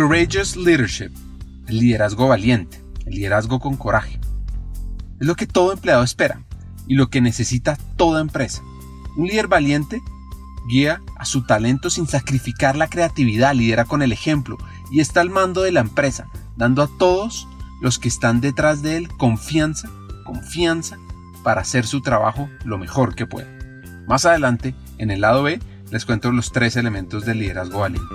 Courageous 0.00 0.56
Leadership, 0.56 1.10
el 1.66 1.78
liderazgo 1.78 2.26
valiente, 2.26 2.82
el 3.04 3.16
liderazgo 3.16 3.60
con 3.60 3.76
coraje. 3.76 4.18
Es 5.20 5.26
lo 5.26 5.34
que 5.34 5.46
todo 5.46 5.74
empleado 5.74 6.02
espera 6.02 6.42
y 6.86 6.94
lo 6.94 7.10
que 7.10 7.20
necesita 7.20 7.76
toda 7.96 8.22
empresa. 8.22 8.62
Un 9.18 9.26
líder 9.26 9.46
valiente 9.46 10.00
guía 10.70 11.02
a 11.18 11.26
su 11.26 11.44
talento 11.44 11.90
sin 11.90 12.06
sacrificar 12.06 12.76
la 12.76 12.88
creatividad, 12.88 13.54
lidera 13.54 13.84
con 13.84 14.00
el 14.00 14.10
ejemplo 14.10 14.56
y 14.90 15.00
está 15.00 15.20
al 15.20 15.28
mando 15.28 15.60
de 15.60 15.72
la 15.72 15.80
empresa, 15.80 16.28
dando 16.56 16.82
a 16.82 16.88
todos 16.98 17.46
los 17.82 17.98
que 17.98 18.08
están 18.08 18.40
detrás 18.40 18.80
de 18.80 18.96
él 18.96 19.08
confianza, 19.18 19.90
confianza 20.24 20.96
para 21.44 21.60
hacer 21.60 21.86
su 21.86 22.00
trabajo 22.00 22.48
lo 22.64 22.78
mejor 22.78 23.14
que 23.14 23.26
pueda. 23.26 23.50
Más 24.08 24.24
adelante, 24.24 24.74
en 24.96 25.10
el 25.10 25.20
lado 25.20 25.42
B, 25.42 25.60
les 25.90 26.06
cuento 26.06 26.32
los 26.32 26.52
tres 26.52 26.76
elementos 26.76 27.26
del 27.26 27.40
liderazgo 27.40 27.80
valiente. 27.80 28.14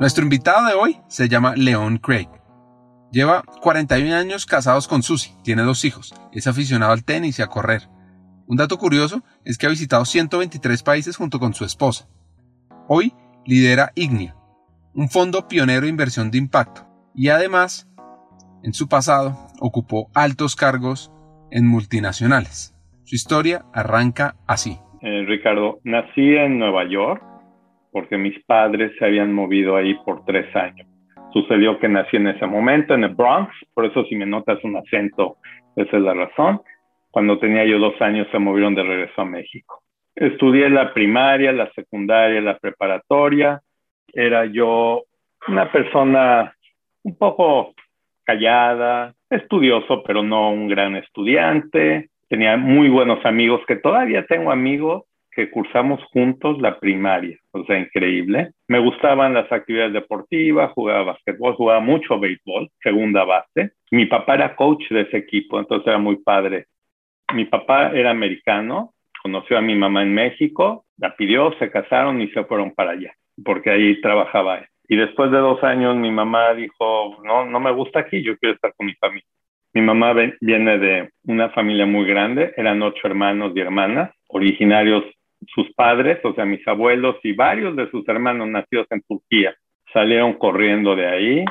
Nuestro 0.00 0.22
invitado 0.22 0.68
de 0.68 0.74
hoy 0.74 0.96
se 1.08 1.28
llama 1.28 1.56
Leon 1.56 1.98
Craig. 1.98 2.28
Lleva 3.10 3.42
41 3.62 4.14
años 4.14 4.46
casados 4.46 4.86
con 4.86 5.02
Susie, 5.02 5.34
tiene 5.42 5.62
dos 5.62 5.84
hijos, 5.84 6.14
es 6.32 6.46
aficionado 6.46 6.92
al 6.92 7.04
tenis 7.04 7.40
y 7.40 7.42
a 7.42 7.48
correr. 7.48 7.88
Un 8.46 8.56
dato 8.56 8.78
curioso 8.78 9.24
es 9.44 9.58
que 9.58 9.66
ha 9.66 9.70
visitado 9.70 10.04
123 10.04 10.84
países 10.84 11.16
junto 11.16 11.40
con 11.40 11.52
su 11.52 11.64
esposa. 11.64 12.06
Hoy 12.86 13.12
lidera 13.44 13.90
Ignia, 13.96 14.36
un 14.94 15.08
fondo 15.08 15.48
pionero 15.48 15.82
de 15.82 15.88
inversión 15.88 16.30
de 16.30 16.38
impacto, 16.38 16.86
y 17.12 17.30
además, 17.30 17.90
en 18.62 18.74
su 18.74 18.88
pasado, 18.88 19.48
ocupó 19.58 20.12
altos 20.14 20.54
cargos 20.54 21.10
en 21.50 21.66
multinacionales. 21.66 22.72
Su 23.02 23.16
historia 23.16 23.64
arranca 23.74 24.36
así. 24.46 24.78
Eh, 25.02 25.24
Ricardo, 25.26 25.80
nací 25.82 26.36
en 26.36 26.60
Nueva 26.60 26.88
York 26.88 27.27
porque 27.98 28.16
mis 28.16 28.38
padres 28.44 28.92
se 28.96 29.04
habían 29.04 29.32
movido 29.32 29.74
ahí 29.74 29.92
por 30.04 30.24
tres 30.24 30.54
años. 30.54 30.86
Sucedió 31.32 31.80
que 31.80 31.88
nací 31.88 32.16
en 32.16 32.28
ese 32.28 32.46
momento 32.46 32.94
en 32.94 33.02
el 33.02 33.12
Bronx, 33.12 33.52
por 33.74 33.86
eso 33.86 34.04
si 34.04 34.14
me 34.14 34.24
notas 34.24 34.62
un 34.62 34.76
acento, 34.76 35.38
esa 35.74 35.96
es 35.96 36.02
la 36.04 36.14
razón. 36.14 36.60
Cuando 37.10 37.40
tenía 37.40 37.64
yo 37.64 37.80
dos 37.80 38.00
años 38.00 38.28
se 38.30 38.38
movieron 38.38 38.76
de 38.76 38.84
regreso 38.84 39.20
a 39.20 39.24
México. 39.24 39.82
Estudié 40.14 40.70
la 40.70 40.94
primaria, 40.94 41.50
la 41.50 41.68
secundaria, 41.72 42.40
la 42.40 42.56
preparatoria. 42.56 43.60
Era 44.12 44.44
yo 44.44 45.02
una 45.48 45.72
persona 45.72 46.54
un 47.02 47.18
poco 47.18 47.74
callada, 48.22 49.12
estudioso, 49.28 50.04
pero 50.04 50.22
no 50.22 50.52
un 50.52 50.68
gran 50.68 50.94
estudiante. 50.94 52.10
Tenía 52.28 52.56
muy 52.56 52.88
buenos 52.90 53.26
amigos, 53.26 53.60
que 53.66 53.74
todavía 53.74 54.24
tengo 54.24 54.52
amigos 54.52 55.02
que 55.38 55.52
cursamos 55.52 56.02
juntos 56.06 56.60
la 56.60 56.80
primaria, 56.80 57.38
o 57.52 57.64
sea, 57.64 57.78
increíble. 57.78 58.50
Me 58.66 58.80
gustaban 58.80 59.34
las 59.34 59.50
actividades 59.52 59.92
deportivas, 59.92 60.72
jugaba 60.72 61.12
básquetbol, 61.12 61.54
jugaba 61.54 61.78
mucho 61.78 62.18
béisbol, 62.18 62.68
segunda 62.82 63.22
base. 63.22 63.70
Mi 63.92 64.06
papá 64.06 64.34
era 64.34 64.56
coach 64.56 64.82
de 64.90 65.02
ese 65.02 65.18
equipo, 65.18 65.60
entonces 65.60 65.86
era 65.86 65.98
muy 65.98 66.16
padre. 66.16 66.66
Mi 67.32 67.44
papá 67.44 67.92
era 67.94 68.10
americano, 68.10 68.94
conoció 69.22 69.56
a 69.56 69.60
mi 69.60 69.76
mamá 69.76 70.02
en 70.02 70.12
México, 70.12 70.86
la 70.96 71.14
pidió, 71.14 71.54
se 71.60 71.70
casaron 71.70 72.20
y 72.20 72.26
se 72.30 72.42
fueron 72.42 72.74
para 72.74 72.90
allá, 72.90 73.14
porque 73.44 73.70
ahí 73.70 74.00
trabajaba 74.00 74.58
él. 74.58 74.66
Y 74.88 74.96
después 74.96 75.30
de 75.30 75.38
dos 75.38 75.62
años 75.62 75.94
mi 75.94 76.10
mamá 76.10 76.52
dijo, 76.54 77.16
no, 77.22 77.44
no 77.44 77.60
me 77.60 77.70
gusta 77.70 78.00
aquí, 78.00 78.24
yo 78.24 78.36
quiero 78.38 78.56
estar 78.56 78.74
con 78.76 78.86
mi 78.86 78.94
familia. 78.94 79.28
Mi 79.72 79.82
mamá 79.82 80.14
viene 80.40 80.78
de 80.78 81.10
una 81.28 81.50
familia 81.50 81.86
muy 81.86 82.06
grande, 82.06 82.52
eran 82.56 82.82
ocho 82.82 83.06
hermanos 83.06 83.52
y 83.54 83.60
hermanas, 83.60 84.10
originarios 84.26 85.04
sus 85.46 85.72
padres, 85.74 86.18
o 86.24 86.34
sea, 86.34 86.44
mis 86.44 86.66
abuelos 86.66 87.16
y 87.22 87.32
varios 87.32 87.76
de 87.76 87.90
sus 87.90 88.06
hermanos 88.08 88.48
nacidos 88.48 88.86
en 88.90 89.02
Turquía, 89.02 89.54
salieron 89.92 90.34
corriendo 90.34 90.94
de 90.96 91.06
ahí 91.06 91.44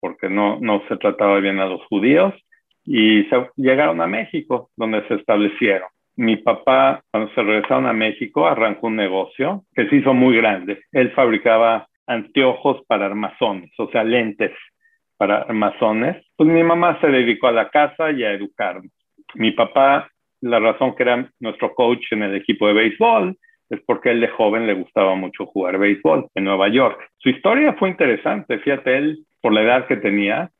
porque 0.00 0.28
no, 0.28 0.58
no 0.60 0.82
se 0.88 0.96
trataba 0.96 1.40
bien 1.40 1.58
a 1.58 1.66
los 1.66 1.84
judíos 1.86 2.34
y 2.84 3.24
se, 3.24 3.50
llegaron 3.56 4.00
a 4.00 4.06
México, 4.06 4.70
donde 4.76 5.06
se 5.08 5.14
establecieron. 5.14 5.88
Mi 6.16 6.36
papá, 6.36 7.02
cuando 7.10 7.32
se 7.34 7.42
regresaron 7.42 7.86
a 7.86 7.92
México, 7.92 8.46
arrancó 8.46 8.88
un 8.88 8.96
negocio 8.96 9.64
que 9.74 9.88
se 9.88 9.96
hizo 9.96 10.14
muy 10.14 10.36
grande. 10.36 10.82
Él 10.92 11.12
fabricaba 11.12 11.86
anteojos 12.06 12.82
para 12.86 13.06
armazones, 13.06 13.70
o 13.78 13.88
sea, 13.90 14.04
lentes 14.04 14.52
para 15.16 15.42
armazones. 15.42 16.24
Pues 16.36 16.48
mi 16.48 16.62
mamá 16.62 16.98
se 17.00 17.08
dedicó 17.08 17.48
a 17.48 17.52
la 17.52 17.68
casa 17.68 18.10
y 18.10 18.24
a 18.24 18.32
educarme. 18.32 18.88
Mi 19.34 19.52
papá 19.52 20.08
la 20.40 20.58
razón 20.60 20.94
que 20.94 21.02
era 21.02 21.30
nuestro 21.40 21.74
coach 21.74 22.12
en 22.12 22.22
el 22.22 22.34
equipo 22.34 22.66
de 22.66 22.74
béisbol 22.74 23.36
es 23.70 23.80
porque 23.86 24.10
él 24.10 24.20
de 24.20 24.28
joven 24.28 24.66
le 24.66 24.74
gustaba 24.74 25.14
mucho 25.14 25.46
jugar 25.46 25.78
béisbol 25.78 26.28
en 26.34 26.44
Nueva 26.44 26.68
York. 26.68 26.98
Su 27.18 27.28
historia 27.28 27.74
fue 27.74 27.90
interesante, 27.90 28.58
fíjate, 28.58 28.96
él 28.96 29.18
por 29.40 29.52
la 29.52 29.62
edad 29.62 29.86
que 29.86 29.96
tenía, 29.96 30.50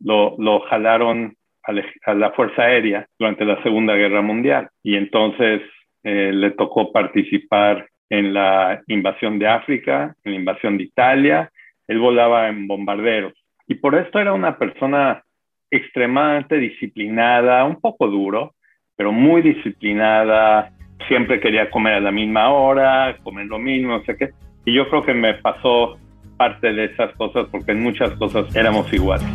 lo, 0.00 0.36
lo 0.38 0.60
jalaron 0.60 1.34
a, 1.62 2.14
la 2.14 2.30
Fuerza 2.32 2.62
Aérea 2.62 3.06
durante 3.18 3.44
la 3.44 3.62
Segunda 3.62 3.94
Guerra 3.94 4.22
Mundial 4.22 4.68
y 4.82 4.96
entonces 4.96 5.62
eh, 6.02 6.32
le 6.32 6.50
tocó 6.52 6.92
participar 6.92 7.88
en 8.10 8.32
la 8.32 8.82
invasión 8.86 9.38
de 9.38 9.48
África, 9.48 10.14
en 10.24 10.32
la 10.32 10.38
invasión 10.38 10.78
de 10.78 10.84
Italia, 10.84 11.50
él 11.86 11.98
volaba 11.98 12.48
en 12.48 12.66
bombarderos 12.66 13.34
y 13.66 13.74
por 13.74 13.94
esto 13.94 14.18
era 14.18 14.32
una 14.32 14.56
persona 14.58 15.22
extremadamente 15.70 16.56
disciplinada, 16.56 17.64
un 17.64 17.80
poco 17.80 18.08
duro, 18.08 18.54
pero 18.98 19.12
muy 19.12 19.42
disciplinada, 19.42 20.72
siempre 21.06 21.38
quería 21.38 21.70
comer 21.70 21.94
a 21.94 22.00
la 22.00 22.10
misma 22.10 22.50
hora, 22.50 23.16
comer 23.22 23.46
lo 23.46 23.60
mismo, 23.60 23.96
no 23.96 24.04
sé 24.04 24.16
qué. 24.16 24.30
Y 24.64 24.74
yo 24.74 24.90
creo 24.90 25.04
que 25.04 25.14
me 25.14 25.34
pasó 25.34 25.96
parte 26.36 26.72
de 26.72 26.86
esas 26.86 27.14
cosas 27.14 27.46
porque 27.48 27.70
en 27.70 27.80
muchas 27.80 28.10
cosas 28.14 28.54
éramos 28.56 28.92
iguales. 28.92 29.28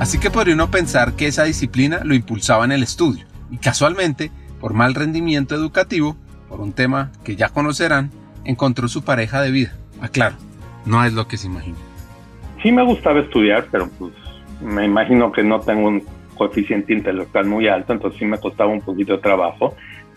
Así 0.00 0.18
que 0.18 0.30
podría 0.30 0.54
uno 0.54 0.70
pensar 0.70 1.14
que 1.14 1.26
esa 1.26 1.44
disciplina 1.44 2.00
lo 2.04 2.14
impulsaba 2.14 2.64
en 2.64 2.72
el 2.72 2.82
estudio. 2.82 3.26
Y 3.50 3.58
casualmente, 3.58 4.30
por 4.60 4.72
mal 4.72 4.94
rendimiento 4.94 5.54
educativo, 5.54 6.16
por 6.48 6.62
un 6.62 6.72
tema 6.72 7.12
que 7.22 7.36
ya 7.36 7.50
conocerán, 7.50 8.10
encontró 8.46 8.88
su 8.88 9.04
pareja 9.04 9.42
de 9.42 9.50
vida. 9.50 9.72
Aclaro, 10.00 10.36
no 10.86 11.04
es 11.04 11.12
lo 11.12 11.28
que 11.28 11.36
se 11.36 11.48
imagina. 11.48 11.76
Sí 12.62 12.72
me 12.72 12.82
gustaba 12.82 13.20
estudiar, 13.20 13.66
pero 13.70 13.90
pues 13.98 14.12
me 14.60 14.84
imagino 14.84 15.32
que 15.32 15.42
no 15.42 15.60
tengo 15.60 15.88
un 15.88 16.02
coeficiente 16.36 16.92
intelectual 16.92 17.46
muy 17.46 17.68
alto, 17.68 17.92
entonces 17.92 18.18
sí 18.18 18.24
me 18.24 18.38
costaba 18.38 18.70
un 18.70 18.80
poquito 18.80 19.16
de 19.16 19.22
trabajo. 19.22 19.74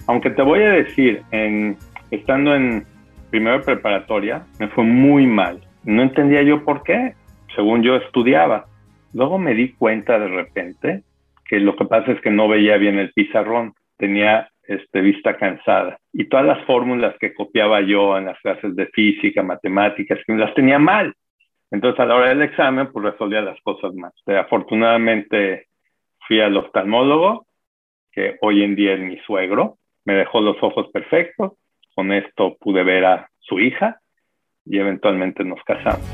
Aunque 0.07 0.29
te 0.29 0.41
voy 0.41 0.61
a 0.61 0.71
decir, 0.71 1.21
en, 1.31 1.77
estando 2.11 2.55
en 2.55 2.85
primera 3.29 3.61
preparatoria, 3.61 4.45
me 4.59 4.67
fue 4.69 4.83
muy 4.83 5.25
mal. 5.25 5.61
No 5.83 6.03
entendía 6.03 6.43
yo 6.43 6.63
por 6.63 6.83
qué, 6.83 7.15
según 7.55 7.81
yo 7.81 7.95
estudiaba. 7.95 8.65
Luego 9.13 9.37
me 9.37 9.53
di 9.53 9.73
cuenta 9.73 10.19
de 10.19 10.27
repente 10.27 11.03
que 11.45 11.59
lo 11.59 11.75
que 11.75 11.85
pasa 11.85 12.11
es 12.11 12.21
que 12.21 12.31
no 12.31 12.47
veía 12.47 12.77
bien 12.77 12.97
el 12.97 13.11
pizarrón, 13.13 13.73
tenía 13.97 14.49
este, 14.63 15.01
vista 15.01 15.35
cansada. 15.35 15.97
Y 16.13 16.25
todas 16.25 16.45
las 16.45 16.63
fórmulas 16.65 17.15
que 17.19 17.33
copiaba 17.33 17.81
yo 17.81 18.17
en 18.17 18.25
las 18.25 18.39
clases 18.39 18.75
de 18.75 18.85
física, 18.87 19.43
matemáticas, 19.43 20.19
las 20.27 20.53
tenía 20.53 20.79
mal. 20.79 21.13
Entonces 21.71 22.01
a 22.01 22.05
la 22.05 22.15
hora 22.15 22.29
del 22.29 22.41
examen, 22.41 22.91
pues 22.91 23.05
resolvía 23.05 23.41
las 23.41 23.59
cosas 23.61 23.93
más. 23.93 24.13
afortunadamente 24.27 25.67
fui 26.27 26.41
al 26.41 26.57
oftalmólogo, 26.57 27.45
que 28.11 28.37
hoy 28.41 28.63
en 28.63 28.75
día 28.75 28.93
es 28.93 28.99
mi 28.99 29.17
suegro, 29.19 29.77
me 30.03 30.15
dejó 30.15 30.41
los 30.41 30.61
ojos 30.61 30.89
perfectos, 30.91 31.53
con 31.95 32.11
esto 32.11 32.57
pude 32.59 32.83
ver 32.83 33.05
a 33.05 33.29
su 33.39 33.59
hija 33.59 34.01
y 34.65 34.79
eventualmente 34.79 35.45
nos 35.45 35.63
casamos. 35.63 36.05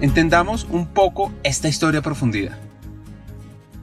Entendamos 0.00 0.64
un 0.70 0.94
poco 0.94 1.32
esta 1.44 1.68
historia 1.68 2.00
a 2.00 2.02
profundidad. 2.02 2.56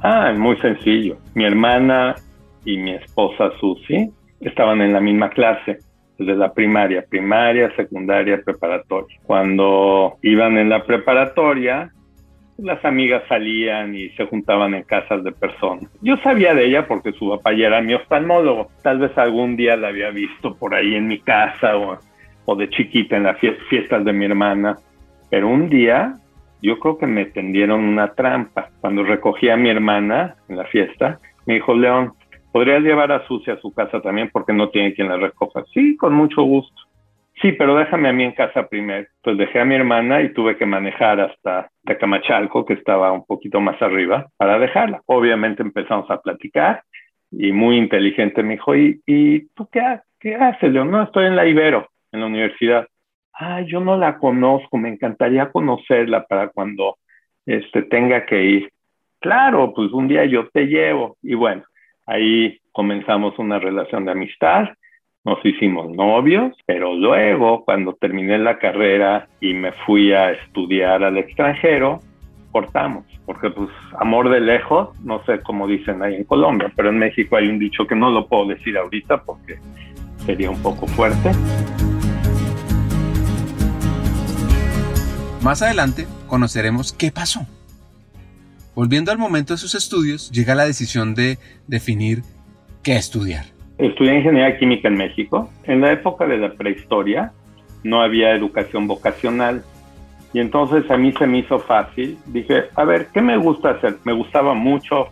Ah, 0.02 0.32
es 0.32 0.40
muy 0.40 0.58
sencillo. 0.58 1.18
Mi 1.36 1.46
hermana 1.46 2.16
y 2.64 2.78
mi 2.78 2.96
esposa 2.96 3.52
Susie 3.60 4.10
estaban 4.40 4.82
en 4.82 4.94
la 4.94 5.02
misma 5.02 5.30
clase 5.30 5.80
desde 6.18 6.36
la 6.36 6.54
primaria, 6.54 7.06
primaria, 7.08 7.76
secundaria, 7.76 8.42
preparatoria. 8.44 9.18
Cuando 9.24 10.18
iban 10.22 10.58
en 10.58 10.70
la 10.70 10.84
preparatoria, 10.84 11.92
las 12.58 12.84
amigas 12.86 13.24
salían 13.28 13.96
y 13.96 14.10
se 14.12 14.26
juntaban 14.26 14.74
en 14.74 14.84
casas 14.84 15.24
de 15.24 15.32
personas. 15.32 15.90
Yo 16.02 16.18
sabía 16.18 16.54
de 16.54 16.66
ella 16.66 16.88
porque 16.88 17.12
su 17.12 17.30
papá 17.30 17.54
ya 17.54 17.68
era 17.68 17.82
mi 17.82 17.94
oftalmólogo. 17.94 18.70
Tal 18.82 19.00
vez 19.00 19.18
algún 19.18 19.58
día 19.58 19.76
la 19.76 19.90
había 19.90 20.10
visto 20.10 20.56
por 20.56 20.74
ahí 20.74 20.96
en 20.96 21.08
mi 21.08 21.20
casa 21.20 21.78
o, 21.78 22.00
o 22.46 22.56
de 22.56 22.70
chiquita 22.70 23.18
en 23.18 23.24
las 23.24 23.38
fiestas 23.40 24.06
de 24.06 24.14
mi 24.14 24.26
hermana. 24.26 24.78
Pero 25.30 25.50
un 25.50 25.70
día 25.70 26.16
yo 26.62 26.80
creo 26.80 26.98
que 26.98 27.08
me 27.08 27.26
tendieron 27.26 27.84
una 27.84 28.14
trampa. 28.14 28.70
Cuando 28.80 29.04
recogí 29.04 29.50
a 29.50 29.58
mi 29.58 29.70
hermana 29.70 30.36
en 30.48 30.58
la 30.58 30.66
fiesta, 30.66 31.20
me 31.46 31.56
dijo, 31.56 31.76
León, 31.76 32.14
¿podrías 32.56 32.84
llevar 32.84 33.12
a 33.12 33.28
Sucia 33.28 33.56
a 33.56 33.60
su 33.60 33.74
casa 33.74 34.00
también 34.00 34.30
porque 34.32 34.54
no 34.54 34.70
tiene 34.70 34.94
quien 34.94 35.10
la 35.10 35.18
recoja? 35.18 35.66
Sí, 35.74 35.98
con 35.98 36.14
mucho 36.14 36.42
gusto. 36.44 36.84
Sí, 37.42 37.52
pero 37.52 37.76
déjame 37.76 38.08
a 38.08 38.14
mí 38.14 38.24
en 38.24 38.32
casa 38.32 38.70
primero. 38.70 39.06
Pues 39.22 39.38
dejé 39.38 39.60
a 39.60 39.66
mi 39.66 39.76
hermana 39.76 40.22
y 40.22 40.32
tuve 40.32 40.56
que 40.56 40.66
manejar 40.66 41.20
hasta 41.20 41.70
Tecamachalco, 41.86 42.66
que 42.66 42.76
estaba 42.76 43.12
un 43.12 43.26
poquito 43.26 43.60
más 43.60 43.82
arriba, 43.82 44.28
para 44.38 44.58
dejarla. 44.58 45.02
Obviamente 45.06 45.64
empezamos 45.64 46.10
a 46.10 46.22
platicar 46.22 46.82
y 47.30 47.52
muy 47.52 47.76
inteligente 47.78 48.42
me 48.42 48.54
dijo, 48.54 48.74
¿y, 48.74 49.02
y 49.06 49.50
tú 49.50 49.68
qué, 49.70 50.00
qué 50.22 50.36
haces, 50.36 50.72
León? 50.72 50.92
No, 50.92 51.04
estoy 51.04 51.26
en 51.26 51.36
la 51.36 51.46
Ibero, 51.46 51.90
en 52.14 52.22
la 52.22 52.28
universidad. 52.28 52.88
Ah, 53.34 53.60
yo 53.68 53.82
no 53.82 53.98
la 53.98 54.18
conozco, 54.18 54.78
me 54.78 54.88
encantaría 54.88 55.52
conocerla 55.52 56.24
para 56.24 56.48
cuando 56.48 57.00
este, 57.46 57.82
tenga 57.82 58.26
que 58.26 58.42
ir. 58.42 58.72
Claro, 59.20 59.74
pues 59.74 59.92
un 59.92 60.08
día 60.08 60.24
yo 60.24 60.48
te 60.54 60.68
llevo. 60.68 61.18
Y 61.22 61.34
bueno, 61.34 61.66
ahí 62.06 62.60
comenzamos 62.72 63.38
una 63.40 63.60
relación 63.60 64.06
de 64.06 64.12
amistad 64.12 64.70
nos 65.26 65.44
hicimos 65.44 65.90
novios, 65.90 66.56
pero 66.68 66.94
luego 66.94 67.66
cuando 67.66 67.94
terminé 67.94 68.38
la 68.38 68.60
carrera 68.60 69.28
y 69.42 69.56
me 69.56 69.72
fui 69.72 70.14
a 70.14 70.32
estudiar 70.32 71.04
al 71.04 71.18
extranjero, 71.18 72.00
cortamos, 72.52 73.06
porque 73.26 73.50
pues 73.50 73.70
amor 74.00 74.30
de 74.30 74.40
lejos, 74.40 74.90
no 75.02 75.26
sé 75.26 75.42
cómo 75.42 75.68
dicen 75.68 76.04
ahí 76.04 76.14
en 76.14 76.26
Colombia, 76.26 76.72
pero 76.76 76.90
en 76.90 77.00
México 77.00 77.38
hay 77.38 77.48
un 77.48 77.58
dicho 77.58 77.88
que 77.88 77.96
no 77.96 78.12
lo 78.12 78.28
puedo 78.28 78.46
decir 78.46 78.78
ahorita 78.78 79.24
porque 79.24 79.58
sería 80.28 80.52
un 80.52 80.62
poco 80.62 80.86
fuerte. 80.86 81.32
Más 85.44 85.64
adelante 85.64 86.06
conoceremos 86.28 86.94
qué 86.94 87.12
pasó. 87.12 87.48
Volviendo 88.76 89.12
al 89.12 89.18
momento 89.18 89.54
de 89.54 89.58
sus 89.58 89.74
estudios, 89.74 90.30
llega 90.32 90.54
la 90.54 90.66
decisión 90.66 91.16
de 91.16 91.38
definir 91.66 92.24
qué 92.84 92.98
estudiar. 92.98 93.46
Estudié 93.78 94.18
ingeniería 94.18 94.58
química 94.58 94.90
en 94.90 94.96
México. 94.96 95.50
En 95.64 95.80
la 95.80 95.94
época 95.94 96.28
de 96.28 96.38
la 96.38 96.54
prehistoria 96.54 97.32
no 97.84 98.02
había 98.02 98.36
educación 98.36 98.86
vocacional. 98.86 99.64
Y 100.34 100.42
entonces 100.42 100.92
a 100.92 100.98
mí 100.98 101.14
se 101.14 101.26
me 101.26 101.40
hizo 101.40 101.60
fácil. 101.60 102.18
Dije, 102.26 102.66
a 102.76 102.84
ver, 102.84 103.08
¿qué 103.14 103.22
me 103.22 103.38
gusta 103.38 103.72
hacer? 103.72 103.96
Me 104.04 104.12
gustaba 104.12 104.54
mucho 104.54 105.08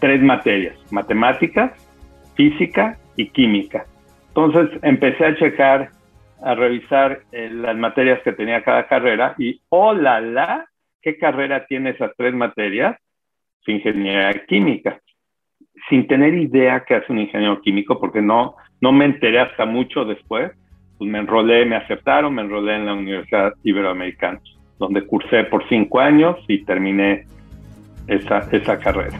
tres 0.00 0.20
materias, 0.20 0.74
matemáticas, 0.90 1.70
física 2.34 2.98
y 3.14 3.28
química. 3.28 3.86
Entonces 4.28 4.76
empecé 4.82 5.24
a 5.24 5.36
checar, 5.36 5.90
a 6.42 6.54
revisar 6.56 7.20
eh, 7.30 7.48
las 7.52 7.76
materias 7.76 8.20
que 8.24 8.32
tenía 8.32 8.64
cada 8.64 8.88
carrera 8.88 9.36
y, 9.38 9.60
oh, 9.68 9.94
la, 9.94 10.66
¿qué 11.02 11.18
carrera 11.18 11.66
tiene 11.66 11.90
esas 11.90 12.12
tres 12.16 12.34
materias? 12.34 12.96
Ingeniería 13.66 14.46
química 14.46 14.98
sin 15.88 16.06
tener 16.06 16.34
idea 16.34 16.84
qué 16.86 16.96
hace 16.96 17.12
un 17.12 17.18
ingeniero 17.18 17.60
químico, 17.60 17.98
porque 17.98 18.20
no, 18.20 18.56
no 18.80 18.92
me 18.92 19.04
enteré 19.04 19.40
hasta 19.40 19.64
mucho 19.64 20.04
después, 20.04 20.52
pues 20.98 21.10
me 21.10 21.18
enrolé, 21.18 21.64
me 21.64 21.76
aceptaron, 21.76 22.34
me 22.34 22.42
enrolé 22.42 22.76
en 22.76 22.86
la 22.86 22.94
Universidad 22.94 23.52
Iberoamericana, 23.62 24.40
donde 24.78 25.06
cursé 25.06 25.44
por 25.44 25.66
cinco 25.68 26.00
años 26.00 26.36
y 26.48 26.64
terminé 26.64 27.26
esa, 28.06 28.48
esa 28.52 28.78
carrera. 28.78 29.18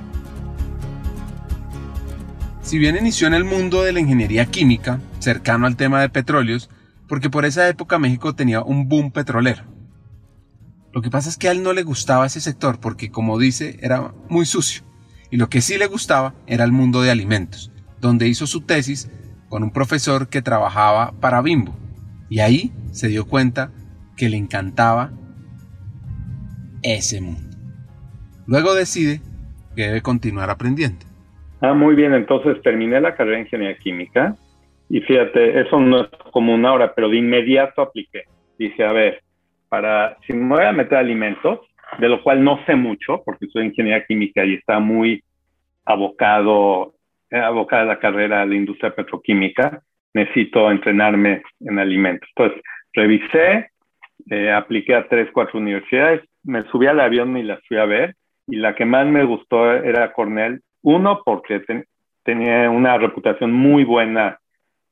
Si 2.60 2.78
bien 2.78 2.96
inició 2.96 3.28
en 3.28 3.34
el 3.34 3.44
mundo 3.44 3.82
de 3.82 3.92
la 3.92 4.00
ingeniería 4.00 4.44
química, 4.46 4.98
cercano 5.20 5.66
al 5.66 5.76
tema 5.76 6.02
de 6.02 6.10
petróleos, 6.10 6.68
porque 7.08 7.30
por 7.30 7.46
esa 7.46 7.66
época 7.68 7.98
México 7.98 8.34
tenía 8.34 8.62
un 8.62 8.88
boom 8.88 9.10
petrolero. 9.10 9.62
Lo 10.98 11.02
que 11.02 11.10
pasa 11.10 11.28
es 11.28 11.36
que 11.36 11.46
a 11.46 11.52
él 11.52 11.62
no 11.62 11.74
le 11.74 11.84
gustaba 11.84 12.26
ese 12.26 12.40
sector 12.40 12.80
porque, 12.80 13.12
como 13.12 13.38
dice, 13.38 13.78
era 13.82 14.12
muy 14.28 14.46
sucio 14.46 14.82
y 15.30 15.36
lo 15.36 15.48
que 15.48 15.60
sí 15.60 15.78
le 15.78 15.86
gustaba 15.86 16.34
era 16.48 16.64
el 16.64 16.72
mundo 16.72 17.02
de 17.02 17.12
alimentos, 17.12 17.70
donde 18.00 18.26
hizo 18.26 18.48
su 18.48 18.62
tesis 18.62 19.08
con 19.48 19.62
un 19.62 19.70
profesor 19.70 20.28
que 20.28 20.42
trabajaba 20.42 21.12
para 21.20 21.40
Bimbo, 21.40 21.72
y 22.28 22.40
ahí 22.40 22.72
se 22.90 23.06
dio 23.06 23.28
cuenta 23.28 23.70
que 24.16 24.28
le 24.28 24.38
encantaba 24.38 25.12
ese 26.82 27.20
mundo. 27.20 27.56
Luego 28.48 28.74
decide 28.74 29.20
que 29.76 29.82
debe 29.82 30.02
continuar 30.02 30.50
aprendiendo. 30.50 31.06
Ah, 31.60 31.74
muy 31.74 31.94
bien, 31.94 32.12
entonces 32.12 32.60
terminé 32.64 33.00
la 33.00 33.14
carrera 33.14 33.36
de 33.36 33.42
ingeniería 33.44 33.78
química 33.78 34.36
y 34.88 35.00
fíjate, 35.02 35.60
eso 35.60 35.78
no 35.78 36.00
es 36.00 36.08
como 36.32 36.52
una 36.52 36.72
hora, 36.72 36.92
pero 36.92 37.08
de 37.08 37.18
inmediato 37.18 37.82
apliqué. 37.82 38.24
Dije, 38.58 38.84
a 38.84 38.92
ver, 38.92 39.22
para, 39.68 40.16
si 40.26 40.32
me 40.32 40.56
voy 40.56 40.64
a 40.64 40.72
meter 40.72 40.98
alimentos, 40.98 41.60
de 41.98 42.08
lo 42.08 42.22
cual 42.22 42.44
no 42.44 42.64
sé 42.66 42.74
mucho, 42.74 43.22
porque 43.24 43.46
soy 43.46 43.66
ingeniería 43.66 44.04
química 44.04 44.44
y 44.44 44.54
está 44.54 44.78
muy 44.78 45.22
abocado, 45.84 46.94
eh, 47.30 47.38
abocada 47.38 47.84
la 47.84 47.98
carrera 47.98 48.42
a 48.42 48.46
la 48.46 48.54
industria 48.54 48.94
petroquímica, 48.94 49.82
necesito 50.14 50.70
entrenarme 50.70 51.42
en 51.60 51.78
alimentos. 51.78 52.28
Entonces, 52.36 52.62
revisé, 52.92 53.70
eh, 54.30 54.52
apliqué 54.52 54.94
a 54.94 55.08
tres, 55.08 55.28
cuatro 55.32 55.58
universidades, 55.58 56.22
me 56.42 56.64
subí 56.70 56.86
al 56.86 57.00
avión 57.00 57.36
y 57.36 57.42
las 57.42 57.60
fui 57.66 57.78
a 57.78 57.84
ver, 57.84 58.14
y 58.46 58.56
la 58.56 58.74
que 58.74 58.84
más 58.84 59.06
me 59.06 59.24
gustó 59.24 59.72
era 59.72 60.12
Cornell, 60.12 60.60
uno, 60.82 61.22
porque 61.24 61.62
tenía 62.22 62.70
una 62.70 62.96
reputación 62.98 63.52
muy 63.52 63.84
buena 63.84 64.38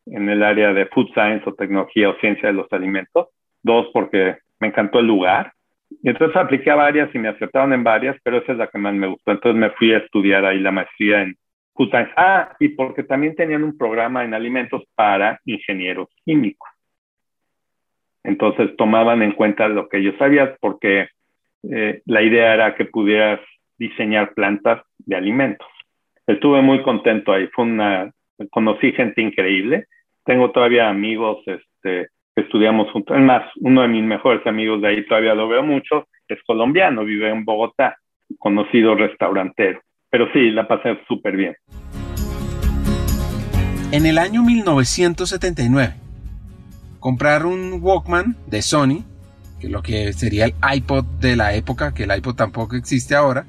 en 0.07 0.29
el 0.29 0.43
área 0.43 0.73
de 0.73 0.87
food 0.87 1.09
science 1.13 1.49
o 1.49 1.55
tecnología 1.55 2.11
o 2.11 2.17
ciencia 2.17 2.49
de 2.49 2.55
los 2.55 2.73
alimentos, 2.73 3.29
dos, 3.63 3.89
porque 3.93 4.39
me 4.61 4.69
encantó 4.69 4.99
el 4.99 5.07
lugar, 5.07 5.53
y 5.91 6.09
entonces 6.09 6.37
apliqué 6.37 6.71
a 6.71 6.77
varias 6.77 7.15
y 7.15 7.19
me 7.19 7.29
aceptaron 7.29 7.73
en 7.73 7.85
varias, 7.85 8.17
pero 8.23 8.39
esa 8.39 8.53
es 8.53 8.59
la 8.59 8.69
que 8.69 8.79
más 8.79 8.95
me 8.95 9.07
gustó. 9.07 9.31
Entonces 9.31 9.61
me 9.61 9.71
fui 9.71 9.93
a 9.93 9.99
estudiar 9.99 10.45
ahí 10.45 10.59
la 10.59 10.73
maestría 10.73 11.23
en 11.23 11.37
Food. 11.75 11.91
Ah, 12.17 12.57
y 12.59 12.71
porque 12.71 13.03
también 13.03 13.37
tenían 13.37 13.63
un 13.63 13.77
programa 13.77 14.25
en 14.25 14.35
alimentos 14.35 14.83
para 14.95 15.41
ingenieros 15.45 16.09
químicos. 16.25 16.69
Entonces 18.25 18.75
tomaban 18.77 19.23
en 19.23 19.33
cuenta 19.33 19.69
lo 19.69 19.89
que 19.89 20.03
yo 20.03 20.13
sabía 20.19 20.57
porque 20.61 21.09
eh, 21.71 22.03
la 22.07 22.23
idea 22.23 22.55
era 22.55 22.75
que 22.75 22.87
pudieras 22.87 23.41
diseñar 23.79 24.35
plantas 24.35 24.83
de 24.99 25.17
alimentos. 25.17 25.69
Estuve 26.27 26.63
muy 26.63 26.83
contento 26.83 27.33
ahí. 27.33 27.47
Fue 27.49 27.65
una, 27.65 28.11
conocí 28.51 28.93
gente 28.93 29.23
increíble. 29.23 29.87
Tengo 30.25 30.51
todavía 30.51 30.89
amigos 30.89 31.39
este, 31.47 32.09
estudiamos 32.37 32.91
juntos. 32.93 33.17
Es 33.17 33.23
más, 33.23 33.43
uno 33.61 33.83
de 33.83 33.89
mis 33.89 34.05
mejores 34.05 34.47
amigos 34.47 34.81
de 34.83 34.89
ahí 34.89 35.07
todavía 35.07 35.35
lo 35.35 35.49
veo 35.49 35.63
mucho, 35.63 36.07
es 36.29 36.39
colombiano, 36.47 37.05
vive 37.05 37.31
en 37.31 37.45
Bogotá, 37.45 37.97
conocido 38.39 38.95
restaurantero. 38.95 39.81
Pero 40.11 40.29
sí, 40.33 40.51
la 40.51 40.69
pasé 40.69 40.99
súper 41.09 41.37
bien. 41.37 41.57
En 43.93 44.05
el 44.05 44.19
año 44.19 44.43
1979, 44.43 45.95
comprar 47.01 47.47
un 47.47 47.79
Walkman 47.81 48.37
de 48.47 48.63
Sony, 48.63 49.05
que 49.61 49.69
lo 49.69 49.83
que 49.83 50.13
sería 50.13 50.45
el 50.45 50.55
iPod 50.75 51.05
de 51.21 51.37
la 51.37 51.55
época, 51.55 51.95
que 51.95 52.05
el 52.05 52.15
iPod 52.15 52.35
tampoco 52.35 52.77
existe 52.77 53.15
ahora, 53.15 53.47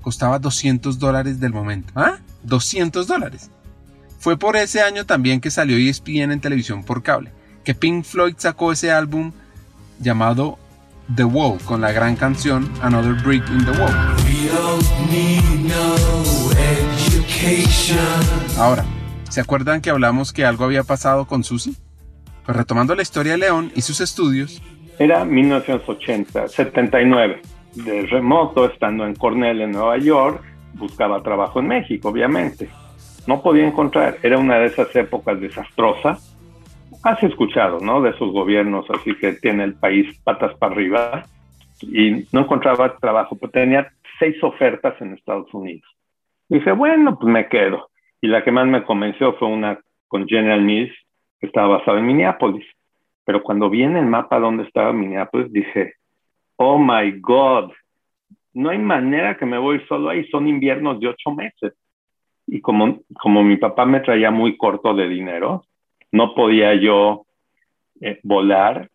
costaba 0.00 0.38
200 0.38 0.98
dólares 0.98 1.40
del 1.40 1.52
momento. 1.52 1.92
¿Ah? 1.96 2.18
200 2.44 3.06
dólares. 3.06 3.50
Fue 4.18 4.38
por 4.38 4.56
ese 4.56 4.80
año 4.80 5.04
también 5.04 5.40
que 5.40 5.50
salió 5.50 5.76
ESPN 5.76 6.32
en 6.32 6.40
televisión 6.40 6.84
por 6.84 7.02
cable 7.02 7.32
que 7.64 7.74
Pink 7.74 8.04
Floyd 8.04 8.34
sacó 8.38 8.72
ese 8.72 8.90
álbum 8.90 9.32
llamado 9.98 10.58
The 11.14 11.24
Wall 11.24 11.58
con 11.64 11.80
la 11.80 11.92
gran 11.92 12.16
canción 12.16 12.70
Another 12.82 13.14
Brick 13.22 13.48
in 13.50 13.64
the 13.64 13.72
Wall. 13.72 13.94
Ahora, 18.58 18.84
¿se 19.28 19.40
acuerdan 19.40 19.80
que 19.80 19.90
hablamos 19.90 20.32
que 20.32 20.44
algo 20.44 20.64
había 20.64 20.84
pasado 20.84 21.26
con 21.26 21.44
Susie? 21.44 21.74
Pues 22.44 22.56
retomando 22.56 22.94
la 22.94 23.02
historia 23.02 23.32
de 23.32 23.38
León 23.38 23.72
y 23.74 23.82
sus 23.82 24.00
estudios. 24.00 24.62
Era 24.98 25.24
1980, 25.24 26.48
79. 26.48 27.42
De 27.74 28.06
remoto, 28.06 28.66
estando 28.66 29.06
en 29.06 29.14
Cornell, 29.14 29.60
en 29.60 29.72
Nueva 29.72 29.98
York, 29.98 30.42
buscaba 30.74 31.22
trabajo 31.22 31.60
en 31.60 31.68
México, 31.68 32.08
obviamente. 32.08 32.68
No 33.26 33.42
podía 33.42 33.66
encontrar, 33.66 34.18
era 34.22 34.38
una 34.38 34.58
de 34.58 34.66
esas 34.66 34.94
épocas 34.96 35.40
desastrosas 35.40 36.29
has 37.02 37.22
escuchado, 37.22 37.80
¿no? 37.80 38.00
De 38.02 38.10
esos 38.10 38.32
gobiernos, 38.32 38.86
así 38.90 39.14
que 39.16 39.32
tiene 39.34 39.64
el 39.64 39.74
país 39.74 40.18
patas 40.22 40.56
para 40.58 40.74
arriba 40.74 41.24
y 41.82 42.26
no 42.32 42.40
encontraba 42.40 42.96
trabajo, 42.98 43.36
pero 43.38 43.52
tenía 43.52 43.90
seis 44.18 44.42
ofertas 44.42 45.00
en 45.00 45.14
Estados 45.14 45.52
Unidos. 45.54 45.88
Dice, 46.48 46.72
bueno, 46.72 47.18
pues 47.18 47.32
me 47.32 47.48
quedo. 47.48 47.90
Y 48.20 48.26
la 48.26 48.44
que 48.44 48.52
más 48.52 48.66
me 48.66 48.84
convenció 48.84 49.34
fue 49.34 49.48
una 49.48 49.80
con 50.08 50.26
General 50.26 50.60
Mills, 50.60 50.92
que 51.38 51.46
estaba 51.46 51.78
basada 51.78 51.98
en 51.98 52.06
Minneapolis. 52.06 52.66
Pero 53.24 53.42
cuando 53.42 53.70
vi 53.70 53.82
en 53.82 53.96
el 53.96 54.06
mapa 54.06 54.38
dónde 54.38 54.64
estaba 54.64 54.92
Minneapolis, 54.92 55.52
dije, 55.52 55.94
oh 56.56 56.78
my 56.78 57.18
God, 57.20 57.70
no 58.52 58.70
hay 58.70 58.78
manera 58.78 59.36
que 59.36 59.46
me 59.46 59.56
voy 59.56 59.80
solo 59.88 60.10
ahí, 60.10 60.26
son 60.28 60.48
inviernos 60.48 61.00
de 61.00 61.08
ocho 61.08 61.30
meses. 61.30 61.72
Y 62.46 62.60
como, 62.60 62.98
como 63.20 63.44
mi 63.44 63.56
papá 63.56 63.86
me 63.86 64.00
traía 64.00 64.30
muy 64.30 64.56
corto 64.56 64.92
de 64.92 65.08
dinero, 65.08 65.64
no 66.12 66.34
podía 66.34 66.74
yo 66.74 67.26
eh, 68.00 68.20
volar 68.22 68.88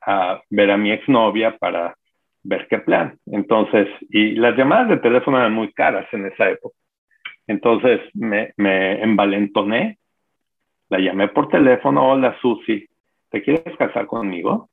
a 0.00 0.40
ver 0.50 0.70
a 0.70 0.76
mi 0.76 0.90
exnovia 0.92 1.56
para 1.58 1.96
ver 2.42 2.66
qué 2.68 2.78
plan. 2.78 3.18
Entonces, 3.26 3.88
y 4.10 4.32
las 4.32 4.56
llamadas 4.56 4.88
de 4.88 4.96
teléfono 4.98 5.38
eran 5.38 5.52
muy 5.52 5.72
caras 5.72 6.06
en 6.12 6.26
esa 6.26 6.50
época. 6.50 6.76
Entonces 7.46 8.00
me, 8.14 8.52
me 8.56 9.02
envalentoné, 9.02 9.98
la 10.88 10.98
llamé 10.98 11.28
por 11.28 11.48
teléfono, 11.48 12.10
hola 12.10 12.36
Susi, 12.40 12.86
¿te 13.30 13.42
quieres 13.42 13.76
casar 13.76 14.06
conmigo? 14.06 14.70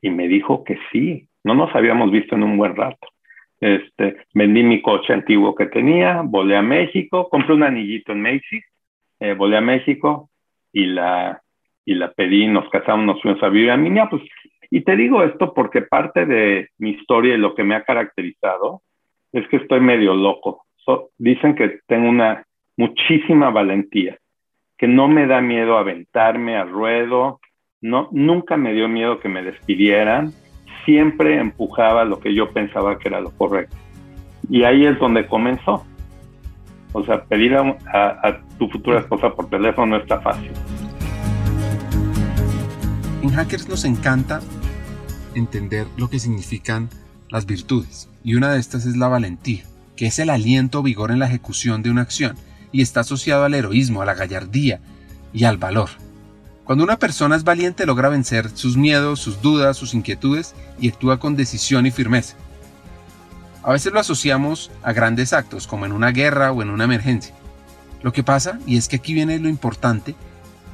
Y 0.00 0.10
me 0.10 0.28
dijo 0.28 0.64
que 0.64 0.78
sí, 0.92 1.28
no 1.44 1.54
nos 1.54 1.74
habíamos 1.74 2.10
visto 2.10 2.34
en 2.34 2.42
un 2.42 2.56
buen 2.56 2.76
rato. 2.76 3.08
Este, 3.60 4.18
vendí 4.34 4.62
mi 4.62 4.82
coche 4.82 5.12
antiguo 5.12 5.54
que 5.54 5.66
tenía, 5.66 6.22
volé 6.22 6.56
a 6.56 6.62
México, 6.62 7.28
compré 7.30 7.54
un 7.54 7.62
anillito 7.62 8.12
en 8.12 8.22
Macy's, 8.22 8.64
eh, 9.20 9.34
volé 9.34 9.56
a 9.56 9.62
México 9.62 10.30
y 10.76 10.84
la, 10.84 11.40
y 11.86 11.94
la 11.94 12.12
pedí, 12.12 12.46
nos 12.48 12.68
casamos, 12.68 13.06
nos 13.06 13.22
fuimos 13.22 13.42
a 13.42 13.48
vivir 13.48 13.70
a 13.70 13.78
Minneapolis. 13.78 14.30
Y 14.70 14.82
te 14.82 14.94
digo 14.94 15.22
esto 15.22 15.54
porque 15.54 15.80
parte 15.80 16.26
de 16.26 16.68
mi 16.76 16.90
historia 16.90 17.34
y 17.34 17.38
lo 17.38 17.54
que 17.54 17.64
me 17.64 17.74
ha 17.74 17.82
caracterizado 17.82 18.82
es 19.32 19.48
que 19.48 19.56
estoy 19.56 19.80
medio 19.80 20.14
loco. 20.14 20.66
dicen 21.16 21.54
que 21.54 21.80
tengo 21.86 22.10
una 22.10 22.44
muchísima 22.76 23.48
valentía, 23.48 24.18
que 24.76 24.86
no 24.86 25.08
me 25.08 25.26
da 25.26 25.40
miedo 25.40 25.78
aventarme 25.78 26.58
al 26.58 26.68
ruedo, 26.68 27.40
no, 27.80 28.10
nunca 28.12 28.58
me 28.58 28.74
dio 28.74 28.86
miedo 28.86 29.18
que 29.18 29.30
me 29.30 29.42
despidieran, 29.42 30.32
siempre 30.84 31.38
empujaba 31.38 32.04
lo 32.04 32.20
que 32.20 32.34
yo 32.34 32.50
pensaba 32.50 32.98
que 32.98 33.08
era 33.08 33.22
lo 33.22 33.30
correcto. 33.30 33.74
Y 34.50 34.64
ahí 34.64 34.84
es 34.84 34.98
donde 34.98 35.26
comenzó. 35.26 35.86
O 36.98 37.04
sea, 37.04 37.22
pedir 37.22 37.54
a, 37.54 38.40
tu 38.58 38.70
futura 38.70 39.00
esposa 39.00 39.28
por 39.28 39.50
teléfono 39.50 39.98
no 39.98 40.02
está 40.02 40.18
fácil. 40.18 40.50
En 43.22 43.30
Hackers 43.32 43.68
nos 43.68 43.84
encanta 43.84 44.40
entender 45.34 45.86
lo 45.98 46.08
que 46.08 46.18
significan 46.18 46.88
las 47.28 47.44
virtudes, 47.44 48.08
y 48.24 48.34
una 48.34 48.50
de 48.50 48.60
estas 48.60 48.86
es 48.86 48.96
la 48.96 49.08
valentía, 49.08 49.64
que 49.94 50.06
es 50.06 50.18
el 50.18 50.30
aliento 50.30 50.78
o 50.78 50.82
vigor 50.82 51.10
en 51.10 51.18
la 51.18 51.26
ejecución 51.26 51.82
de 51.82 51.90
una 51.90 52.00
acción, 52.00 52.34
y 52.72 52.80
está 52.80 53.00
asociado 53.00 53.44
al 53.44 53.52
heroísmo, 53.52 54.00
a 54.00 54.06
la 54.06 54.14
gallardía 54.14 54.80
y 55.34 55.44
al 55.44 55.58
valor. 55.58 55.90
Cuando 56.64 56.82
una 56.82 56.98
persona 56.98 57.36
es 57.36 57.44
valiente 57.44 57.84
logra 57.84 58.08
vencer 58.08 58.48
sus 58.54 58.78
miedos, 58.78 59.20
sus 59.20 59.42
dudas, 59.42 59.76
sus 59.76 59.92
inquietudes 59.92 60.54
y 60.80 60.88
actúa 60.88 61.18
con 61.18 61.36
decisión 61.36 61.84
y 61.84 61.90
firmeza. 61.90 62.38
A 63.66 63.72
veces 63.72 63.92
lo 63.92 63.98
asociamos 63.98 64.70
a 64.84 64.92
grandes 64.92 65.32
actos, 65.32 65.66
como 65.66 65.86
en 65.86 65.92
una 65.92 66.12
guerra 66.12 66.52
o 66.52 66.62
en 66.62 66.70
una 66.70 66.84
emergencia. 66.84 67.34
Lo 68.00 68.12
que 68.12 68.22
pasa, 68.22 68.60
y 68.64 68.76
es 68.76 68.86
que 68.86 68.94
aquí 68.94 69.12
viene 69.12 69.40
lo 69.40 69.48
importante, 69.48 70.14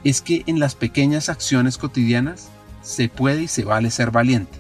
es 0.05 0.21
que 0.21 0.43
en 0.47 0.61
las 0.61 0.75
pequeñas 0.75 1.31
acciones 1.31 1.79
cotidianas 1.79 2.53
se 2.83 3.09
puede 3.09 3.45
y 3.45 3.49
se 3.49 3.65
vale 3.65 3.91
ser 3.91 4.11
valiente. 4.11 4.59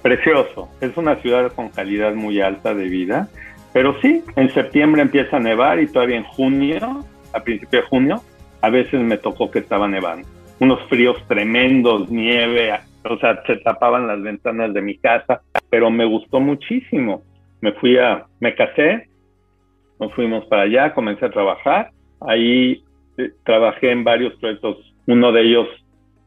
Precioso, 0.00 0.70
es 0.80 0.96
una 0.96 1.16
ciudad 1.16 1.52
con 1.52 1.68
calidad 1.68 2.14
muy 2.14 2.40
alta 2.40 2.72
de 2.72 2.88
vida, 2.88 3.28
pero 3.74 3.94
sí, 4.00 4.24
en 4.36 4.50
septiembre 4.54 5.02
empieza 5.02 5.36
a 5.36 5.40
nevar 5.40 5.80
y 5.80 5.86
todavía 5.86 6.16
en 6.16 6.24
junio, 6.24 7.04
a 7.34 7.40
principios 7.40 7.82
de 7.82 7.88
junio, 7.90 8.24
a 8.62 8.70
veces 8.70 9.02
me 9.02 9.18
tocó 9.18 9.50
que 9.50 9.58
estaba 9.58 9.86
nevando 9.86 10.26
unos 10.60 10.80
fríos 10.88 11.16
tremendos, 11.26 12.08
nieve, 12.10 12.72
o 13.02 13.18
sea, 13.18 13.42
se 13.46 13.56
tapaban 13.56 14.06
las 14.06 14.22
ventanas 14.22 14.72
de 14.72 14.82
mi 14.82 14.96
casa, 14.98 15.40
pero 15.70 15.90
me 15.90 16.04
gustó 16.04 16.38
muchísimo. 16.38 17.22
Me 17.60 17.72
fui 17.72 17.98
a, 17.98 18.26
me 18.40 18.54
casé, 18.54 19.08
nos 19.98 20.12
fuimos 20.14 20.44
para 20.46 20.62
allá, 20.62 20.94
comencé 20.94 21.26
a 21.26 21.30
trabajar. 21.30 21.90
Ahí 22.20 22.82
eh, 23.18 23.32
trabajé 23.44 23.90
en 23.90 24.04
varios 24.04 24.34
proyectos, 24.36 24.78
uno 25.06 25.32
de 25.32 25.42
ellos, 25.42 25.68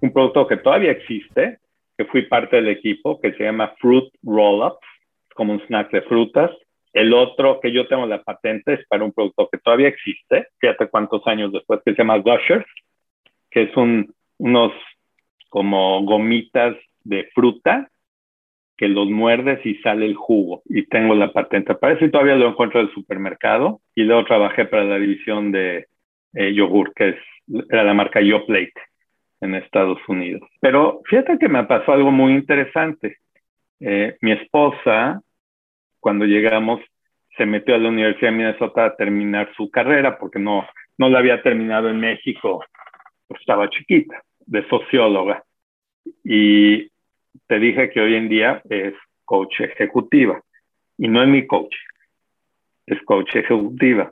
un 0.01 0.13
producto 0.13 0.47
que 0.47 0.57
todavía 0.57 0.91
existe, 0.91 1.57
que 1.97 2.05
fui 2.05 2.23
parte 2.23 2.57
del 2.57 2.69
equipo, 2.69 3.19
que 3.19 3.33
se 3.33 3.43
llama 3.43 3.73
Fruit 3.79 4.05
Roll-Ups, 4.23 4.85
como 5.35 5.53
un 5.53 5.61
snack 5.61 5.91
de 5.91 6.01
frutas. 6.03 6.51
El 6.93 7.13
otro 7.13 7.59
que 7.59 7.71
yo 7.71 7.87
tengo 7.87 8.05
la 8.05 8.21
patente 8.21 8.73
es 8.73 8.87
para 8.87 9.03
un 9.03 9.11
producto 9.11 9.49
que 9.51 9.57
todavía 9.57 9.87
existe, 9.87 10.47
fíjate 10.59 10.87
cuántos 10.89 11.25
años 11.25 11.51
después, 11.51 11.81
que 11.83 11.93
se 11.93 11.97
llama 11.97 12.17
Gushers, 12.17 12.65
que 13.49 13.63
es 13.63 13.75
un 13.75 14.13
unos 14.37 14.73
como 15.49 16.03
gomitas 16.03 16.75
de 17.03 17.29
fruta 17.33 17.89
que 18.83 18.89
los 18.89 19.09
muerdes 19.09 19.65
y 19.65 19.75
sale 19.75 20.05
el 20.05 20.15
jugo. 20.15 20.61
Y 20.65 20.85
tengo 20.87 21.15
la 21.15 21.31
patente 21.31 21.73
para 21.73 21.93
eso 21.93 22.03
y 22.03 22.11
todavía 22.11 22.35
lo 22.35 22.49
encuentro 22.49 22.81
en 22.81 22.87
el 22.87 22.93
supermercado. 22.93 23.79
Y 23.95 24.03
luego 24.03 24.25
trabajé 24.25 24.65
para 24.65 24.83
la 24.83 24.99
división 24.99 25.53
de 25.53 25.87
eh, 26.33 26.53
yogur, 26.53 26.93
que 26.93 27.09
es, 27.09 27.15
era 27.69 27.85
la 27.85 27.93
marca 27.93 28.19
YoPlate 28.19 28.73
en 29.39 29.55
Estados 29.55 29.99
Unidos. 30.09 30.41
Pero 30.59 30.99
fíjate 31.05 31.37
que 31.39 31.47
me 31.47 31.63
pasó 31.63 31.93
algo 31.93 32.11
muy 32.11 32.33
interesante. 32.33 33.19
Eh, 33.79 34.17
mi 34.19 34.33
esposa, 34.33 35.21
cuando 36.01 36.25
llegamos, 36.25 36.81
se 37.37 37.45
metió 37.45 37.75
a 37.75 37.77
la 37.77 37.87
Universidad 37.87 38.31
de 38.31 38.37
Minnesota 38.37 38.83
a 38.83 38.95
terminar 38.97 39.49
su 39.55 39.71
carrera 39.71 40.19
porque 40.19 40.39
no, 40.39 40.67
no 40.97 41.07
la 41.07 41.19
había 41.19 41.41
terminado 41.41 41.89
en 41.89 42.01
México 42.01 42.65
estaba 43.29 43.69
chiquita, 43.69 44.21
de 44.45 44.67
socióloga. 44.67 45.43
Y 46.23 46.91
te 47.47 47.59
dije 47.59 47.89
que 47.89 48.01
hoy 48.01 48.15
en 48.15 48.29
día 48.29 48.61
es 48.69 48.93
coach 49.25 49.61
ejecutiva. 49.61 50.41
Y 50.97 51.07
no 51.07 51.23
es 51.23 51.29
mi 51.29 51.47
coach, 51.47 51.75
es 52.85 53.01
coach 53.03 53.35
ejecutiva. 53.35 54.11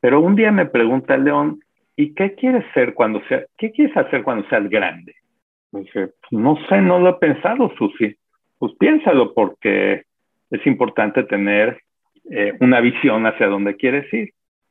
Pero 0.00 0.20
un 0.20 0.36
día 0.36 0.50
me 0.52 0.66
pregunta 0.66 1.16
León, 1.16 1.60
¿y 1.96 2.14
qué 2.14 2.34
quieres 2.34 2.64
ser 2.74 2.94
cuando 2.94 3.22
sea, 3.28 3.44
qué 3.58 3.70
quieres 3.70 3.96
hacer 3.96 4.22
cuando 4.22 4.48
seas 4.48 4.68
grande? 4.68 5.14
dije, 5.72 6.10
no 6.30 6.56
sé, 6.68 6.80
no 6.80 6.98
lo 6.98 7.10
he 7.10 7.14
pensado, 7.14 7.70
Susi. 7.76 8.16
Pues 8.58 8.72
piénsalo 8.78 9.34
porque 9.34 10.04
es 10.50 10.66
importante 10.66 11.24
tener 11.24 11.80
eh, 12.30 12.54
una 12.60 12.80
visión 12.80 13.26
hacia 13.26 13.48
dónde 13.48 13.76
quieres 13.76 14.12
ir. 14.12 14.30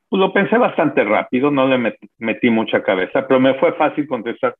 Pues 0.09 0.19
lo 0.19 0.33
pensé 0.33 0.57
bastante 0.57 1.03
rápido, 1.03 1.51
no 1.51 1.67
le 1.67 1.97
metí, 2.17 2.49
mucha 2.49 2.83
cabeza, 2.83 3.27
pero 3.27 3.39
me 3.39 3.55
fue 3.55 3.73
fácil 3.73 4.07
contestar, 4.07 4.55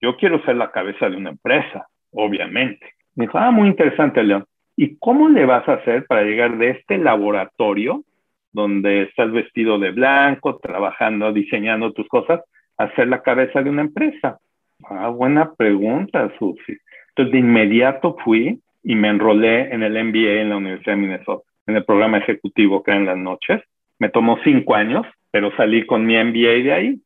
yo 0.00 0.16
quiero 0.16 0.42
ser 0.44 0.56
la 0.56 0.70
cabeza 0.70 1.08
de 1.08 1.16
una 1.16 1.30
empresa, 1.30 1.86
obviamente. 2.12 2.86
Me 3.14 3.26
dijo, 3.26 3.38
ah, 3.38 3.50
muy 3.50 3.68
interesante, 3.68 4.22
León. 4.22 4.44
¿Y 4.76 4.96
cómo 4.98 5.28
le 5.28 5.46
vas 5.46 5.66
a 5.68 5.74
hacer 5.74 6.06
para 6.06 6.22
llegar 6.22 6.58
de 6.58 6.70
este 6.70 6.98
laboratorio, 6.98 8.04
donde 8.52 9.02
estás 9.02 9.32
vestido 9.32 9.78
de 9.78 9.90
blanco, 9.90 10.58
trabajando, 10.58 11.32
diseñando 11.32 11.92
tus 11.92 12.06
cosas, 12.08 12.40
a 12.76 12.94
ser 12.94 13.08
la 13.08 13.22
cabeza 13.22 13.62
de 13.62 13.70
una 13.70 13.82
empresa? 13.82 14.38
Ah, 14.84 15.08
buena 15.08 15.54
pregunta, 15.54 16.30
Susi. 16.38 16.78
Entonces, 17.08 17.32
de 17.32 17.38
inmediato 17.38 18.16
fui 18.22 18.60
y 18.84 18.94
me 18.94 19.08
enrolé 19.08 19.72
en 19.72 19.82
el 19.82 19.92
MBA 20.04 20.42
en 20.42 20.50
la 20.50 20.58
Universidad 20.58 20.92
de 20.92 21.00
Minnesota, 21.00 21.44
en 21.66 21.76
el 21.76 21.84
programa 21.84 22.18
ejecutivo 22.18 22.82
que 22.82 22.90
era 22.90 23.00
en 23.00 23.06
las 23.06 23.16
noches. 23.16 23.62
Me 23.98 24.10
tomó 24.10 24.38
cinco 24.44 24.74
años, 24.74 25.06
pero 25.30 25.50
salí 25.56 25.86
con 25.86 26.04
mi 26.04 26.22
MBA 26.22 26.62
de 26.62 26.72
ahí. 26.72 27.00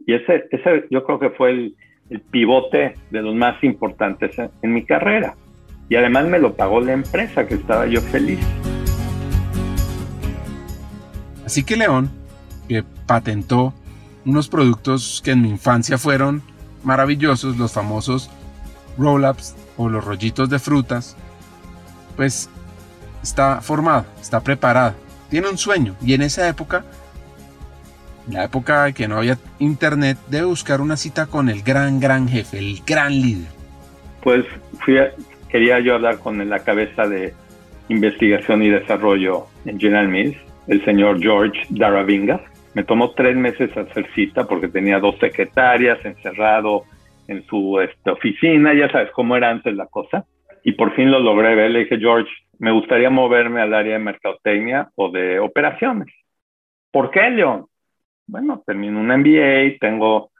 Y 0.00 0.14
ese, 0.14 0.46
ese 0.50 0.86
yo 0.90 1.04
creo 1.04 1.20
que 1.20 1.30
fue 1.30 1.50
el, 1.50 1.74
pivote 2.18 2.94
de 3.10 3.22
los 3.22 3.34
más 3.34 3.62
importantes 3.62 4.36
en, 4.62 4.74
mi 4.74 4.84
carrera. 4.84 5.34
Y 5.88 5.96
además 5.96 6.26
me 6.26 6.38
lo 6.38 6.54
pagó 6.54 6.80
la 6.80 6.92
empresa, 6.92 7.46
que 7.46 7.54
estaba 7.54 7.86
yo 7.86 8.00
feliz. 8.00 8.38
Así 11.44 11.64
que 11.64 11.76
León, 11.76 12.10
que 12.68 12.84
patentó 13.06 13.74
unos 14.24 14.48
productos 14.48 15.20
que 15.24 15.32
en 15.32 15.42
mi 15.42 15.50
infancia 15.50 15.98
fueron 15.98 16.42
maravillosos, 16.84 17.56
los 17.56 17.72
famosos 17.72 18.30
roll-ups 18.96 19.56
o 19.76 19.88
los 19.88 20.04
rollitos 20.04 20.48
de 20.48 20.58
frutas, 20.58 21.16
pues 22.16 22.48
está 23.22 23.60
formado, 23.60 24.06
está 24.20 24.40
preparado 24.40 24.94
tiene 25.30 25.48
un 25.48 25.56
sueño 25.56 25.96
y 26.02 26.12
en 26.12 26.22
esa 26.22 26.46
época, 26.48 26.84
la 28.32 28.44
época 28.44 28.92
que 28.92 29.08
no 29.08 29.18
había 29.18 29.36
internet, 29.58 30.18
debe 30.28 30.46
buscar 30.46 30.80
una 30.80 30.96
cita 30.96 31.26
con 31.26 31.48
el 31.48 31.62
gran, 31.62 32.00
gran 32.00 32.28
jefe, 32.28 32.58
el 32.58 32.80
gran 32.86 33.12
líder. 33.12 33.48
Pues 34.22 34.44
fui 34.84 34.98
quería 35.48 35.80
yo 35.80 35.94
hablar 35.94 36.18
con 36.18 36.48
la 36.48 36.60
cabeza 36.60 37.08
de 37.08 37.34
investigación 37.88 38.62
y 38.62 38.70
desarrollo 38.70 39.46
en 39.64 39.80
General 39.80 40.08
Mills, 40.08 40.36
el 40.68 40.84
señor 40.84 41.20
George 41.20 41.60
Daravinga. 41.70 42.40
Me 42.74 42.84
tomó 42.84 43.10
tres 43.12 43.36
meses 43.36 43.76
hacer 43.76 44.06
cita 44.14 44.46
porque 44.46 44.68
tenía 44.68 45.00
dos 45.00 45.16
secretarias 45.18 45.98
encerrado 46.04 46.84
en 47.26 47.44
su 47.46 47.80
este, 47.80 48.10
oficina, 48.10 48.74
ya 48.74 48.90
sabes 48.90 49.10
cómo 49.12 49.36
era 49.36 49.50
antes 49.50 49.74
la 49.74 49.86
cosa. 49.86 50.24
Y 50.62 50.72
por 50.72 50.94
fin 50.94 51.10
lo 51.10 51.18
logré. 51.18 51.68
Le 51.68 51.80
dije, 51.80 51.98
George, 51.98 52.30
me 52.58 52.72
gustaría 52.72 53.08
moverme 53.08 53.62
al 53.62 53.72
área 53.72 53.94
de 53.94 54.04
mercadotecnia 54.04 54.90
o 54.94 55.10
de 55.10 55.40
operaciones. 55.40 56.08
¿Por 56.92 57.10
qué, 57.10 57.30
León? 57.30 57.66
Bueno, 58.30 58.62
termino 58.64 59.00
un 59.00 59.08
MBA, 59.08 59.78
tengo, 59.80 60.30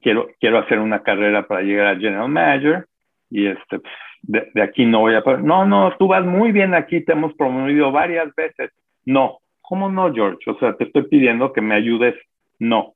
quiero, 0.00 0.28
quiero 0.40 0.58
hacer 0.58 0.78
una 0.78 1.02
carrera 1.02 1.46
para 1.46 1.60
llegar 1.60 1.88
a 1.88 1.98
General 1.98 2.28
Manager 2.28 2.86
y 3.30 3.46
este, 3.46 3.80
pues, 3.80 3.92
de, 4.22 4.62
aquí 4.62 4.86
no 4.86 5.00
voy 5.00 5.14
a... 5.14 5.20
No, 5.42 5.66
no, 5.66 5.94
tú 5.98 6.08
vas 6.08 6.24
muy 6.24 6.52
bien 6.52 6.74
aquí, 6.74 7.02
te 7.04 7.12
hemos 7.12 7.34
promovido 7.34 7.92
varias 7.92 8.34
veces. 8.34 8.70
No, 9.04 9.40
¿cómo 9.60 9.90
no, 9.90 10.12
George? 10.12 10.50
O 10.50 10.58
sea, 10.58 10.74
te 10.74 10.84
estoy 10.84 11.02
pidiendo 11.02 11.52
que 11.52 11.60
me 11.60 11.74
ayudes. 11.74 12.14
No, 12.58 12.94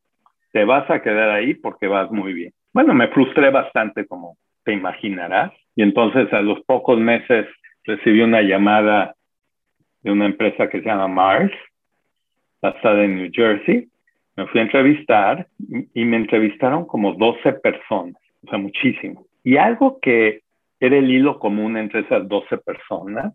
te 0.53 0.65
vas 0.65 0.89
a 0.91 1.03
quedar 1.03 1.31
ahí 1.31 1.53
porque 1.55 1.87
vas 1.87 2.11
muy 2.11 2.33
bien. 2.33 2.53
Bueno, 2.73 2.95
me 2.95 3.09
frustré 3.09 3.51
bastante, 3.51 4.07
como 4.07 4.39
te 4.65 4.73
imaginarás. 4.73 5.53
Y 5.77 5.83
entonces 5.83 6.33
a 6.33 6.41
los 6.41 6.61
pocos 6.65 6.99
meses 6.99 7.47
recibí 7.85 8.23
una 8.23 8.41
llamada 8.41 9.15
de 10.03 10.11
una 10.11 10.27
empresa 10.27 10.69
que 10.69 10.81
se 10.81 10.87
llama 10.87 11.09
Mars, 11.09 11.53
basada 12.63 13.05
en 13.05 13.17
New 13.17 13.31
Jersey. 13.33 13.89
Me 14.39 14.47
fui 14.47 14.61
a 14.61 14.63
entrevistar 14.63 15.49
y 15.95 16.05
me 16.05 16.17
entrevistaron 16.17 16.87
como 16.87 17.13
12 17.15 17.55
personas, 17.55 18.23
o 18.45 18.49
sea, 18.49 18.57
muchísimo. 18.57 19.27
Y 19.43 19.57
algo 19.57 19.99
que 20.01 20.43
era 20.79 20.97
el 20.97 21.11
hilo 21.11 21.41
común 21.41 21.77
entre 21.77 22.03
esas 22.03 22.29
12 22.29 22.59
personas 22.59 23.35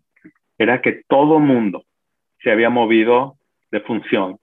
era 0.56 0.80
que 0.80 1.02
todo 1.06 1.40
mundo 1.40 1.84
se 2.42 2.50
había 2.50 2.70
movido 2.70 3.36
de 3.70 3.80
función. 3.80 4.38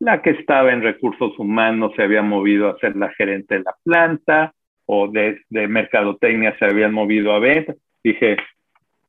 La 0.00 0.22
que 0.22 0.30
estaba 0.30 0.72
en 0.72 0.82
recursos 0.82 1.38
humanos 1.38 1.92
se 1.94 2.02
había 2.02 2.22
movido 2.22 2.68
a 2.68 2.78
ser 2.80 2.96
la 2.96 3.10
gerente 3.10 3.58
de 3.58 3.62
la 3.62 3.76
planta 3.84 4.54
o 4.86 5.06
de, 5.06 5.38
de 5.50 5.68
mercadotecnia 5.68 6.58
se 6.58 6.64
habían 6.64 6.92
movido 6.92 7.32
a 7.32 7.38
ver. 7.38 7.76
Dije, 8.02 8.38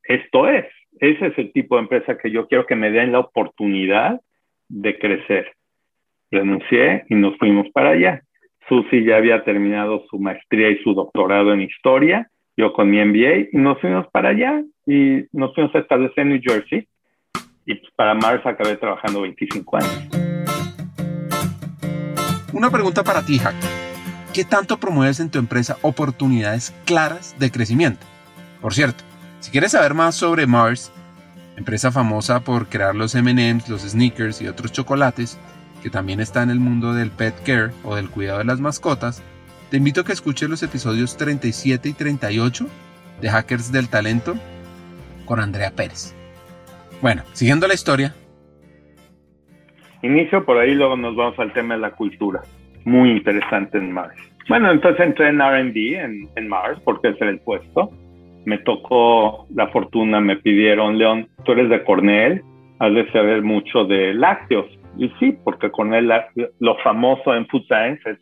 esto 0.03 0.48
es, 0.48 0.67
ese 1.00 1.25
es 1.25 1.38
el 1.39 1.51
tipo 1.53 1.77
de 1.77 1.81
empresa 1.81 2.19
que 2.19 2.29
yo 2.29 2.48
quiero 2.48 2.67
que 2.67 2.75
me 2.75 2.91
den 2.91 3.13
la 3.13 3.19
oportunidad 3.22 4.22
de 4.69 5.00
crecer. 5.00 5.56
Renuncié 6.31 7.05
y 7.10 7.15
nos 7.15 7.38
fuimos 7.38 7.67
para 7.74 7.91
allá. 7.91 8.22
Susi 8.67 9.03
ya 9.05 9.17
había 9.17 9.43
terminado 9.43 10.03
su 10.10 10.19
maestría 10.19 10.69
y 10.69 10.77
su 10.84 10.93
doctorado 10.93 11.53
en 11.53 11.62
historia, 11.62 12.29
yo 12.57 12.74
con 12.74 12.89
mi 12.89 13.03
MBA, 13.03 13.50
y 13.53 13.57
nos 13.57 13.79
fuimos 13.79 14.07
para 14.12 14.29
allá 14.29 14.62
y 14.86 15.25
nos 15.31 15.55
fuimos 15.55 15.74
a 15.75 15.79
establecer 15.79 16.19
en 16.19 16.29
New 16.29 16.41
Jersey. 16.43 16.88
Y 17.65 17.75
pues 17.75 17.91
para 17.96 18.13
Mars 18.13 18.46
acabé 18.46 18.75
trabajando 18.75 19.22
25 19.22 19.77
años. 19.77 20.10
Una 22.53 22.69
pregunta 22.69 23.03
para 23.03 23.25
ti, 23.25 23.38
Jack. 23.39 23.55
¿Qué 24.34 24.43
tanto 24.43 24.77
promueves 24.77 25.19
en 25.19 25.31
tu 25.31 25.39
empresa 25.39 25.77
oportunidades 25.81 26.75
claras 26.86 27.38
de 27.39 27.51
crecimiento? 27.51 28.05
Por 28.62 28.74
cierto, 28.74 29.03
si 29.39 29.51
quieres 29.51 29.72
saber 29.72 29.93
más 29.93 30.15
sobre 30.15 30.46
Mars, 30.46 30.91
empresa 31.55 31.91
famosa 31.91 32.41
por 32.41 32.67
crear 32.67 32.96
los 32.96 33.15
MMs, 33.15 33.69
los 33.69 33.81
sneakers 33.81 34.41
y 34.41 34.48
otros 34.48 34.72
chocolates, 34.72 35.39
que 35.84 35.89
también 35.89 36.19
está 36.19 36.43
en 36.43 36.50
el 36.50 36.60
mundo 36.60 36.93
del 36.93 37.12
pet 37.12 37.36
care 37.46 37.72
o 37.84 37.96
del 37.96 38.10
cuidado 38.10 38.39
de 38.39 38.46
las 38.46 38.60
mascotas, 38.60 39.24
te 39.69 39.77
invito 39.77 40.01
a 40.01 40.03
que 40.05 40.13
escuches 40.13 40.50
los 40.50 40.63
episodios 40.63 41.17
37 41.17 41.89
y 41.89 41.93
38 41.93 42.65
de 43.22 43.29
Hackers 43.29 43.72
del 43.72 43.89
Talento 43.89 44.36
con 45.25 45.39
Andrea 45.39 45.72
Pérez. 45.72 46.15
Bueno, 47.01 47.24
siguiendo 47.34 47.67
la 47.67 47.74
historia. 47.74 48.15
Inicio 50.01 50.46
por 50.46 50.57
ahí, 50.57 50.74
luego 50.74 50.96
nos 50.96 51.15
vamos 51.15 51.38
al 51.39 51.53
tema 51.53 51.75
de 51.75 51.81
la 51.81 51.91
cultura. 51.91 52.41
Muy 52.86 53.12
interesante 53.12 53.77
en 53.77 53.91
Mars. 53.91 54.15
Bueno, 54.48 54.72
entonces 54.72 55.05
entré 55.05 55.29
en 55.29 55.39
RD 55.39 56.00
en, 56.00 56.29
en 56.36 56.48
Mars 56.48 56.79
porque 56.86 57.10
ese 57.10 57.24
era 57.24 57.31
el 57.31 57.39
puesto 57.39 57.91
me 58.48 58.60
tocó 58.60 59.46
la 59.53 59.67
fortuna, 59.67 60.22
me 60.22 60.38
pidieron, 60.38 60.98
León, 60.98 61.27
tú 61.43 61.51
eres 61.51 61.69
de 61.69 61.84
Cornell, 61.84 62.41
has 62.79 62.93
de 62.93 63.12
saber 63.12 63.41
mucho 63.41 63.84
de 63.84 64.13
lácteos. 64.13 64.65
Y 64.97 65.09
sí, 65.19 65.37
porque 65.43 65.69
Cornell, 65.69 66.11
lo 66.59 66.77
famoso 66.77 67.33
en 67.35 67.45
Food 67.47 67.63
Science 67.67 68.09
es 68.09 68.17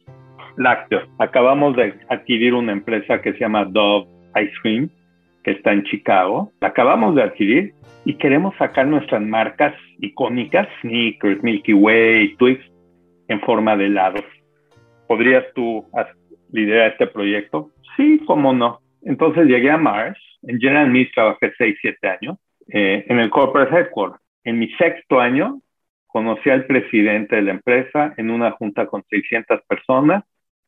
lácteos. 0.57 1.03
Acabamos 1.19 1.75
de 1.75 1.93
adquirir 2.09 2.53
una 2.53 2.71
empresa 2.71 3.21
que 3.21 3.33
se 3.33 3.39
llama 3.39 3.65
Dove 3.65 4.07
Ice 4.41 4.53
Cream, 4.61 4.89
que 5.43 5.51
está 5.51 5.71
en 5.71 5.83
Chicago. 5.83 6.51
La 6.59 6.69
acabamos 6.69 7.15
de 7.15 7.23
adquirir 7.23 7.73
y 8.03 8.15
queremos 8.15 8.55
sacar 8.57 8.87
nuestras 8.87 9.21
marcas 9.21 9.73
icónicas, 9.99 10.67
Sneakers, 10.81 11.41
Milky 11.43 11.73
Way, 11.73 12.35
Twix, 12.35 12.63
en 13.27 13.39
forma 13.41 13.75
de 13.77 13.85
helados. 13.85 14.25
¿Podrías 15.07 15.45
tú 15.53 15.85
liderar 16.51 16.91
este 16.91 17.07
proyecto? 17.07 17.71
Sí, 17.95 18.21
cómo 18.25 18.53
no. 18.53 18.79
Entonces 19.03 19.45
llegué 19.45 19.71
a 19.71 19.77
Mars, 19.77 20.19
en 20.43 20.59
General 20.59 20.89
Mills 20.89 21.11
trabajé 21.13 21.53
6, 21.57 21.77
7 21.81 22.07
años, 22.07 22.37
eh, 22.67 23.05
en 23.07 23.19
el 23.19 23.29
Corporate 23.29 23.73
Headquarters. 23.73 24.21
En 24.43 24.59
mi 24.59 24.69
sexto 24.73 25.19
año 25.19 25.59
conocí 26.15 26.49
al 26.49 26.65
presidente 26.65 27.35
de 27.35 27.41
la 27.41 27.51
empresa 27.51 28.13
en 28.15 28.31
una 28.31 28.51
junta 28.51 28.85
con 28.85 29.03
600 29.09 29.59
personas, 29.67 30.23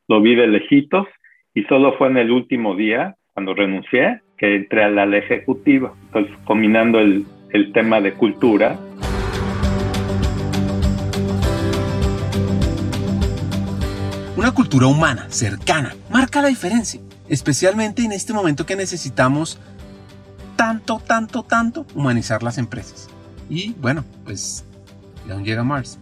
lo 0.09 0.21
vi 0.21 0.35
de 0.35 0.45
lejitos 0.45 1.07
y 1.53 1.63
solo 1.63 1.97
fue 1.97 2.09
en 2.09 2.17
el 2.17 2.31
último 2.31 2.75
día, 2.75 3.15
cuando 3.33 3.53
renuncié, 3.53 4.19
que 4.37 4.55
entré 4.55 4.83
a 4.83 4.89
la 4.89 5.05
ejecutiva. 5.15 5.93
Entonces, 6.07 6.35
combinando 6.43 6.99
el, 6.99 7.23
el 7.51 7.71
tema 7.71 8.01
de 8.01 8.11
cultura. 8.11 8.77
Una 14.35 14.51
cultura 14.51 14.87
humana, 14.87 15.29
cercana, 15.29 15.93
marca 16.11 16.41
la 16.41 16.49
diferencia 16.49 16.99
especialmente 17.29 18.03
en 18.03 18.11
este 18.11 18.33
momento 18.33 18.65
que 18.65 18.75
necesitamos 18.75 19.59
tanto, 20.57 20.99
tanto, 20.99 21.43
tanto 21.43 21.85
humanizar 21.95 22.43
las 22.43 22.57
empresas. 22.57 23.09
Y 23.49 23.71
bueno, 23.75 24.03
pues, 24.25 24.66
¿de 25.27 25.33
dónde 25.33 25.49
llega 25.49 25.63
Mars? 25.63 25.99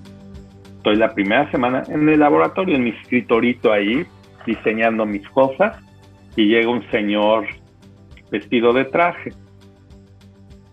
Estoy 0.78 0.96
la 0.98 1.14
primera 1.14 1.50
semana 1.52 1.84
en 1.88 2.08
el 2.08 2.20
laboratorio, 2.20 2.76
en 2.76 2.84
mi 2.84 2.92
escritorito 2.92 3.72
ahí, 3.72 4.06
diseñando 4.46 5.06
mis 5.06 5.28
cosas, 5.30 5.78
y 6.36 6.48
llega 6.48 6.70
un 6.70 6.88
señor 6.92 7.48
vestido 8.30 8.72
de 8.72 8.86
traje. 8.86 9.34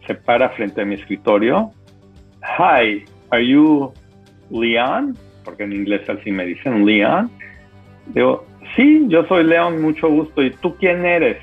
Se 0.07 0.15
para 0.15 0.51
frente 0.51 0.83
a 0.83 0.85
mi 0.85 0.97
escritorio. 0.97 1.71
Hi, 2.59 3.05
are 3.31 3.47
you 3.47 3.93
Leon? 4.51 5.17
Porque 5.45 5.65
en 5.65 5.73
inglés 5.73 6.09
así 6.09 6.31
me 6.31 6.45
dicen 6.45 6.85
Leon. 6.85 7.31
Digo, 8.09 8.45
Sí, 8.77 9.05
yo 9.09 9.25
soy 9.27 9.45
León, 9.45 9.83
mucho 9.83 10.09
gusto. 10.09 10.43
¿Y 10.43 10.51
tú 10.51 10.75
quién 10.77 11.05
eres? 11.05 11.39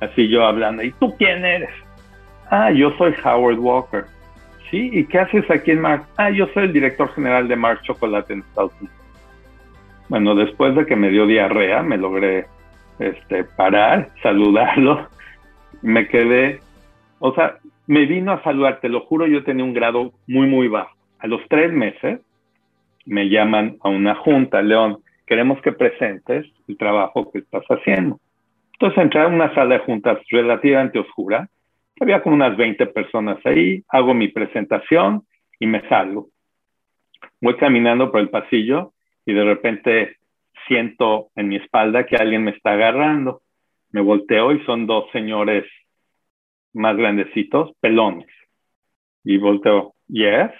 Así 0.00 0.28
yo 0.28 0.44
hablando. 0.44 0.82
¿Y 0.82 0.90
tú 0.92 1.14
quién 1.16 1.44
eres? 1.44 1.70
Ah, 2.50 2.70
yo 2.72 2.90
soy 2.98 3.14
Howard 3.24 3.58
Walker. 3.58 4.06
Sí, 4.70 4.90
¿y 4.92 5.04
qué 5.06 5.18
haces 5.20 5.50
aquí 5.50 5.70
en 5.70 5.80
Mars? 5.80 6.04
Ah, 6.16 6.30
yo 6.30 6.46
soy 6.48 6.64
el 6.64 6.72
director 6.72 7.08
general 7.14 7.48
de 7.48 7.56
Mars 7.56 7.82
Chocolate 7.82 8.34
en 8.34 8.40
Estados 8.40 8.72
Unidos. 8.80 8.96
Bueno, 10.08 10.34
después 10.34 10.74
de 10.74 10.86
que 10.86 10.96
me 10.96 11.10
dio 11.10 11.26
diarrea, 11.26 11.82
me 11.82 11.96
logré 11.96 12.46
este, 12.98 13.44
parar, 13.44 14.10
saludarlo. 14.22 15.08
Me 15.82 16.08
quedé, 16.08 16.60
o 17.18 17.34
sea, 17.34 17.58
me 17.86 18.04
vino 18.04 18.32
a 18.32 18.42
saludar, 18.42 18.80
te 18.80 18.88
lo 18.88 19.00
juro, 19.00 19.26
yo 19.26 19.44
tenía 19.44 19.64
un 19.64 19.72
grado 19.72 20.12
muy, 20.26 20.46
muy 20.46 20.68
bajo. 20.68 20.94
A 21.18 21.26
los 21.26 21.40
tres 21.48 21.72
meses 21.72 22.20
me 23.06 23.28
llaman 23.28 23.76
a 23.82 23.88
una 23.88 24.14
junta, 24.16 24.60
León, 24.60 24.98
queremos 25.26 25.60
que 25.62 25.72
presentes 25.72 26.46
el 26.68 26.76
trabajo 26.76 27.30
que 27.30 27.38
estás 27.38 27.64
haciendo. 27.68 28.18
Entonces 28.72 28.98
entré 29.02 29.22
a 29.22 29.28
una 29.28 29.52
sala 29.54 29.78
de 29.78 29.84
juntas 29.84 30.18
relativamente 30.30 30.98
oscura, 30.98 31.48
había 32.00 32.22
como 32.22 32.34
unas 32.34 32.56
20 32.56 32.86
personas 32.86 33.38
ahí, 33.44 33.82
hago 33.88 34.14
mi 34.14 34.28
presentación 34.28 35.22
y 35.58 35.66
me 35.66 35.86
salgo. 35.88 36.28
Voy 37.40 37.56
caminando 37.56 38.10
por 38.10 38.20
el 38.20 38.30
pasillo 38.30 38.92
y 39.24 39.32
de 39.32 39.44
repente 39.44 40.16
siento 40.66 41.28
en 41.36 41.48
mi 41.48 41.56
espalda 41.56 42.06
que 42.06 42.16
alguien 42.16 42.44
me 42.44 42.52
está 42.52 42.72
agarrando. 42.72 43.42
Me 43.90 44.00
volteo 44.00 44.52
y 44.52 44.64
son 44.64 44.86
dos 44.86 45.10
señores 45.12 45.64
más 46.72 46.96
grandecitos, 46.96 47.72
pelones. 47.80 48.28
Y 49.24 49.38
volteo, 49.38 49.94
yes. 50.08 50.50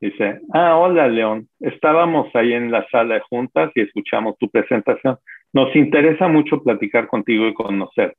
Dice, 0.00 0.40
ah, 0.52 0.76
hola 0.76 1.08
León, 1.08 1.48
estábamos 1.60 2.34
ahí 2.34 2.52
en 2.52 2.70
la 2.70 2.86
sala 2.90 3.22
juntas 3.28 3.70
y 3.74 3.80
escuchamos 3.80 4.36
tu 4.38 4.50
presentación. 4.50 5.18
Nos 5.52 5.74
interesa 5.76 6.28
mucho 6.28 6.62
platicar 6.62 7.06
contigo 7.06 7.46
y 7.46 7.54
conocerte. 7.54 8.18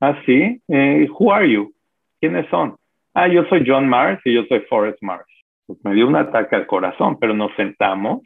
Ah, 0.00 0.20
sí, 0.24 0.60
eh, 0.68 1.08
who 1.18 1.32
are 1.32 1.50
you? 1.50 1.72
¿Quiénes 2.20 2.48
son? 2.50 2.76
Ah, 3.14 3.28
yo 3.28 3.44
soy 3.46 3.64
John 3.66 3.88
Mars 3.88 4.20
y 4.24 4.34
yo 4.34 4.44
soy 4.44 4.60
Forrest 4.68 5.02
Mars. 5.02 5.26
Pues 5.66 5.78
me 5.84 5.94
dio 5.94 6.06
un 6.06 6.16
ataque 6.16 6.56
al 6.56 6.66
corazón, 6.66 7.18
pero 7.18 7.34
nos 7.34 7.54
sentamos 7.56 8.22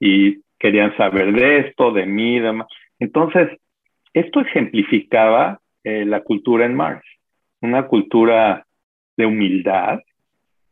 y 0.00 0.42
querían 0.58 0.96
saber 0.96 1.32
de 1.32 1.58
esto, 1.58 1.92
de 1.92 2.06
mí, 2.06 2.40
de 2.40 2.64
Entonces, 2.98 3.50
esto 4.12 4.40
ejemplificaba 4.40 5.60
eh, 5.84 6.04
la 6.04 6.22
cultura 6.22 6.64
en 6.64 6.74
Mars, 6.74 7.04
una 7.60 7.86
cultura 7.86 8.66
de 9.16 9.26
humildad, 9.26 10.00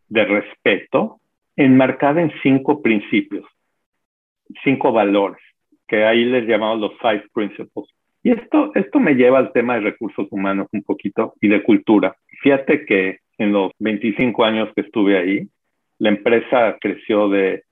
de 0.09 0.25
respeto 0.25 1.21
enmarcada 1.57 2.21
en 2.21 2.33
cinco 2.43 2.83
principios, 2.83 3.45
cinco 4.63 4.93
valores, 4.93 5.43
que 5.89 6.05
ahí 6.05 6.25
les 6.25 6.47
llamamos 6.47 6.81
los 6.81 6.99
five 7.01 7.25
principles. 7.33 7.87
Y 8.27 8.33
esto, 8.33 8.73
esto 8.75 8.99
me 8.99 9.15
lleva 9.15 9.39
al 9.39 9.53
tema 9.53 9.75
de 9.75 9.83
recursos 9.83 10.27
humanos 10.33 10.67
un 10.73 10.83
poquito 10.83 11.35
y 11.41 11.47
de 11.47 11.63
cultura. 11.63 12.17
Fíjate 12.43 12.85
que 12.85 13.21
en 13.39 13.53
los 13.53 13.71
25 13.79 14.45
años 14.45 14.69
que 14.75 14.81
estuve 14.81 15.17
ahí, 15.17 15.49
la 16.01 16.09
empresa 16.09 16.77
creció 16.81 17.29
de 17.29 17.63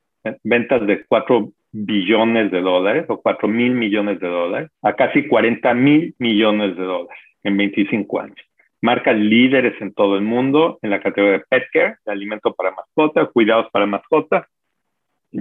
ventas 0.45 0.87
de 0.87 1.05
4 1.07 1.51
billones 1.73 2.53
de 2.53 2.61
dólares 2.61 3.05
o 3.09 3.21
4 3.21 3.49
mil 3.49 3.75
millones 3.75 4.21
de 4.21 4.29
dólares 4.29 4.71
a 4.81 4.95
casi 4.95 5.27
40 5.27 5.75
mil 5.75 6.15
millones 6.21 6.77
de 6.77 6.85
dólares. 6.85 7.19
en 7.43 7.57
25 7.57 8.21
años. 8.21 8.39
Marcas 8.81 9.19
líderes 9.19 9.75
en 9.83 9.93
todo 9.93 10.15
el 10.15 10.23
mundo 10.23 10.79
en 10.83 10.91
la 10.91 11.01
categoría 11.01 11.39
de 11.39 11.45
pet 11.49 11.65
care, 11.73 11.97
de 12.07 12.13
alimento 12.13 12.55
para 12.55 12.71
mascotas, 12.71 13.29
cuidados 13.33 13.67
para 13.73 13.87
mascotas, 13.87 14.47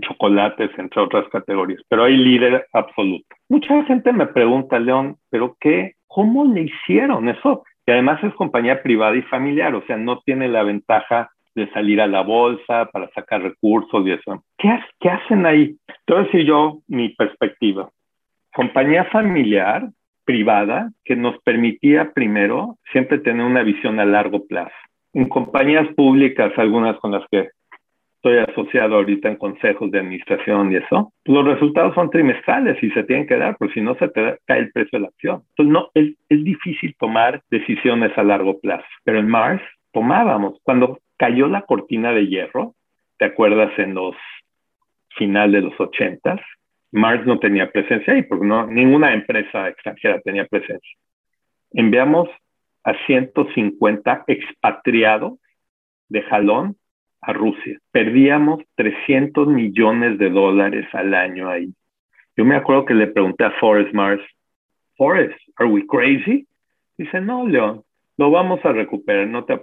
chocolates, 0.01 0.71
entre 0.77 1.01
otras 1.01 1.27
categorías. 1.29 1.81
Pero 1.89 2.05
hay 2.05 2.17
líder 2.17 2.67
absoluto. 2.73 3.25
Mucha 3.49 3.83
gente 3.85 4.11
me 4.13 4.27
pregunta, 4.27 4.79
León, 4.79 5.17
¿pero 5.29 5.55
qué? 5.59 5.93
¿Cómo 6.07 6.45
le 6.45 6.63
hicieron 6.63 7.29
eso? 7.29 7.63
Y 7.85 7.91
además 7.91 8.23
es 8.23 8.33
compañía 8.35 8.81
privada 8.81 9.15
y 9.15 9.21
familiar, 9.23 9.75
o 9.75 9.85
sea, 9.85 9.97
no 9.97 10.19
tiene 10.21 10.47
la 10.47 10.63
ventaja 10.63 11.29
de 11.55 11.69
salir 11.71 12.01
a 12.01 12.07
la 12.07 12.21
bolsa 12.21 12.89
para 12.91 13.09
sacar 13.09 13.41
recursos 13.41 14.05
y 14.05 14.11
eso. 14.11 14.43
¿Qué, 14.57 14.69
qué 14.99 15.09
hacen 15.09 15.45
ahí? 15.45 15.75
Te 16.05 16.13
voy 16.13 16.23
a 16.23 16.25
decir 16.25 16.45
yo 16.45 16.79
mi 16.87 17.09
perspectiva. 17.09 17.89
Compañía 18.53 19.05
familiar, 19.05 19.89
privada, 20.25 20.91
que 21.03 21.15
nos 21.15 21.37
permitía 21.43 22.11
primero 22.13 22.77
siempre 22.91 23.19
tener 23.19 23.45
una 23.45 23.63
visión 23.63 23.99
a 23.99 24.05
largo 24.05 24.45
plazo. 24.45 24.73
En 25.13 25.29
compañías 25.29 25.87
públicas, 25.95 26.51
algunas 26.57 26.97
con 26.97 27.11
las 27.11 27.23
que 27.29 27.49
estoy 28.23 28.37
asociado 28.37 28.95
ahorita 28.95 29.27
en 29.27 29.35
consejos 29.35 29.91
de 29.91 29.99
administración 29.99 30.71
y 30.71 30.77
eso, 30.77 31.11
los 31.25 31.45
resultados 31.45 31.93
son 31.93 32.09
trimestrales 32.09 32.81
y 32.81 32.89
se 32.91 33.03
tienen 33.03 33.27
que 33.27 33.35
dar, 33.35 33.57
porque 33.57 33.73
si 33.73 33.81
no 33.81 33.95
se 33.95 34.07
te 34.07 34.37
cae 34.45 34.59
el 34.59 34.71
precio 34.71 34.97
de 34.97 35.01
la 35.01 35.07
acción. 35.09 35.43
Entonces, 35.49 35.73
no, 35.73 35.89
es, 35.93 36.15
es 36.29 36.43
difícil 36.45 36.95
tomar 36.97 37.43
decisiones 37.51 38.17
a 38.17 38.23
largo 38.23 38.61
plazo, 38.61 38.85
pero 39.03 39.19
en 39.19 39.27
Mars 39.27 39.61
tomábamos. 39.91 40.57
Cuando 40.63 40.99
cayó 41.17 41.47
la 41.47 41.63
cortina 41.63 42.13
de 42.13 42.27
hierro, 42.27 42.75
¿te 43.17 43.25
acuerdas 43.25 43.77
en 43.77 43.93
los 43.93 44.15
final 45.17 45.51
de 45.51 45.61
los 45.61 45.77
ochentas? 45.77 46.39
Mars 46.93 47.25
no 47.25 47.39
tenía 47.39 47.71
presencia 47.71 48.13
ahí, 48.13 48.23
porque 48.23 48.45
no, 48.45 48.67
ninguna 48.67 49.13
empresa 49.13 49.67
extranjera 49.67 50.21
tenía 50.21 50.45
presencia. 50.45 50.95
Enviamos 51.71 52.29
a 52.85 52.93
150 53.05 54.23
expatriados 54.27 55.39
de 56.07 56.21
jalón 56.21 56.77
a 57.23 57.33
Rusia. 57.33 57.79
Perdíamos 57.91 58.63
300 58.75 59.47
millones 59.47 60.17
de 60.17 60.29
dólares 60.29 60.87
al 60.93 61.13
año 61.13 61.49
ahí. 61.49 61.73
Yo 62.35 62.45
me 62.45 62.55
acuerdo 62.55 62.85
que 62.85 62.93
le 62.93 63.07
pregunté 63.07 63.43
a 63.43 63.51
Forrest 63.59 63.93
Mars, 63.93 64.21
Forrest, 64.97 65.37
¿are 65.57 65.69
we 65.69 65.85
crazy? 65.85 66.47
Dice, 66.97 67.21
no, 67.21 67.47
León, 67.47 67.83
lo 68.17 68.31
vamos 68.31 68.63
a 68.65 68.71
recuperar, 68.71 69.27
no 69.27 69.45
te 69.45 69.59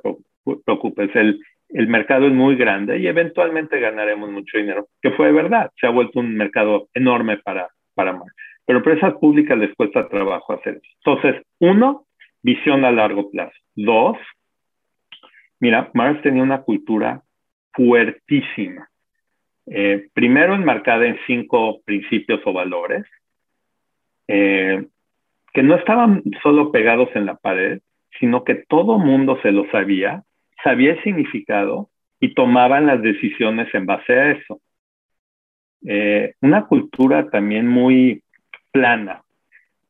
preocupes, 0.65 1.11
el, 1.15 1.41
el 1.69 1.87
mercado 1.89 2.27
es 2.27 2.33
muy 2.33 2.57
grande 2.57 2.99
y 2.99 3.07
eventualmente 3.07 3.79
ganaremos 3.81 4.31
mucho 4.31 4.59
dinero, 4.59 4.89
que 5.01 5.13
fue 5.13 5.33
verdad, 5.33 5.71
se 5.81 5.87
ha 5.87 5.91
vuelto 5.91 6.21
un 6.21 6.35
mercado 6.35 6.89
enorme 6.95 7.39
para, 7.39 7.69
para 7.95 8.13
Mars. 8.13 8.35
Pero 8.67 8.79
empresas 8.79 9.15
públicas 9.15 9.59
les 9.59 9.75
cuesta 9.75 10.09
trabajo 10.09 10.53
hacer 10.53 10.81
eso. 10.83 10.93
Entonces, 11.05 11.43
uno, 11.59 12.07
visión 12.43 12.85
a 12.85 12.93
largo 12.93 13.31
plazo. 13.31 13.57
Dos, 13.75 14.17
mira, 15.59 15.91
Mars 15.95 16.23
tenía 16.23 16.43
una 16.43 16.63
cultura 16.63 17.23
fuertísima. 17.73 18.89
Eh, 19.67 20.09
primero 20.13 20.55
enmarcada 20.55 21.07
en 21.07 21.19
cinco 21.27 21.81
principios 21.85 22.41
o 22.45 22.53
valores, 22.53 23.05
eh, 24.27 24.87
que 25.53 25.63
no 25.63 25.77
estaban 25.77 26.23
solo 26.43 26.73
pegados 26.73 27.09
en 27.15 27.27
la 27.27 27.37
pared, 27.37 27.81
sino 28.19 28.45
que 28.45 28.55
todo 28.55 28.99
mundo 28.99 29.39
se 29.43 29.53
lo 29.53 29.71
sabía, 29.71 30.23
sabía 30.63 30.93
el 30.93 31.03
significado 31.03 31.89
y 32.21 32.35
tomaban 32.35 32.87
las 32.87 33.01
decisiones 33.03 33.73
en 33.75 33.87
base 33.87 34.13
a 34.13 34.31
eso. 34.33 34.61
Eh, 35.87 36.35
una 36.41 36.67
cultura 36.67 37.31
también 37.31 37.67
muy 37.67 38.23
plana. 38.71 39.23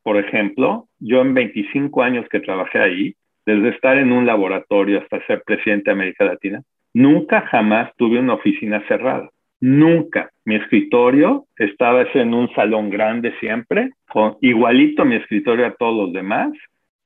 Por 0.03 0.17
ejemplo, 0.17 0.87
yo 0.99 1.21
en 1.21 1.33
25 1.33 2.01
años 2.01 2.25
que 2.29 2.39
trabajé 2.39 2.79
ahí, 2.79 3.15
desde 3.45 3.69
estar 3.69 3.97
en 3.97 4.11
un 4.11 4.25
laboratorio 4.25 4.99
hasta 4.99 5.25
ser 5.25 5.43
presidente 5.43 5.85
de 5.85 5.91
América 5.91 6.25
Latina, 6.25 6.61
nunca 6.93 7.41
jamás 7.41 7.91
tuve 7.97 8.19
una 8.19 8.33
oficina 8.33 8.83
cerrada. 8.87 9.29
Nunca. 9.59 10.31
Mi 10.43 10.55
escritorio 10.55 11.45
estaba 11.57 12.03
en 12.13 12.33
un 12.33 12.51
salón 12.55 12.89
grande 12.89 13.33
siempre, 13.39 13.91
con 14.09 14.37
igualito 14.41 15.05
mi 15.05 15.15
escritorio 15.15 15.67
a 15.67 15.75
todos 15.75 16.05
los 16.05 16.13
demás. 16.13 16.51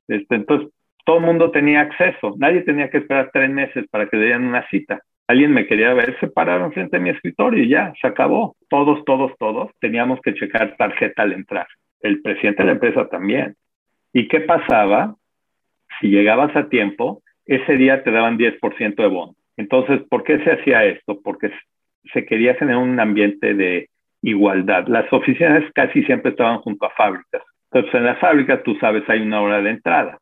Este, 0.08 0.36
entonces, 0.36 0.70
todo 1.04 1.18
el 1.18 1.24
mundo 1.24 1.50
tenía 1.50 1.82
acceso. 1.82 2.34
Nadie 2.38 2.62
tenía 2.62 2.90
que 2.90 2.98
esperar 2.98 3.30
tres 3.32 3.50
meses 3.50 3.86
para 3.90 4.08
que 4.08 4.16
le 4.16 4.24
dieran 4.24 4.44
una 4.44 4.66
cita. 4.68 5.00
Alguien 5.28 5.52
me 5.52 5.66
quería 5.66 5.92
ver, 5.92 6.18
se 6.20 6.28
pararon 6.28 6.72
frente 6.72 6.96
a 6.96 7.00
mi 7.00 7.10
escritorio 7.10 7.62
y 7.62 7.68
ya, 7.68 7.92
se 8.00 8.06
acabó. 8.06 8.56
Todos, 8.70 9.04
todos, 9.04 9.32
todos 9.38 9.70
teníamos 9.80 10.20
que 10.20 10.34
checar 10.34 10.76
tarjeta 10.76 11.22
al 11.22 11.32
entrar. 11.32 11.66
El 12.00 12.22
presidente 12.22 12.62
de 12.62 12.66
la 12.66 12.72
empresa 12.72 13.08
también. 13.08 13.54
¿Y 14.12 14.28
qué 14.28 14.40
pasaba? 14.40 15.14
Si 16.00 16.08
llegabas 16.08 16.54
a 16.56 16.68
tiempo, 16.68 17.22
ese 17.44 17.76
día 17.76 18.02
te 18.02 18.10
daban 18.10 18.38
10% 18.38 18.96
de 18.96 19.08
bono. 19.08 19.34
Entonces, 19.56 20.02
¿por 20.08 20.24
qué 20.24 20.42
se 20.44 20.52
hacía 20.52 20.84
esto? 20.84 21.20
Porque 21.22 21.50
se 22.12 22.24
quería 22.24 22.54
generar 22.54 22.82
un 22.82 22.98
ambiente 23.00 23.54
de 23.54 23.88
igualdad. 24.22 24.86
Las 24.88 25.10
oficinas 25.12 25.64
casi 25.74 26.02
siempre 26.04 26.30
estaban 26.30 26.58
junto 26.58 26.86
a 26.86 26.90
fábricas. 26.90 27.42
Entonces, 27.70 27.94
en 27.94 28.04
las 28.04 28.18
fábricas, 28.18 28.62
tú 28.62 28.76
sabes, 28.76 29.02
hay 29.08 29.20
una 29.20 29.40
hora 29.40 29.60
de 29.60 29.70
entrada 29.70 30.18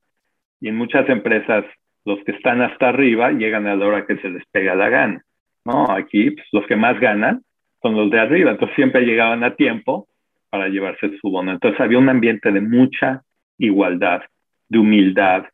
y 0.60 0.68
en 0.68 0.76
muchas 0.76 1.08
empresas 1.08 1.64
los 2.06 2.18
que 2.24 2.32
están 2.32 2.62
hasta 2.62 2.88
arriba 2.88 3.32
llegan 3.32 3.66
a 3.66 3.76
la 3.76 3.86
hora 3.86 4.06
que 4.06 4.16
se 4.16 4.30
les 4.30 4.44
pega 4.46 4.74
la 4.74 4.88
gana. 4.88 5.22
¿no? 5.64 5.90
Aquí 5.90 6.30
pues, 6.30 6.46
los 6.52 6.66
que 6.66 6.76
más 6.76 6.98
ganan 7.00 7.42
son 7.82 7.94
los 7.96 8.10
de 8.10 8.18
arriba, 8.18 8.52
entonces 8.52 8.74
siempre 8.74 9.04
llegaban 9.04 9.44
a 9.44 9.56
tiempo 9.56 10.08
para 10.48 10.68
llevarse 10.68 11.18
su 11.20 11.30
bono. 11.30 11.52
Entonces 11.52 11.78
había 11.80 11.98
un 11.98 12.08
ambiente 12.08 12.50
de 12.50 12.60
mucha 12.60 13.22
igualdad, 13.58 14.22
de 14.68 14.78
humildad. 14.78 15.44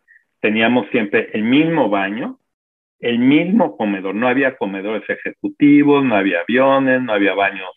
Teníamos 0.41 0.89
siempre 0.91 1.31
el 1.33 1.43
mismo 1.43 1.89
baño, 1.89 2.39
el 3.01 3.19
mismo 3.19 3.77
comedor. 3.77 4.15
No 4.15 4.29
había 4.29 4.57
comedores 4.57 5.09
ejecutivos, 5.09 6.05
no 6.05 6.17
había 6.17 6.41
aviones, 6.41 7.03
no 7.03 7.13
había 7.13 7.35
baños 7.35 7.71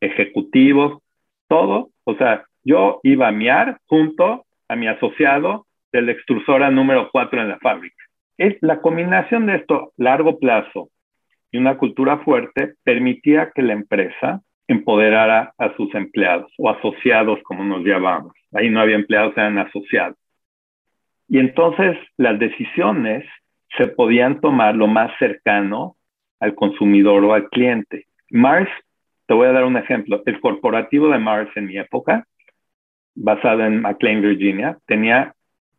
ejecutivos, 0.00 1.02
todo. 1.48 1.90
O 2.04 2.14
sea, 2.16 2.44
yo 2.64 3.00
iba 3.02 3.28
a 3.28 3.32
miar 3.32 3.78
junto 3.86 4.44
a 4.68 4.76
mi 4.76 4.88
asociado 4.88 5.66
de 5.92 6.02
la 6.02 6.12
extrusora 6.12 6.70
número 6.70 7.10
4 7.10 7.40
en 7.40 7.48
la 7.48 7.58
fábrica. 7.58 8.04
Es 8.38 8.56
la 8.62 8.80
combinación 8.80 9.46
de 9.46 9.56
esto, 9.56 9.92
largo 9.96 10.38
plazo 10.38 10.88
y 11.52 11.58
una 11.58 11.76
cultura 11.76 12.18
fuerte, 12.18 12.74
permitía 12.84 13.50
que 13.54 13.62
la 13.62 13.72
empresa 13.72 14.40
empoderara 14.68 15.52
a 15.58 15.74
sus 15.76 15.92
empleados 15.94 16.52
o 16.58 16.70
asociados, 16.70 17.40
como 17.42 17.64
nos 17.64 17.84
llamamos. 17.84 18.32
Ahí 18.52 18.70
no 18.70 18.80
había 18.80 18.94
empleados, 18.94 19.36
eran 19.36 19.58
asociados. 19.58 20.16
Y 21.28 21.38
entonces 21.38 21.96
las 22.16 22.38
decisiones 22.38 23.24
se 23.76 23.86
podían 23.88 24.40
tomar 24.40 24.74
lo 24.74 24.86
más 24.86 25.10
cercano 25.18 25.96
al 26.40 26.54
consumidor 26.54 27.24
o 27.24 27.34
al 27.34 27.48
cliente. 27.48 28.06
Mars, 28.30 28.70
te 29.26 29.34
voy 29.34 29.46
a 29.46 29.52
dar 29.52 29.64
un 29.64 29.76
ejemplo. 29.76 30.22
El 30.26 30.40
corporativo 30.40 31.08
de 31.08 31.18
Mars 31.18 31.50
en 31.54 31.66
mi 31.66 31.78
época, 31.78 32.26
basado 33.14 33.64
en 33.64 33.80
McLean, 33.80 34.22
Virginia, 34.22 34.78
tenía 34.86 35.34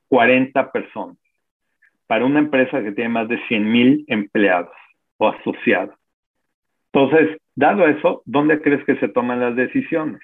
40 0.08 0.71
personas 0.71 1.17
para 2.08 2.25
una 2.25 2.39
empresa 2.39 2.84
que 2.84 2.91
tiene 2.91 3.10
más 3.10 3.27
de 3.30 3.39
100 3.47 3.71
mil 3.71 4.06
empleados 4.08 4.75
o 5.17 5.30
asociados. 5.30 5.95
Entonces, 6.93 7.38
dado 7.56 7.88
eso, 7.88 8.21
¿dónde 8.25 8.62
crees 8.62 8.84
que 8.86 8.97
se 8.97 9.08
toman 9.08 9.39
las 9.39 9.56
decisiones? 9.56 10.21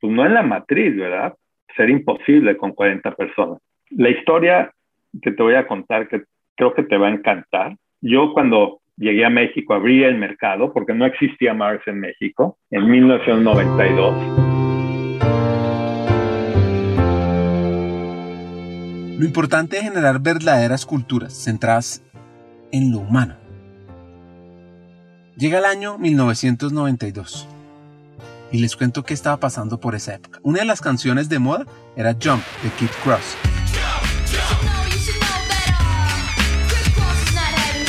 Pues 0.00 0.12
no 0.12 0.24
en 0.24 0.34
la 0.34 0.42
matriz, 0.42 0.96
¿verdad? 0.96 1.34
Sería 1.76 1.96
imposible 1.96 2.56
con 2.56 2.72
40 2.72 3.14
personas. 3.14 3.60
La 3.90 4.08
historia 4.08 4.72
que 5.20 5.30
te 5.30 5.42
voy 5.42 5.54
a 5.54 5.66
contar, 5.66 6.08
que 6.08 6.22
creo 6.58 6.74
que 6.74 6.82
te 6.82 6.98
va 6.98 7.06
a 7.06 7.12
encantar. 7.12 7.76
Yo 8.02 8.32
cuando 8.34 8.80
llegué 8.96 9.24
a 9.24 9.30
México 9.30 9.72
abrí 9.72 10.02
el 10.02 10.18
mercado, 10.18 10.72
porque 10.72 10.92
no 10.92 11.06
existía 11.06 11.54
Mars 11.54 11.80
en 11.86 12.00
México, 12.00 12.58
en 12.70 12.90
1992 12.90 14.48
Lo 19.18 19.24
importante 19.24 19.78
es 19.78 19.82
generar 19.82 20.20
verdaderas 20.20 20.86
culturas 20.86 21.32
centradas 21.32 22.04
en 22.70 22.92
lo 22.92 22.98
humano. 22.98 23.34
Llega 25.36 25.58
el 25.58 25.64
año 25.64 25.98
1992 25.98 27.48
y 28.52 28.60
les 28.60 28.76
cuento 28.76 29.02
qué 29.02 29.14
estaba 29.14 29.38
pasando 29.38 29.80
por 29.80 29.96
esa 29.96 30.14
época. 30.14 30.38
Una 30.44 30.60
de 30.60 30.66
las 30.66 30.80
canciones 30.80 31.28
de 31.28 31.40
moda 31.40 31.66
era 31.96 32.12
Jump 32.12 32.44
de 32.62 32.70
Kid 32.78 32.90
Cross. 33.02 33.47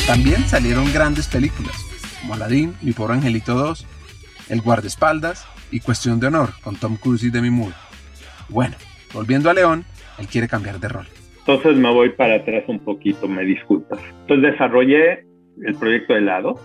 También 0.09 0.47
salieron 0.47 0.91
grandes 0.91 1.27
películas 1.27 1.85
como 2.19 2.33
Aladdin, 2.33 2.73
Mi 2.81 2.93
pobre 2.93 3.13
angelito 3.13 3.53
2, 3.53 3.85
El 4.49 4.61
guardaespaldas 4.61 5.47
y 5.69 5.81
Cuestión 5.81 6.19
de 6.19 6.25
honor 6.25 6.49
con 6.63 6.75
Tom 6.77 6.97
Cruise 6.97 7.23
y 7.23 7.29
Demi 7.29 7.51
Moore. 7.51 7.75
Bueno, 8.49 8.75
volviendo 9.13 9.51
a 9.51 9.53
León, 9.53 9.85
él 10.17 10.25
quiere 10.25 10.47
cambiar 10.47 10.79
de 10.79 10.87
rol. 10.87 11.05
Entonces 11.37 11.77
me 11.77 11.93
voy 11.93 12.09
para 12.09 12.37
atrás 12.37 12.63
un 12.67 12.79
poquito, 12.79 13.27
me 13.27 13.43
disculpas. 13.43 13.99
Entonces 14.21 14.51
desarrollé 14.53 15.27
el 15.63 15.75
proyecto 15.75 16.13
de 16.13 16.21
helado, 16.21 16.59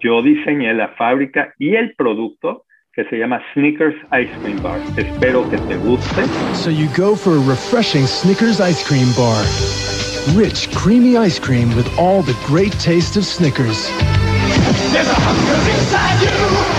yo 0.00 0.20
diseñé 0.20 0.74
la 0.74 0.88
fábrica 0.98 1.54
y 1.60 1.76
el 1.76 1.94
producto, 1.94 2.64
que 2.92 3.04
se 3.04 3.18
llama 3.18 3.40
Snickers 3.54 3.94
Ice 4.20 4.32
Cream 4.42 4.60
Bar. 4.64 4.80
Espero 4.96 5.48
que 5.48 5.58
te 5.58 5.76
guste. 5.76 6.24
So 6.54 6.72
you 6.72 6.88
go 6.96 7.14
for 7.14 7.34
a 7.34 7.48
refreshing 7.48 8.08
Snickers 8.08 8.58
Ice 8.58 8.84
Cream 8.84 9.14
Bar. 9.16 10.09
Rich, 10.36 10.72
creamy 10.72 11.16
ice 11.16 11.40
cream 11.40 11.74
with 11.74 11.88
all 11.98 12.22
the 12.22 12.36
great 12.46 12.72
taste 12.78 13.16
of 13.16 13.24
Snickers. 13.24 13.88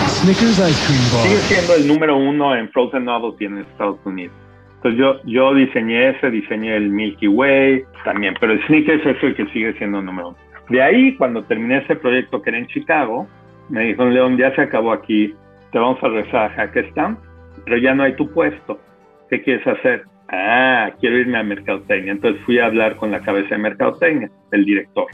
Snickers 0.08 0.58
Ice 0.60 0.86
Cream 0.86 1.04
Bar. 1.12 1.28
Sigue 1.28 1.38
siendo 1.50 1.76
el 1.76 1.86
número 1.86 2.16
uno 2.16 2.56
en 2.56 2.70
Frozen 2.70 3.04
Novelty 3.04 3.46
en 3.46 3.58
Estados 3.58 4.00
Unidos. 4.06 4.34
Entonces 4.78 4.98
yo, 4.98 5.22
yo 5.26 5.54
diseñé 5.54 6.12
ese, 6.12 6.32
diseñé 6.32 6.78
el 6.78 6.90
Milky 6.90 7.28
Way 7.28 7.84
también, 8.06 8.36
pero 8.40 8.54
el 8.54 8.66
Snickers 8.68 9.06
es 9.06 9.22
el 9.22 9.36
que 9.36 9.46
sigue 9.48 9.74
siendo 9.74 10.00
el 10.00 10.06
número 10.06 10.30
uno. 10.30 10.38
De 10.70 10.82
ahí, 10.82 11.18
cuando 11.18 11.44
terminé 11.44 11.80
ese 11.80 11.98
proyecto 11.98 12.42
que 12.42 12.52
era 12.52 12.60
en 12.60 12.68
Chicago, 12.68 13.28
me 13.68 13.82
dijeron, 13.82 14.14
León, 14.14 14.38
ya 14.38 14.56
se 14.56 14.62
acabó 14.62 14.94
aquí, 14.94 15.36
te 15.74 15.78
vamos 15.78 16.02
a 16.02 16.08
regresar 16.08 16.52
a 16.52 16.56
Hackettstown, 16.56 17.18
pero 17.66 17.78
ya 17.78 17.94
no 17.94 18.04
hay 18.04 18.16
tu 18.16 18.32
puesto. 18.32 18.80
¿Qué 19.30 19.42
quieres 19.42 19.68
hacer? 19.68 20.06
Ah, 20.32 20.94
quiero 21.00 21.18
irme 21.18 21.38
a 21.38 21.44
Mercadotecnia. 21.44 22.14
Entonces 22.14 22.42
fui 22.46 22.58
a 22.58 22.66
hablar 22.66 22.96
con 22.96 23.12
la 23.12 23.20
cabeza 23.20 23.56
de 23.56 23.62
Mercadotecnia, 23.62 24.32
el 24.52 24.66
director. 24.66 25.08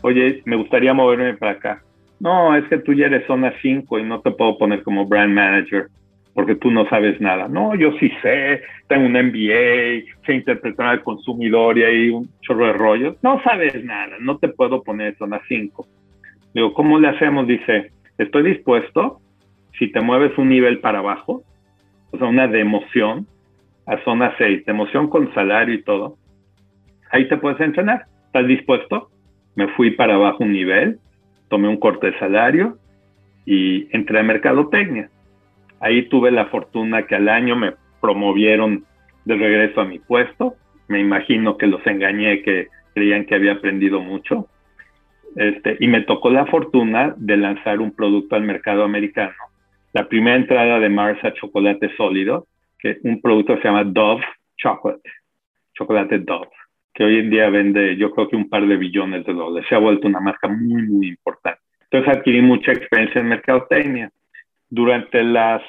Oye, 0.00 0.42
me 0.46 0.56
gustaría 0.56 0.94
moverme 0.94 1.34
para 1.34 1.52
acá. 1.52 1.82
No, 2.18 2.56
es 2.56 2.64
que 2.68 2.78
tú 2.78 2.94
ya 2.94 3.06
eres 3.06 3.26
zona 3.26 3.52
5 3.60 3.98
y 3.98 4.02
no 4.02 4.20
te 4.22 4.30
puedo 4.30 4.56
poner 4.56 4.82
como 4.82 5.06
brand 5.06 5.32
manager 5.32 5.88
porque 6.32 6.54
tú 6.54 6.70
no 6.70 6.86
sabes 6.88 7.18
nada. 7.20 7.48
No, 7.48 7.74
yo 7.74 7.92
sí 7.98 8.10
sé, 8.20 8.62
tengo 8.88 9.06
un 9.06 9.12
MBA, 9.12 10.04
sé 10.26 10.34
interpretar 10.34 10.86
al 10.86 11.02
consumidor 11.02 11.78
y 11.78 11.84
hay 11.84 12.10
un 12.10 12.28
chorro 12.42 12.66
de 12.66 12.72
rollos. 12.74 13.16
No 13.22 13.42
sabes 13.42 13.82
nada, 13.82 14.16
no 14.20 14.36
te 14.36 14.48
puedo 14.48 14.82
poner 14.82 15.16
zona 15.16 15.40
5. 15.48 15.86
Digo, 16.54 16.74
¿cómo 16.74 16.98
le 16.98 17.08
hacemos? 17.08 17.46
Dice, 17.46 17.90
estoy 18.18 18.42
dispuesto 18.42 19.20
si 19.78 19.90
te 19.90 20.00
mueves 20.00 20.36
un 20.36 20.50
nivel 20.50 20.80
para 20.80 20.98
abajo, 20.98 21.42
o 22.10 22.18
sea, 22.18 22.26
una 22.26 22.46
democión 22.46 23.26
a 23.86 24.02
zona 24.04 24.34
6, 24.38 24.64
democión 24.66 25.08
con 25.08 25.32
salario 25.34 25.74
y 25.74 25.82
todo, 25.82 26.16
ahí 27.10 27.28
te 27.28 27.36
puedes 27.36 27.60
entrenar. 27.60 28.06
¿Estás 28.26 28.46
dispuesto? 28.46 29.10
Me 29.54 29.68
fui 29.68 29.92
para 29.92 30.14
abajo 30.14 30.44
un 30.44 30.52
nivel, 30.52 30.98
tomé 31.48 31.68
un 31.68 31.78
corte 31.78 32.10
de 32.10 32.18
salario 32.18 32.78
y 33.44 33.88
entré 33.96 34.18
a 34.18 34.22
mercadotecnia. 34.22 35.08
Ahí 35.80 36.08
tuve 36.08 36.30
la 36.30 36.46
fortuna 36.46 37.06
que 37.06 37.14
al 37.14 37.28
año 37.28 37.56
me 37.56 37.74
promovieron 38.00 38.84
de 39.24 39.36
regreso 39.36 39.80
a 39.80 39.84
mi 39.84 39.98
puesto. 39.98 40.54
Me 40.88 41.00
imagino 41.00 41.56
que 41.56 41.66
los 41.66 41.86
engañé, 41.86 42.42
que 42.42 42.68
creían 42.94 43.24
que 43.24 43.34
había 43.34 43.52
aprendido 43.52 44.00
mucho. 44.00 44.48
Este, 45.36 45.76
y 45.80 45.86
me 45.88 46.00
tocó 46.02 46.30
la 46.30 46.46
fortuna 46.46 47.14
de 47.16 47.36
lanzar 47.36 47.80
un 47.80 47.92
producto 47.92 48.36
al 48.36 48.42
mercado 48.42 48.84
americano 48.84 49.34
la 49.96 50.10
primera 50.10 50.36
entrada 50.36 50.78
de 50.78 50.90
Mars 50.90 51.24
a 51.24 51.32
chocolate 51.32 51.88
sólido, 51.96 52.46
que 52.78 52.98
un 53.02 53.20
producto 53.20 53.56
se 53.56 53.64
llama 53.64 53.84
Dove 53.84 54.24
Chocolate, 54.56 55.10
chocolate 55.74 56.18
Dove, 56.20 56.48
que 56.94 57.04
hoy 57.04 57.18
en 57.18 57.30
día 57.30 57.50
vende 57.50 57.96
yo 57.96 58.10
creo 58.10 58.28
que 58.28 58.36
un 58.36 58.48
par 58.48 58.66
de 58.66 58.76
billones 58.76 59.24
de 59.24 59.32
dólares. 59.32 59.68
Se 59.68 59.74
ha 59.74 59.78
vuelto 59.78 60.06
una 60.08 60.20
marca 60.20 60.48
muy, 60.48 60.82
muy 60.82 61.08
importante. 61.08 61.60
Entonces 61.90 62.16
adquirí 62.16 62.42
mucha 62.42 62.72
experiencia 62.72 63.20
en 63.20 63.28
mercadotecnia. 63.28 64.10
Durante 64.68 65.22
las 65.22 65.62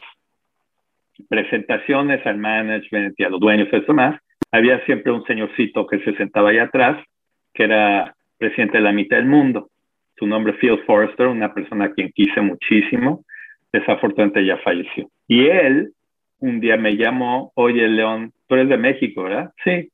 presentaciones 1.30 2.26
al 2.26 2.38
management 2.38 3.20
y 3.20 3.24
a 3.24 3.30
los 3.30 3.39
dueños 3.39 3.67
y 3.72 4.56
había 4.56 4.84
siempre 4.86 5.12
un 5.12 5.24
señorcito 5.26 5.86
que 5.86 6.00
se 6.00 6.15
sentaba 6.15 6.50
ahí 6.50 6.58
atrás, 6.58 7.04
que 7.54 7.63
era 7.63 8.15
presidente 8.38 8.78
de 8.78 8.84
la 8.84 8.91
mitad 8.91 9.17
del 9.17 9.26
mundo. 9.26 9.70
Su 10.17 10.26
nombre 10.26 10.54
es 10.54 10.60
Phil 10.60 10.80
Forrester, 10.86 11.28
una 11.28 11.54
persona 11.54 11.86
a 11.86 11.91
quien 11.91 12.12
quise 12.12 12.41
muchísimo 12.41 13.24
desafortunadamente 13.72 14.46
ya 14.46 14.58
falleció. 14.58 15.10
Y 15.28 15.48
él 15.48 15.91
un 16.39 16.60
día 16.60 16.78
me 16.78 16.95
llamó, 16.95 17.52
oye 17.56 17.88
León, 17.88 18.34
tú 18.47 18.56
eres 18.56 18.69
de 18.69 18.78
México, 18.78 19.23
¿verdad? 19.23 19.52
Sí. 19.63 19.89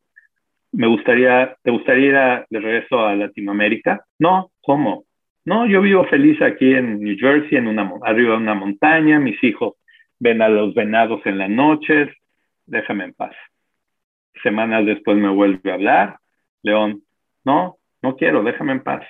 Me 0.72 0.88
gustaría, 0.88 1.56
¿te 1.62 1.72
gustaría 1.72 2.06
ir 2.08 2.46
de 2.50 2.60
regreso 2.60 3.06
a 3.06 3.16
Latinoamérica? 3.16 4.06
No, 4.18 4.52
¿cómo? 4.62 5.06
No, 5.46 5.66
yo 5.68 5.82
vivo 5.82 6.06
feliz 6.06 6.42
aquí 6.42 6.74
en 6.74 7.00
New 7.00 7.18
Jersey, 7.20 7.58
en 7.58 7.68
una, 7.68 7.92
arriba 8.04 8.32
de 8.32 8.38
una 8.38 8.56
montaña, 8.56 9.20
mis 9.20 9.42
hijos 9.44 9.76
ven 10.20 10.42
a 10.42 10.50
los 10.50 10.74
venados 10.74 11.22
en 11.26 11.38
las 11.38 11.50
noches, 11.50 12.10
déjame 12.66 13.06
en 13.06 13.14
paz. 13.14 13.36
Semanas 14.42 14.86
después 14.86 15.18
me 15.18 15.30
vuelve 15.30 15.70
a 15.70 15.76
hablar, 15.76 16.18
León, 16.64 17.04
no, 17.44 17.78
no 18.02 18.16
quiero, 18.16 18.42
déjame 18.42 18.72
en 18.72 18.84
paz. 18.84 19.06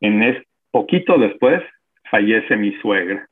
En 0.00 0.22
es, 0.22 0.42
poquito 0.70 1.18
después 1.18 1.62
fallece 2.10 2.56
mi 2.56 2.72
suegra 2.80 3.28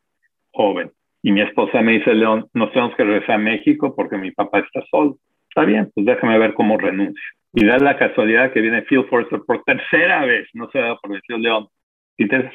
joven. 0.51 0.91
Y 1.27 1.33
mi 1.33 1.41
esposa 1.41 1.83
me 1.83 1.95
dice, 1.95 2.15
León, 2.15 2.47
nos 2.55 2.71
tenemos 2.71 2.95
que 2.95 3.03
regresar 3.03 3.35
a 3.35 3.39
México 3.39 3.93
porque 3.97 4.17
mi 4.17 4.31
papá 4.31 4.61
está 4.61 4.81
solo. 4.89 5.19
Está 5.49 5.65
bien, 5.65 5.91
pues 5.93 6.07
déjame 6.07 6.39
ver 6.39 6.55
cómo 6.55 6.79
renuncio. 6.79 7.21
Y 7.53 7.65
da 7.65 7.79
la 7.79 7.99
casualidad 7.99 8.53
que 8.53 8.61
viene 8.61 8.83
Phil 8.83 9.05
Forster 9.11 9.41
por 9.45 9.65
tercera 9.65 10.25
vez, 10.25 10.49
no 10.55 10.71
se 10.71 10.79
da 10.79 10.95
por 10.95 11.11
decir 11.11 11.37
León. 11.37 11.67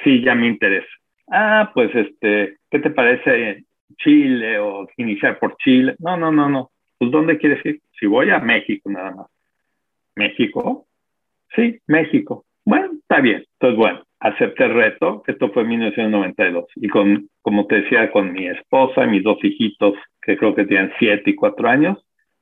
Sí, 0.06 0.24
ya 0.24 0.36
me 0.36 0.48
interesa. 0.48 0.88
Ah, 1.30 1.70
pues 1.74 1.94
este, 1.94 2.60
¿qué 2.70 2.80
te 2.80 2.92
parece 2.92 3.66
Chile 3.98 4.58
o 4.60 4.88
iniciar 4.96 5.38
por 5.38 5.58
Chile? 5.58 5.98
No, 6.00 6.16
no, 6.16 6.32
no, 6.32 6.48
no. 6.48 6.72
Pues 6.98 7.12
¿dónde 7.12 7.38
quieres 7.38 7.66
ir? 7.66 7.82
Si 8.00 8.06
voy 8.06 8.30
a 8.30 8.40
México 8.40 8.90
nada 8.90 9.12
más. 9.12 9.28
¿México? 10.16 10.88
Sí, 11.58 11.78
México. 11.88 12.46
Bueno, 12.64 12.92
está 13.02 13.20
bien. 13.20 13.44
Entonces, 13.60 13.78
bueno, 13.78 14.04
acepté 14.22 14.64
el 14.64 14.76
reto. 14.76 15.24
Esto 15.28 15.52
fue 15.52 15.64
en 15.64 15.68
1992. 15.68 16.68
Y 16.78 16.88
con, 16.88 17.28
como 17.42 17.66
te 17.68 17.82
decía, 17.82 18.12
con 18.12 18.34
mi 18.34 18.48
esposa 18.48 19.06
y 19.06 19.08
mis 19.08 19.24
dos 19.24 19.38
hijitos, 19.44 19.96
que 20.22 20.38
creo 20.38 20.56
que 20.56 20.66
tienen 20.66 20.92
siete 21.00 21.32
y 21.32 21.36
cuatro 21.36 21.68
años, 21.68 21.98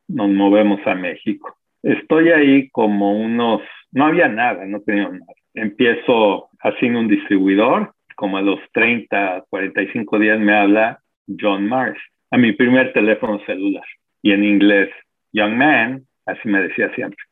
nos 0.08 0.30
movemos 0.30 0.86
a 0.86 0.96
México. 0.96 1.56
Estoy 1.84 2.30
ahí 2.30 2.70
como 2.70 3.14
unos, 3.14 3.62
no 3.92 4.06
había 4.06 4.28
nada, 4.28 4.66
no 4.66 4.82
tenía 4.82 5.08
nada. 5.08 5.34
Empiezo 5.54 6.50
haciendo 6.60 7.00
un 7.00 7.08
distribuidor, 7.08 7.94
como 8.16 8.38
a 8.38 8.42
los 8.42 8.60
30, 8.74 9.46
45 9.50 10.20
días 10.20 10.40
me 10.40 10.54
habla 10.54 11.00
John 11.40 11.70
Mars 11.70 12.00
a 12.32 12.38
mi 12.38 12.52
primer 12.52 12.94
teléfono 12.94 13.40
celular. 13.46 13.86
Y 14.22 14.32
en 14.32 14.44
inglés, 14.44 14.90
Young 15.32 15.56
Man, 15.56 16.04
así 16.26 16.48
me 16.48 16.62
decía 16.62 16.94
siempre. 16.96 17.24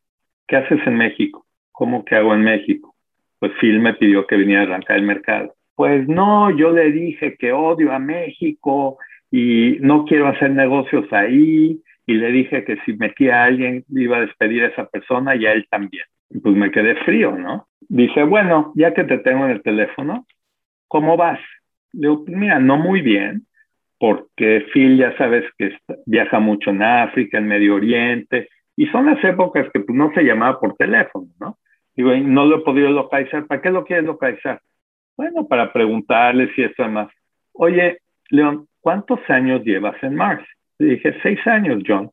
¿Qué 0.47 0.55
haces 0.55 0.79
en 0.85 0.95
México? 0.95 1.45
¿Cómo 1.71 2.05
que 2.05 2.15
hago 2.15 2.33
en 2.33 2.41
México? 2.41 2.95
Pues 3.39 3.51
Phil 3.59 3.79
me 3.79 3.93
pidió 3.95 4.25
que 4.25 4.37
viniera 4.37 4.61
a 4.61 4.65
arrancar 4.65 4.97
el 4.97 5.03
mercado. 5.03 5.53
Pues 5.77 6.07
no, 6.07 6.49
yo 6.49 6.71
le 6.71 6.91
dije 6.91 7.35
que 7.37 7.51
odio 7.51 7.93
a 7.93 7.99
México 7.99 8.97
y 9.29 9.77
no 9.79 10.05
quiero 10.05 10.27
hacer 10.27 10.49
negocios 10.49 11.05
ahí 11.13 11.79
y 12.07 12.13
le 12.15 12.31
dije 12.31 12.63
que 12.63 12.77
si 12.83 12.93
metía 12.93 13.43
a 13.43 13.45
alguien 13.45 13.85
iba 13.89 14.17
a 14.17 14.21
despedir 14.21 14.63
a 14.63 14.69
esa 14.69 14.87
persona 14.87 15.35
y 15.35 15.45
a 15.45 15.53
él 15.53 15.67
también. 15.69 16.05
Pues 16.41 16.55
me 16.55 16.71
quedé 16.71 16.95
frío, 17.05 17.37
¿no? 17.37 17.67
Dice, 17.89 18.23
bueno, 18.23 18.73
ya 18.73 18.95
que 18.95 19.03
te 19.03 19.19
tengo 19.19 19.45
en 19.45 19.51
el 19.51 19.61
teléfono, 19.61 20.25
¿cómo 20.87 21.15
vas? 21.15 21.39
Le 21.93 22.07
digo, 22.07 22.25
pues 22.25 22.35
mira, 22.35 22.57
no 22.59 22.77
muy 22.77 23.01
bien, 23.01 23.43
porque 23.99 24.65
Phil 24.73 24.97
ya 24.97 25.15
sabes 25.15 25.45
que 25.59 25.77
viaja 26.07 26.39
mucho 26.39 26.71
en 26.71 26.81
África, 26.81 27.37
en 27.37 27.47
Medio 27.47 27.75
Oriente, 27.75 28.49
y 28.75 28.87
son 28.87 29.05
las 29.05 29.23
épocas 29.23 29.67
que 29.71 29.81
pues, 29.81 29.95
no 29.95 30.11
se 30.15 30.23
llamaba 30.23 30.59
por 30.59 30.75
teléfono, 30.75 31.27
¿no? 31.39 31.59
Digo, 31.95 32.15
no 32.15 32.47
lo 32.47 32.57
he 32.57 32.61
podido 32.61 32.89
localizar. 32.89 33.45
¿Para 33.45 33.61
qué 33.61 33.69
lo 33.69 33.85
quieres 33.85 34.05
localizar? 34.05 34.59
Bueno, 35.17 35.47
para 35.47 35.73
preguntarle 35.73 36.53
si 36.53 36.61
esto 36.61 36.87
más. 36.87 37.09
Oye, 37.53 37.97
León, 38.29 38.67
¿cuántos 38.79 39.19
años 39.29 39.63
llevas 39.63 40.01
en 40.03 40.15
Mars? 40.15 40.47
Le 40.77 40.91
dije, 40.91 41.17
seis 41.23 41.39
años, 41.47 41.81
John. 41.85 42.11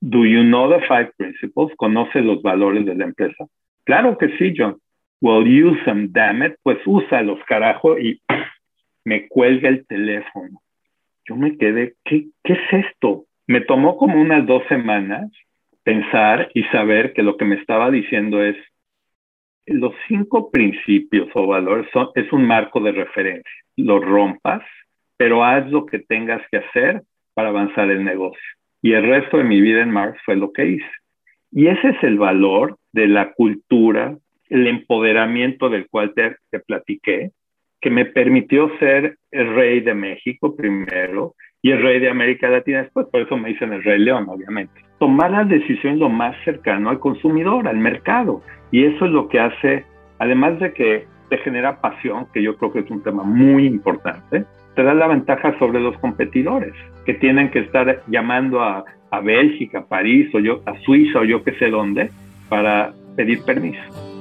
Do 0.00 0.24
you 0.24 0.42
know 0.42 0.70
the 0.70 0.86
five 0.86 1.10
principles? 1.16 1.74
¿Conoce 1.76 2.20
los 2.20 2.40
valores 2.42 2.86
de 2.86 2.94
la 2.94 3.04
empresa? 3.04 3.46
Claro 3.84 4.16
que 4.16 4.28
sí, 4.38 4.54
John. 4.56 4.76
Well, 5.20 5.44
use 5.44 5.82
them, 5.84 6.12
damn 6.12 6.44
it. 6.44 6.54
Pues 6.62 6.78
úsalos, 6.86 7.40
carajo. 7.48 7.98
Y 7.98 8.20
me 9.04 9.26
cuelga 9.26 9.68
el 9.68 9.84
teléfono. 9.86 10.60
Yo 11.28 11.34
me 11.34 11.56
quedé, 11.56 11.94
¿qué, 12.04 12.26
¿qué 12.44 12.52
es 12.52 12.84
esto? 12.86 13.24
Me 13.48 13.60
tomó 13.60 13.96
como 13.96 14.20
unas 14.20 14.46
dos 14.46 14.62
semanas 14.68 15.30
pensar 15.82 16.48
y 16.54 16.62
saber 16.64 17.12
que 17.12 17.24
lo 17.24 17.36
que 17.36 17.44
me 17.44 17.56
estaba 17.56 17.90
diciendo 17.90 18.42
es, 18.42 18.56
los 19.66 19.92
cinco 20.08 20.50
principios 20.50 21.28
o 21.34 21.46
valores 21.46 21.86
son, 21.92 22.08
es 22.14 22.32
un 22.32 22.46
marco 22.46 22.80
de 22.80 22.92
referencia. 22.92 23.50
Lo 23.76 23.98
rompas, 24.00 24.62
pero 25.16 25.44
haz 25.44 25.68
lo 25.70 25.86
que 25.86 25.98
tengas 25.98 26.42
que 26.50 26.58
hacer 26.58 27.02
para 27.34 27.48
avanzar 27.48 27.90
el 27.90 28.04
negocio. 28.04 28.40
Y 28.82 28.92
el 28.92 29.04
resto 29.04 29.38
de 29.38 29.44
mi 29.44 29.60
vida 29.60 29.82
en 29.82 29.90
Mars 29.90 30.18
fue 30.24 30.36
lo 30.36 30.52
que 30.52 30.66
hice. 30.66 30.90
Y 31.50 31.68
ese 31.68 31.88
es 31.88 32.02
el 32.02 32.18
valor 32.18 32.78
de 32.92 33.08
la 33.08 33.32
cultura, 33.32 34.16
el 34.48 34.66
empoderamiento 34.66 35.68
del 35.68 35.88
cual 35.88 36.12
te, 36.14 36.36
te 36.50 36.60
platiqué, 36.60 37.32
que 37.80 37.90
me 37.90 38.04
permitió 38.04 38.70
ser 38.78 39.16
el 39.30 39.54
rey 39.54 39.80
de 39.80 39.94
México 39.94 40.56
primero 40.56 41.34
y 41.66 41.72
el 41.72 41.82
rey 41.82 41.98
de 41.98 42.08
América 42.08 42.48
Latina 42.48 42.82
después. 42.82 43.08
Por 43.10 43.22
eso 43.22 43.36
me 43.36 43.48
dicen 43.48 43.72
el 43.72 43.82
rey 43.82 43.98
león, 43.98 44.26
obviamente. 44.28 44.72
Tomar 45.00 45.32
las 45.32 45.48
decisiones 45.48 45.98
lo 45.98 46.08
más 46.08 46.36
cercano 46.44 46.90
al 46.90 47.00
consumidor, 47.00 47.66
al 47.66 47.78
mercado. 47.78 48.40
Y 48.70 48.84
eso 48.84 49.04
es 49.04 49.10
lo 49.10 49.26
que 49.26 49.40
hace, 49.40 49.84
además 50.20 50.60
de 50.60 50.72
que 50.72 51.06
te 51.28 51.38
genera 51.38 51.80
pasión, 51.80 52.28
que 52.32 52.40
yo 52.40 52.56
creo 52.56 52.72
que 52.72 52.78
es 52.78 52.90
un 52.92 53.02
tema 53.02 53.24
muy 53.24 53.66
importante, 53.66 54.44
te 54.76 54.82
da 54.84 54.94
la 54.94 55.08
ventaja 55.08 55.58
sobre 55.58 55.80
los 55.80 55.98
competidores, 55.98 56.72
que 57.04 57.14
tienen 57.14 57.50
que 57.50 57.58
estar 57.58 58.00
llamando 58.06 58.62
a, 58.62 58.84
a 59.10 59.20
Bélgica, 59.20 59.86
París 59.88 60.32
o 60.36 60.38
yo, 60.38 60.60
a 60.66 60.78
Suiza 60.82 61.18
o 61.18 61.24
yo 61.24 61.42
qué 61.42 61.50
sé 61.54 61.68
dónde 61.68 62.10
para 62.48 62.92
pedir 63.16 63.42
permiso. 63.42 64.15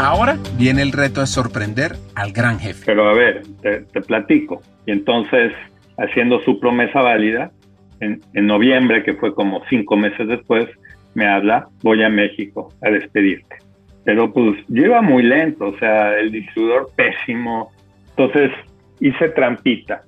Ahora 0.00 0.36
viene 0.56 0.82
el 0.82 0.92
reto 0.92 1.20
de 1.20 1.26
sorprender 1.26 1.96
al 2.14 2.32
gran 2.32 2.60
jefe. 2.60 2.84
Pero 2.86 3.08
a 3.08 3.14
ver, 3.14 3.42
te, 3.60 4.00
platico. 4.00 4.62
Y 4.86 4.92
entonces, 4.92 5.52
haciendo 5.96 6.40
su 6.44 6.60
promesa 6.60 7.02
válida, 7.02 7.50
en, 7.98 8.20
en, 8.34 8.46
noviembre, 8.46 9.02
que 9.02 9.14
fue 9.14 9.34
como 9.34 9.60
cinco 9.68 9.96
meses 9.96 10.28
después, 10.28 10.68
me 11.14 11.26
habla, 11.26 11.66
voy 11.82 12.04
a 12.04 12.08
México 12.08 12.72
a 12.80 12.90
despedirte. 12.90 13.56
Pero 14.04 14.32
pues 14.32 14.56
lleva 14.68 15.02
muy 15.02 15.24
lento, 15.24 15.66
o 15.66 15.78
sea, 15.78 16.16
el 16.16 16.30
distribuidor 16.30 16.90
pésimo. 16.94 17.72
Entonces 18.10 18.52
hice 19.00 19.30
trampita. 19.30 20.02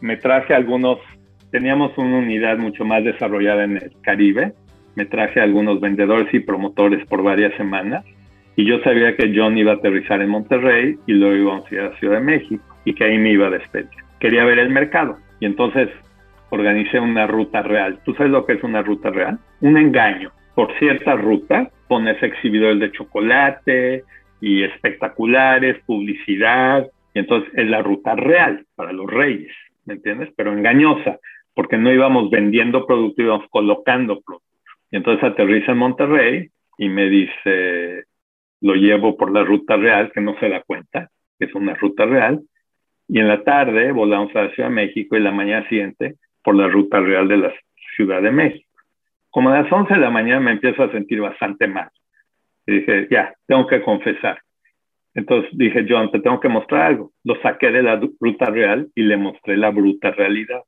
Me 0.00 0.16
traje 0.16 0.54
algunos, 0.54 0.98
teníamos 1.50 1.98
una 1.98 2.18
unidad 2.18 2.58
mucho 2.58 2.84
más 2.84 3.02
desarrollada 3.02 3.64
en 3.64 3.78
el 3.78 3.92
Caribe. 4.02 4.52
Me 4.94 5.04
traje 5.04 5.40
algunos 5.40 5.80
vendedores 5.80 6.32
y 6.32 6.38
promotores 6.38 7.04
por 7.08 7.24
varias 7.24 7.52
semanas 7.56 8.04
y 8.56 8.66
yo 8.66 8.80
sabía 8.80 9.16
que 9.16 9.32
John 9.34 9.56
iba 9.56 9.72
a 9.72 9.76
aterrizar 9.76 10.20
en 10.20 10.28
Monterrey 10.28 10.96
y 11.06 11.12
luego 11.12 11.36
iba 11.36 11.56
a 11.56 11.74
ir 11.74 11.80
a 11.80 11.98
Ciudad 11.98 12.14
de 12.16 12.24
México 12.24 12.64
y 12.84 12.94
que 12.94 13.04
ahí 13.04 13.18
me 13.18 13.32
iba 13.32 13.46
a 13.46 13.50
despedir. 13.50 13.88
Quería 14.20 14.44
ver 14.44 14.58
el 14.58 14.70
mercado 14.70 15.16
y 15.40 15.46
entonces 15.46 15.88
organicé 16.50 17.00
una 17.00 17.26
ruta 17.26 17.62
real. 17.62 17.98
¿Tú 18.04 18.14
sabes 18.14 18.30
lo 18.30 18.44
que 18.44 18.54
es 18.54 18.62
una 18.62 18.82
ruta 18.82 19.10
real? 19.10 19.38
Un 19.60 19.76
engaño. 19.78 20.32
Por 20.54 20.76
cierta 20.78 21.16
ruta 21.16 21.70
pones 21.88 22.22
exhibidores 22.22 22.78
de 22.78 22.92
chocolate 22.92 24.04
y 24.40 24.62
espectaculares, 24.64 25.78
publicidad, 25.86 26.86
y 27.14 27.20
entonces 27.20 27.50
es 27.54 27.68
la 27.68 27.82
ruta 27.82 28.14
real 28.16 28.66
para 28.74 28.92
los 28.92 29.10
reyes, 29.10 29.52
¿me 29.86 29.94
entiendes? 29.94 30.30
Pero 30.36 30.52
engañosa, 30.52 31.18
porque 31.54 31.78
no 31.78 31.92
íbamos 31.92 32.30
vendiendo 32.30 32.86
producto, 32.86 33.22
íbamos 33.22 33.46
colocando 33.50 34.20
producto. 34.20 34.48
Y 34.90 34.96
entonces 34.96 35.24
aterriza 35.24 35.72
en 35.72 35.78
Monterrey 35.78 36.50
y 36.78 36.88
me 36.88 37.08
dice, 37.08 38.04
lo 38.62 38.74
llevo 38.74 39.16
por 39.16 39.30
la 39.30 39.44
ruta 39.44 39.76
real, 39.76 40.10
que 40.12 40.20
no 40.20 40.38
se 40.38 40.48
da 40.48 40.62
cuenta, 40.62 41.10
que 41.38 41.46
es 41.46 41.54
una 41.54 41.74
ruta 41.74 42.06
real, 42.06 42.40
y 43.08 43.18
en 43.18 43.28
la 43.28 43.42
tarde 43.42 43.92
volamos 43.92 44.34
a 44.34 44.44
la 44.44 44.50
Ciudad 44.54 44.68
de 44.68 44.74
México 44.74 45.16
y 45.16 45.20
la 45.20 45.32
mañana 45.32 45.68
siguiente 45.68 46.14
por 46.42 46.54
la 46.54 46.68
ruta 46.68 47.00
real 47.00 47.28
de 47.28 47.36
la 47.36 47.52
Ciudad 47.96 48.22
de 48.22 48.30
México. 48.30 48.70
Como 49.30 49.50
a 49.50 49.62
las 49.62 49.70
11 49.70 49.94
de 49.94 50.00
la 50.00 50.10
mañana 50.10 50.40
me 50.40 50.52
empiezo 50.52 50.82
a 50.82 50.92
sentir 50.92 51.20
bastante 51.20 51.66
mal. 51.66 51.90
Y 52.66 52.78
dije, 52.78 53.08
ya, 53.10 53.34
tengo 53.46 53.66
que 53.66 53.82
confesar. 53.82 54.40
Entonces 55.14 55.50
dije, 55.52 55.84
John, 55.88 56.10
te 56.10 56.20
tengo 56.20 56.38
que 56.38 56.48
mostrar 56.48 56.82
algo. 56.82 57.12
Lo 57.24 57.34
saqué 57.42 57.70
de 57.70 57.82
la 57.82 58.00
ruta 58.20 58.46
real 58.46 58.88
y 58.94 59.02
le 59.02 59.16
mostré 59.16 59.56
la 59.56 59.70
bruta 59.70 60.12
realidad, 60.12 60.62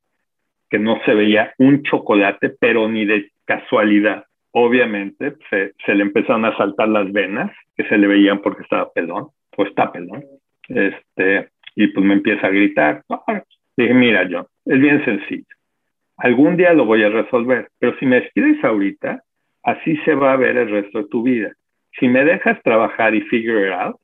que 0.69 0.79
no 0.79 1.01
se 1.05 1.15
veía 1.15 1.55
un 1.59 1.83
chocolate, 1.83 2.51
pero 2.59 2.89
ni 2.89 3.05
de 3.05 3.31
casualidad 3.45 4.25
obviamente 4.57 5.35
se, 5.51 5.95
le 5.95 6.03
empezaron 6.03 6.45
a 6.45 6.57
saltar 6.57 6.89
las 6.89 7.13
venas, 7.13 7.51
que 7.77 7.85
se 7.89 7.99
le 7.99 8.07
veían 8.07 8.41
porque 8.41 8.63
estaba 8.63 8.93
pelón, 8.93 9.29
o 9.57 9.65
está 9.65 9.91
pelón, 9.91 10.25
este, 10.69 11.49
y 11.75 11.89
pues 11.89 12.07
me 12.07 12.15
empieza 12.15 12.47
a 12.47 12.51
gritar. 12.51 13.03
Dije, 13.77 13.95
mira, 13.95 14.27
John, 14.31 14.47
es 14.65 14.79
bien 14.79 15.05
sencillo. 15.05 15.45
Algún 16.17 16.57
día 16.57 16.73
lo 16.73 16.85
voy 16.85 17.03
a 17.03 17.09
resolver, 17.09 17.69
pero 17.81 17.99
si 17.99 18.07
me 18.07 18.21
despides 18.21 18.63
ahorita, 18.63 19.23
así 19.65 19.97
se 20.05 20.15
va 20.15 20.33
a 20.33 20.37
ver 20.37 20.57
el 20.57 20.71
resto 20.71 20.99
de 20.99 21.09
tu 21.09 21.25
vida. 21.25 21.53
Si 21.99 22.07
me 22.07 22.25
dejas 22.25 22.63
trabajar 22.63 23.13
y 23.17 23.23
figure 23.23 23.67
it 23.67 23.73
out, 23.73 23.97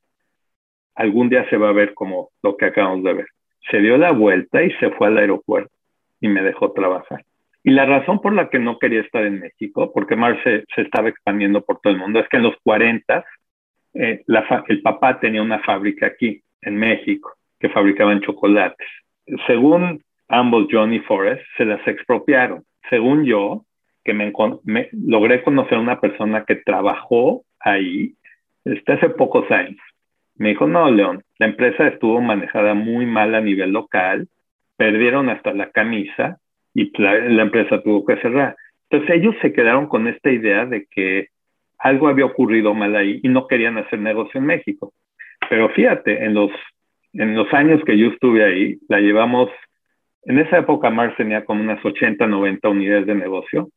algún 0.97 1.29
día 1.29 1.49
se 1.49 1.57
va 1.59 1.69
a 1.69 1.73
ver 1.73 1.95
como 1.95 2.31
lo 2.43 2.57
que 2.57 2.67
acabamos 2.67 3.05
de 3.05 3.15
ver. 3.15 3.27
Se 3.71 3.79
dio 3.79 3.97
la 3.97 4.11
vuelta 4.11 4.65
y 4.65 4.73
se 4.79 4.91
fue 4.91 5.07
al 5.07 5.19
aeropuerto 5.19 5.73
y 6.21 6.27
me 6.27 6.43
dejó 6.43 6.73
trabajar. 6.73 7.25
Y 7.63 7.71
la 7.71 7.85
razón 7.85 8.21
por 8.21 8.33
la 8.33 8.49
que 8.49 8.59
no 8.59 8.79
quería 8.79 9.03
estar 9.03 9.25
en 9.25 9.41
México, 9.41 9.93
porque 9.93 10.17
Mars 10.17 10.39
se, 10.45 10.65
estaba 10.77 11.09
expandiendo 11.09 11.63
por 11.63 11.81
todo 11.81 11.93
el 11.93 11.99
mundo, 11.99 12.21
es 12.21 12.29
que 12.29 12.39
en 12.39 12.45
los 12.45 12.55
40 12.65 13.25
eh, 13.95 14.25
el 14.69 14.83
papá 14.83 15.21
tenía 15.21 15.43
una 15.43 15.59
fábrica 15.61 16.07
aquí, 16.07 16.43
en 16.63 16.77
México, 16.77 17.33
que 17.59 17.69
fabricaban 17.69 18.21
chocolates. 18.21 18.87
Según 19.47 20.03
ambos, 20.29 20.69
John 20.71 20.93
y 20.93 21.01
Forrest, 21.01 21.43
se 21.57 21.65
las 21.65 21.87
expropiaron. 21.87 22.65
Según 22.89 23.25
yo, 23.25 23.65
que 24.05 24.15
me, 24.15 24.33
logré 24.93 25.43
conocer 25.43 25.79
a 25.79 25.81
una 25.81 26.01
persona 26.01 26.45
que 26.45 26.57
trabajó 26.57 27.45
ahí 27.59 28.15
este, 28.65 28.93
hace 28.93 29.11
pocos 29.11 29.51
años. 29.51 29.81
Me 30.37 30.51
dijo, 30.51 30.67
no, 30.67 30.91
León, 30.91 31.23
la 31.39 31.47
empresa 31.47 31.87
estuvo 31.89 32.21
manejada 32.21 32.73
muy 32.75 33.05
mal 33.05 33.35
a 33.35 33.41
nivel 33.41 33.73
local, 33.73 34.29
perdieron 34.77 35.29
hasta 35.29 35.53
la 35.53 35.71
camisa 35.71 36.39
y 36.75 36.91
la, 37.01 37.43
empresa 37.43 37.83
tuvo 37.83 38.05
que 38.05 38.17
cerrar. 38.17 38.57
Entonces 38.89 39.17
ellos 39.17 39.35
se 39.43 39.53
quedaron 39.53 39.87
con 39.87 40.09
esta 40.09 40.31
idea 40.31 40.67
de 40.67 40.87
que 40.87 41.29
algo 41.79 42.09
había 42.09 42.27
ocurrido 42.27 42.75
mal 42.75 42.95
ahí 42.97 43.21
y 43.23 43.29
no 43.29 43.47
querían 43.47 43.79
hacer 43.79 43.99
negocio 43.99 44.39
en 44.39 44.47
México. 44.47 44.93
Pero 45.49 45.69
fíjate, 45.71 46.25
en 46.25 46.35
los, 46.35 46.51
en 47.13 47.35
los 47.35 47.53
años 47.53 47.83
que 47.85 47.97
yo 47.97 48.09
estuve 48.09 48.45
ahí, 48.45 48.79
la 48.89 49.01
llevamos, 49.01 49.51
en 50.25 50.39
esa 50.39 50.59
época 50.59 50.91
Mars 50.91 51.17
tenía 51.17 51.45
como 51.45 51.63
unas 51.63 51.85
80, 51.85 52.27
90 52.27 52.69
unidades 52.69 53.07
de 53.07 53.15
negocio, 53.15 53.71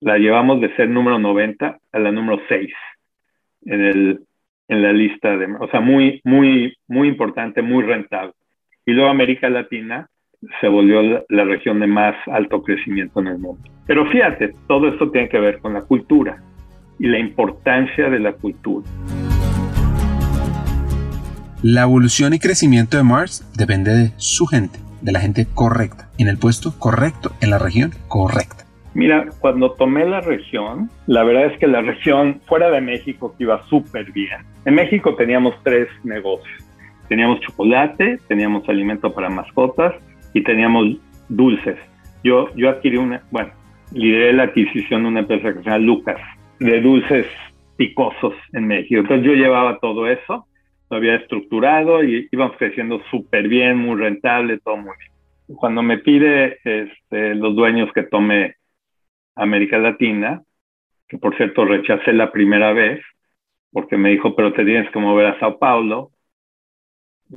la 0.00 0.18
llevamos 0.18 0.60
de 0.60 0.74
ser 0.76 0.88
número 0.88 1.18
90 1.18 1.78
a 1.92 1.98
la 1.98 2.12
número 2.12 2.40
6 2.48 2.72
en, 3.66 3.80
el, 3.80 4.20
en 4.68 4.82
la 4.82 4.92
lista 4.92 5.36
de, 5.36 5.46
o 5.58 5.68
sea, 5.68 5.80
muy, 5.80 6.20
muy, 6.24 6.76
muy 6.86 7.08
importante, 7.08 7.62
muy 7.62 7.84
rentable. 7.84 8.32
Y 8.86 8.92
luego 8.92 9.10
América 9.10 9.48
Latina, 9.48 10.08
se 10.60 10.68
volvió 10.68 11.24
la, 11.28 11.44
región 11.44 11.80
de 11.80 11.86
más 11.86 12.14
alto 12.26 12.62
crecimiento 12.62 13.20
en 13.20 13.28
el 13.28 13.38
mundo. 13.38 13.62
Pero 13.86 14.06
fíjate, 14.10 14.52
todo 14.66 14.88
esto 14.88 15.10
tiene 15.10 15.28
que 15.28 15.38
ver 15.38 15.58
con 15.58 15.74
la 15.74 15.82
cultura 15.82 16.42
y 16.98 17.06
la 17.06 17.18
importancia 17.18 18.08
de 18.08 18.18
la 18.18 18.32
cultura. 18.32 18.86
La 21.62 21.82
evolución 21.82 22.34
y 22.34 22.38
crecimiento 22.38 22.96
de 22.96 23.04
Mars 23.04 23.50
depende 23.56 23.94
de 23.94 24.12
su 24.16 24.46
gente, 24.46 24.78
de 25.00 25.12
la 25.12 25.20
gente 25.20 25.46
correcta, 25.54 26.08
en 26.18 26.28
el 26.28 26.38
puesto 26.38 26.78
correcto, 26.78 27.32
en 27.40 27.50
la 27.50 27.58
región 27.58 27.92
correcta. 28.08 28.64
Mira, 28.92 29.26
cuando 29.40 29.72
tomé 29.72 30.04
la 30.04 30.20
región, 30.20 30.88
la 31.06 31.24
verdad 31.24 31.46
es 31.46 31.58
que 31.58 31.66
la 31.66 31.80
región 31.80 32.40
fuera 32.46 32.70
de 32.70 32.80
México 32.80 33.34
iba 33.38 33.66
súper 33.66 34.12
bien. 34.12 34.38
En 34.64 34.74
México 34.76 35.16
teníamos 35.16 35.54
tres 35.64 35.88
negocios. 36.04 36.62
Teníamos 37.08 37.40
chocolate, 37.40 38.18
teníamos 38.28 38.68
alimento 38.68 39.12
para 39.12 39.28
mascotas 39.28 39.94
y 40.34 40.42
teníamos 40.42 40.98
dulces. 41.28 41.78
Yo, 42.22 42.54
yo 42.54 42.68
adquirí 42.68 42.98
una, 42.98 43.22
bueno, 43.30 43.50
lideré 43.92 44.32
la 44.34 44.44
adquisición 44.44 45.02
de 45.02 45.08
una 45.08 45.20
empresa 45.20 45.52
que 45.52 45.60
se 45.60 45.64
llama 45.64 45.78
Lucas, 45.78 46.20
de 46.58 46.80
dulces 46.80 47.26
picosos 47.76 48.34
en 48.52 48.66
México. 48.66 49.00
Entonces 49.00 49.24
yo 49.26 49.32
llevaba 49.32 49.78
todo 49.78 50.06
eso, 50.08 50.46
lo 50.90 50.96
había 50.96 51.16
estructurado 51.16 52.04
y 52.04 52.28
íbamos 52.30 52.56
creciendo 52.56 53.00
súper 53.10 53.48
bien, 53.48 53.78
muy 53.78 53.98
rentable, 54.00 54.58
todo 54.58 54.76
muy 54.76 54.92
bien. 54.98 55.56
Cuando 55.56 55.82
me 55.82 55.98
pide 55.98 56.58
este, 56.64 57.34
los 57.34 57.54
dueños 57.54 57.90
que 57.92 58.02
tome 58.02 58.56
América 59.36 59.78
Latina, 59.78 60.42
que 61.08 61.18
por 61.18 61.36
cierto 61.36 61.64
rechacé 61.64 62.12
la 62.12 62.32
primera 62.32 62.72
vez, 62.72 63.02
porque 63.70 63.96
me 63.96 64.10
dijo, 64.10 64.34
pero 64.34 64.52
te 64.52 64.64
tienes 64.64 64.90
que 64.90 64.98
mover 64.98 65.26
a 65.26 65.38
Sao 65.40 65.58
Paulo, 65.58 66.10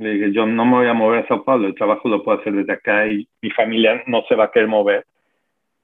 le 0.00 0.14
dije, 0.14 0.32
yo 0.32 0.46
no 0.46 0.64
me 0.64 0.76
voy 0.76 0.86
a 0.86 0.94
mover 0.94 1.24
a 1.24 1.28
Sao 1.28 1.44
Paulo, 1.44 1.66
el 1.66 1.74
trabajo 1.74 2.08
lo 2.08 2.22
puedo 2.22 2.38
hacer 2.38 2.52
desde 2.52 2.72
acá 2.72 3.06
y 3.06 3.28
mi 3.42 3.50
familia 3.50 4.02
no 4.06 4.22
se 4.28 4.34
va 4.34 4.44
a 4.44 4.50
querer 4.50 4.68
mover. 4.68 5.04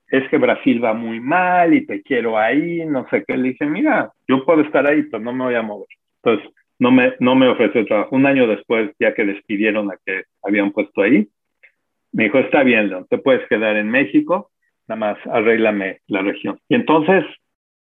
Es 0.08 0.28
que 0.28 0.38
Brasil 0.38 0.84
va 0.84 0.92
muy 0.92 1.18
mal 1.18 1.74
y 1.74 1.86
te 1.86 2.02
quiero 2.02 2.38
ahí, 2.38 2.84
no 2.86 3.08
sé 3.08 3.24
qué. 3.26 3.36
Le 3.36 3.50
dije, 3.50 3.66
mira, 3.66 4.12
yo 4.28 4.44
puedo 4.44 4.62
estar 4.62 4.86
ahí, 4.86 5.02
pero 5.04 5.22
no 5.22 5.32
me 5.32 5.44
voy 5.44 5.54
a 5.54 5.62
mover. 5.62 5.88
Entonces, 6.22 6.52
no 6.78 6.90
me, 6.90 7.14
no 7.18 7.34
me 7.34 7.48
ofreció 7.48 7.84
trabajo. 7.86 8.14
Un 8.14 8.26
año 8.26 8.46
después, 8.46 8.90
ya 9.00 9.14
que 9.14 9.24
despidieron 9.24 9.90
a 9.90 9.96
que 10.04 10.24
habían 10.42 10.70
puesto 10.70 11.02
ahí, 11.02 11.26
me 12.12 12.24
dijo, 12.24 12.38
está 12.38 12.62
bien, 12.62 12.90
León, 12.90 13.06
te 13.10 13.18
puedes 13.18 13.46
quedar 13.48 13.76
en 13.76 13.90
México, 13.90 14.50
nada 14.86 14.98
más 14.98 15.26
arréglame 15.26 16.00
la 16.06 16.22
región. 16.22 16.60
Y 16.68 16.76
entonces, 16.76 17.24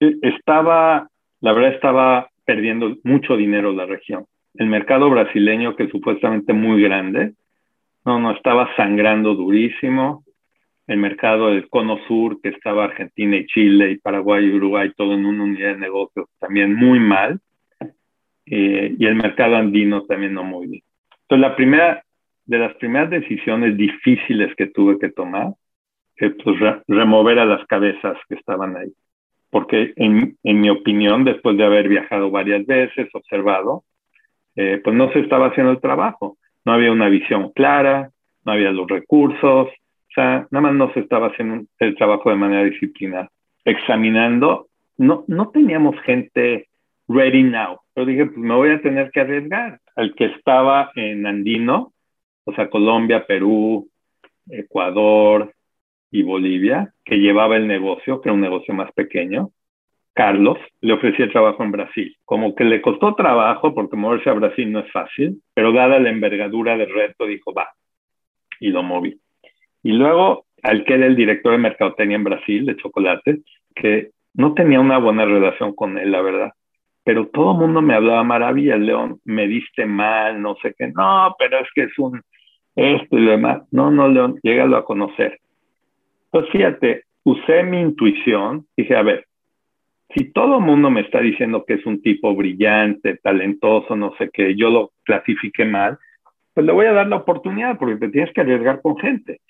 e, 0.00 0.14
estaba, 0.22 1.09
la 1.40 1.53
verdad, 1.53 1.72
estaba 1.72 2.28
perdiendo 2.44 2.96
mucho 3.05 3.36
dinero 3.36 3.72
la 3.72 3.86
región 3.86 4.26
el 4.55 4.66
mercado 4.66 5.11
brasileño, 5.11 5.76
que 5.76 5.84
es 5.84 5.90
supuestamente 5.90 6.53
muy 6.53 6.82
grande, 6.82 7.34
no, 8.05 8.18
no, 8.18 8.32
estaba 8.32 8.74
sangrando 8.76 9.34
durísimo. 9.34 10.24
El 10.86 10.99
mercado 10.99 11.49
del 11.49 11.68
cono 11.68 11.99
sur, 12.09 12.40
que 12.40 12.49
estaba 12.49 12.84
Argentina 12.84 13.36
y 13.36 13.46
Chile 13.46 13.90
y 13.90 13.99
Paraguay 13.99 14.46
y 14.46 14.55
Uruguay, 14.55 14.90
todo 14.96 15.12
en 15.12 15.26
una 15.26 15.44
unidad 15.44 15.74
de 15.74 15.80
negocios, 15.80 16.28
también 16.38 16.74
muy 16.74 16.99
mal. 16.99 17.40
Eh, 18.46 18.96
y 18.99 19.05
el 19.05 19.14
mercado 19.14 19.57
andino 19.57 20.05
también 20.05 20.32
no 20.32 20.42
muy 20.42 20.66
bien. 20.66 20.82
Entonces, 21.22 21.51
la 21.51 21.55
primera, 21.55 22.03
de 22.46 22.59
las 22.59 22.74
primeras 22.76 23.11
decisiones 23.11 23.76
difíciles 23.76 24.55
que 24.57 24.68
tuve 24.68 24.99
que 24.99 25.11
tomar, 25.11 25.49
es 26.16 26.32
pues, 26.42 26.57
remover 26.86 27.38
a 27.38 27.44
las 27.44 27.66
cabezas 27.66 28.16
que 28.26 28.36
estaban 28.36 28.76
ahí. 28.76 28.92
Porque 29.51 29.92
en, 29.96 30.38
en 30.42 30.61
mi 30.61 30.70
opinión, 30.70 31.24
después 31.24 31.59
de 31.59 31.64
haber 31.64 31.88
viajado 31.88 32.30
varias 32.30 32.64
veces, 32.66 33.09
observado, 33.12 33.84
eh, 34.59 34.80
pues 34.82 34.96
no 34.96 35.12
se 35.12 35.20
estaba 35.20 35.46
haciendo 35.46 35.70
el 35.70 35.80
trabajo. 35.80 36.36
No 36.64 36.72
había 36.72 36.90
una 36.90 37.09
visión 37.09 37.52
clara, 37.52 38.11
no 38.44 38.52
había 38.52 38.72
los 38.72 38.88
recursos, 38.88 39.68
o 39.68 40.12
sea, 40.12 40.48
nada 40.50 40.61
más 40.61 40.74
no 40.74 40.92
se 40.92 41.00
estaba 41.00 41.28
haciendo 41.28 41.64
el 41.78 41.94
trabajo 41.94 42.30
de 42.30 42.36
manera 42.36 42.64
disciplinada. 42.64 43.30
Examinando, 43.64 44.66
no, 44.96 45.24
no 45.28 45.50
teníamos 45.50 45.94
gente 46.00 46.66
ready 47.06 47.44
now, 47.44 47.78
pero 47.94 48.06
dije, 48.06 48.26
pues 48.26 48.36
me 48.36 48.54
voy 48.54 48.70
a 48.70 48.82
tener 48.82 49.12
que 49.12 49.20
arriesgar. 49.20 49.78
Al 49.94 50.12
que 50.16 50.24
estaba 50.24 50.90
en 50.96 51.24
Andino, 51.24 51.92
o 52.44 52.52
sea, 52.52 52.68
Colombia, 52.68 53.24
Perú, 53.26 53.88
Ecuador 54.50 55.54
y 56.11 56.22
Bolivia, 56.22 56.92
que 57.04 57.18
llevaba 57.18 57.56
el 57.56 57.68
negocio, 57.68 58.20
que 58.20 58.28
era 58.28 58.34
un 58.34 58.40
negocio 58.40 58.74
más 58.74 58.90
pequeño, 58.90 59.50
Carlos, 60.18 60.58
le 60.80 60.94
ofrecía 60.94 61.30
trabajo 61.30 61.62
en 61.62 61.70
Brasil. 61.70 62.16
Como 62.24 62.52
que 62.56 62.64
le 62.64 62.82
costó 62.82 63.14
trabajo, 63.14 63.72
porque 63.72 63.94
moverse 63.94 64.28
a 64.28 64.32
Brasil 64.32 64.72
no 64.72 64.80
es 64.80 64.90
fácil, 64.90 65.40
pero 65.54 65.70
dada 65.70 66.00
la 66.00 66.10
envergadura 66.10 66.76
del 66.76 66.92
reto, 66.92 67.24
dijo, 67.24 67.54
va, 67.54 67.68
y 68.58 68.70
lo 68.70 68.82
moví. 68.82 69.16
Y 69.84 69.92
luego, 69.92 70.46
al 70.64 70.84
que 70.84 70.94
era 70.94 71.06
el 71.06 71.14
director 71.14 71.52
de 71.52 71.58
mercadotecnia 71.58 72.16
en 72.16 72.24
Brasil, 72.24 72.66
de 72.66 72.76
chocolate, 72.76 73.42
que 73.76 74.10
no 74.34 74.54
tenía 74.54 74.80
una 74.80 74.98
buena 74.98 75.24
relación 75.24 75.72
con 75.76 75.96
él, 75.96 76.10
la 76.10 76.20
verdad. 76.20 76.50
Pero 77.04 77.28
todo 77.28 77.52
el 77.52 77.58
mundo 77.58 77.80
me 77.80 77.94
hablaba 77.94 78.24
maravillas, 78.24 78.80
León, 78.80 79.20
me 79.24 79.46
diste 79.46 79.86
mal, 79.86 80.42
no 80.42 80.56
sé 80.60 80.74
qué. 80.76 80.88
No, 80.88 81.36
pero 81.38 81.60
es 81.60 81.68
que 81.76 81.84
es 81.84 81.96
un 81.96 82.20
esto 82.74 83.16
y 83.16 83.20
lo 83.20 83.30
demás. 83.30 83.62
No, 83.70 83.92
no, 83.92 84.08
León, 84.08 84.40
llégalo 84.42 84.78
a 84.78 84.84
conocer. 84.84 85.38
Pues 86.32 86.48
fíjate, 86.50 87.04
usé 87.22 87.62
mi 87.62 87.80
intuición, 87.80 88.66
dije, 88.76 88.96
a 88.96 89.02
ver, 89.02 89.28
si 90.14 90.32
todo 90.32 90.59
el 90.59 90.64
mundo 90.64 90.90
me 90.90 91.02
está 91.02 91.20
diciendo 91.20 91.64
que 91.66 91.74
es 91.74 91.86
un 91.86 92.00
tipo 92.00 92.34
brillante, 92.34 93.18
talentoso, 93.18 93.94
no 93.94 94.14
sé 94.16 94.30
qué, 94.32 94.54
yo 94.54 94.70
lo 94.70 94.92
clasifique 95.04 95.64
mal, 95.64 95.98
pues 96.54 96.66
le 96.66 96.72
voy 96.72 96.86
a 96.86 96.92
dar 96.92 97.09
la 97.09 97.16
oportunidad 97.16 97.78
porque 97.78 97.96
te 97.96 98.09
tienes 98.09 98.32
que 98.32 98.40
arriesgar 98.40 98.80
con 98.80 98.96
gente. 98.98 99.40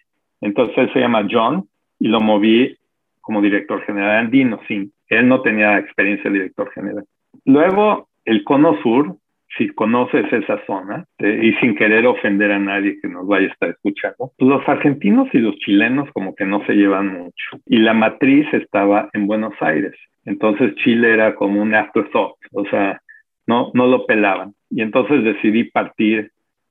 Entonces 0.40 0.76
él 0.78 0.92
se 0.92 1.00
llama 1.00 1.26
John 1.30 1.68
y 1.98 2.09
lo 2.09 2.20
moví 2.20 2.76
como 3.20 3.40
director 3.40 3.82
general 3.82 4.24
andino, 4.26 4.61
sí. 4.66 4.90
Él 5.09 5.28
no 5.28 5.42
tenía 5.42 5.78
experiencia 5.78 6.30
de 6.30 6.38
director 6.38 6.70
general. 6.72 7.04
Luego, 7.44 8.09
el 8.24 8.44
Cono 8.44 8.80
Sur, 8.82 9.16
si 9.57 9.68
conoces 9.70 10.30
esa 10.32 10.64
zona, 10.66 11.07
eh, 11.18 11.40
y 11.42 11.53
sin 11.55 11.74
querer 11.74 12.07
ofender 12.07 12.53
a 12.53 12.59
nadie 12.59 12.99
que 13.01 13.09
nos 13.09 13.26
vaya 13.26 13.49
a 13.49 13.53
estar 13.53 13.70
escuchando, 13.70 14.32
pues 14.36 14.49
los 14.49 14.68
argentinos 14.68 15.28
y 15.32 15.38
los 15.38 15.57
chilenos 15.57 16.11
como 16.12 16.34
que 16.34 16.44
no 16.44 16.64
se 16.66 16.74
llevan 16.74 17.09
mucho. 17.09 17.61
Y 17.66 17.78
la 17.78 17.94
matriz 17.94 18.46
estaba 18.53 19.09
en 19.12 19.26
Buenos 19.26 19.55
Aires. 19.61 19.94
Entonces 20.24 20.74
Chile 20.76 21.12
era 21.12 21.34
como 21.34 21.62
un 21.62 21.74
afterthought, 21.74 22.36
o 22.53 22.64
sea, 22.66 23.01
no, 23.46 23.70
no 23.72 23.86
lo 23.86 24.05
pelaban. 24.05 24.55
Y 24.70 24.82
entonces 24.82 25.24
decidí 25.24 25.64
partir 25.64 26.30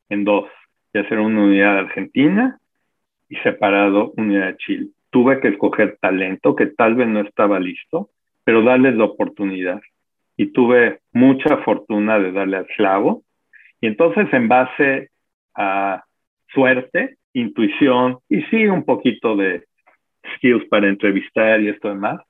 en 0.09 0.23
dos 0.23 0.45
y 0.93 0.99
hacer 0.99 1.19
una 1.19 1.43
unidad 1.43 1.80
argentina 1.80 2.59
y 3.30 3.36
separado 3.38 4.13
unidad 4.15 4.47
de 4.47 4.57
Chile. 4.57 4.88
Tuve 5.09 5.39
que 5.39 5.49
escoger 5.49 5.97
talento 5.99 6.55
que 6.55 6.67
tal 6.67 6.95
vez 6.95 7.07
no 7.07 7.21
estaba 7.21 7.59
listo, 7.59 8.09
pero 8.43 8.61
darles 8.61 8.95
la 8.95 9.05
oportunidad. 9.05 9.82
Y 10.38 10.51
tuve 10.51 10.99
mucha 11.11 11.57
fortuna 11.57 12.19
de 12.19 12.31
darle 12.31 12.57
al 12.57 12.67
clavo. 12.67 13.23
Y 13.81 13.88
entonces 13.88 14.31
en 14.31 14.47
base 14.47 15.09
a 15.55 16.03
suerte, 16.53 17.17
intuición 17.33 18.19
y 18.29 18.41
sí 18.43 18.67
un 18.67 18.83
poquito 18.83 19.35
de 19.35 19.65
skills 20.35 20.65
para 20.69 20.88
entrevistar 20.88 21.61
y 21.61 21.69
esto 21.69 21.89
demás, 21.89 22.21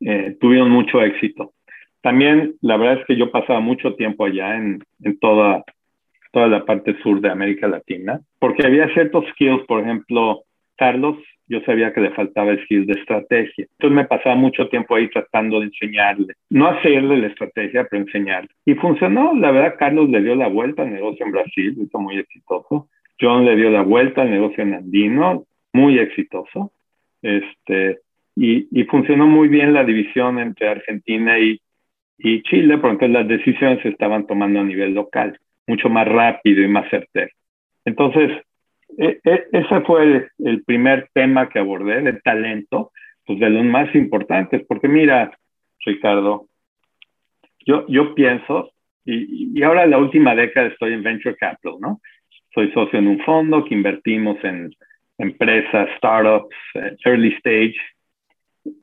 eh, 0.00 0.36
tuvieron 0.40 0.70
mucho 0.70 1.02
éxito. 1.02 1.52
También 2.02 2.54
la 2.62 2.76
verdad 2.76 3.00
es 3.00 3.06
que 3.06 3.16
yo 3.16 3.30
pasaba 3.30 3.60
mucho 3.60 3.94
tiempo 3.94 4.24
allá 4.24 4.56
en, 4.56 4.82
en 5.02 5.18
toda, 5.18 5.64
toda 6.32 6.48
la 6.48 6.64
parte 6.64 6.96
sur 7.02 7.20
de 7.20 7.30
América 7.30 7.68
Latina, 7.68 8.20
porque 8.38 8.66
había 8.66 8.92
ciertos 8.94 9.26
skills, 9.32 9.64
por 9.66 9.80
ejemplo, 9.80 10.44
Carlos, 10.76 11.18
yo 11.50 11.60
sabía 11.62 11.92
que 11.92 12.00
le 12.00 12.12
faltaba 12.12 12.56
skills 12.62 12.86
de 12.86 12.92
estrategia. 12.92 13.66
Entonces 13.72 13.96
me 13.96 14.04
pasaba 14.04 14.36
mucho 14.36 14.68
tiempo 14.68 14.94
ahí 14.94 15.10
tratando 15.10 15.58
de 15.58 15.66
enseñarle, 15.66 16.34
no 16.48 16.68
hacerle 16.68 17.18
la 17.18 17.26
estrategia, 17.26 17.88
pero 17.90 18.02
enseñarle. 18.02 18.48
Y 18.64 18.74
funcionó, 18.74 19.34
la 19.34 19.50
verdad, 19.50 19.74
Carlos 19.76 20.08
le 20.08 20.22
dio 20.22 20.36
la 20.36 20.46
vuelta 20.46 20.82
al 20.82 20.92
negocio 20.92 21.26
en 21.26 21.32
Brasil, 21.32 21.76
hizo 21.76 21.98
muy 21.98 22.18
exitoso. 22.18 22.88
John 23.20 23.44
le 23.44 23.56
dio 23.56 23.68
la 23.68 23.82
vuelta 23.82 24.22
al 24.22 24.30
negocio 24.30 24.62
en 24.62 24.74
Andino, 24.74 25.44
muy 25.72 25.98
exitoso. 25.98 26.70
Este, 27.20 27.98
y, 28.36 28.84
funcionó 28.84 29.26
muy 29.26 29.48
bien 29.48 29.74
la 29.74 29.82
división 29.82 30.38
entre 30.38 30.68
Argentina 30.68 31.36
y, 31.40 31.60
y 32.16 32.42
Chile, 32.42 32.78
porque 32.78 33.08
las 33.08 33.26
decisiones 33.26 33.82
se 33.82 33.88
estaban 33.88 34.24
tomando 34.28 34.60
a 34.60 34.64
nivel 34.64 34.94
local, 34.94 35.36
mucho 35.66 35.88
más 35.88 36.06
rápido 36.06 36.62
y 36.62 36.68
más 36.68 36.88
certero. 36.90 37.32
Entonces, 37.84 38.30
e, 38.98 39.20
e, 39.24 39.46
ese 39.52 39.80
fue 39.82 40.28
el, 40.38 40.64
primer 40.64 41.08
tema 41.12 41.48
que 41.48 41.58
abordé, 41.58 41.98
el 41.98 42.22
talento, 42.22 42.92
pues 43.26 43.38
de 43.38 43.50
los 43.50 43.64
más 43.64 43.94
importantes, 43.94 44.64
porque 44.66 44.88
mira, 44.88 45.36
Ricardo, 45.84 46.46
yo, 47.66 47.86
yo 47.88 48.14
pienso, 48.14 48.72
y, 49.04 49.58
y 49.58 49.62
ahora 49.62 49.86
la 49.86 49.98
última 49.98 50.34
década 50.34 50.68
estoy 50.68 50.94
en 50.94 51.02
Venture 51.02 51.36
Capital, 51.36 51.74
¿no? 51.80 52.00
Soy 52.54 52.70
socio 52.72 52.98
en 52.98 53.06
un 53.06 53.20
fondo 53.20 53.64
que 53.64 53.74
invertimos 53.74 54.42
en 54.42 54.70
empresas, 55.18 55.88
startups, 55.96 56.56
eh, 56.74 56.96
early 57.04 57.34
stage, 57.34 57.76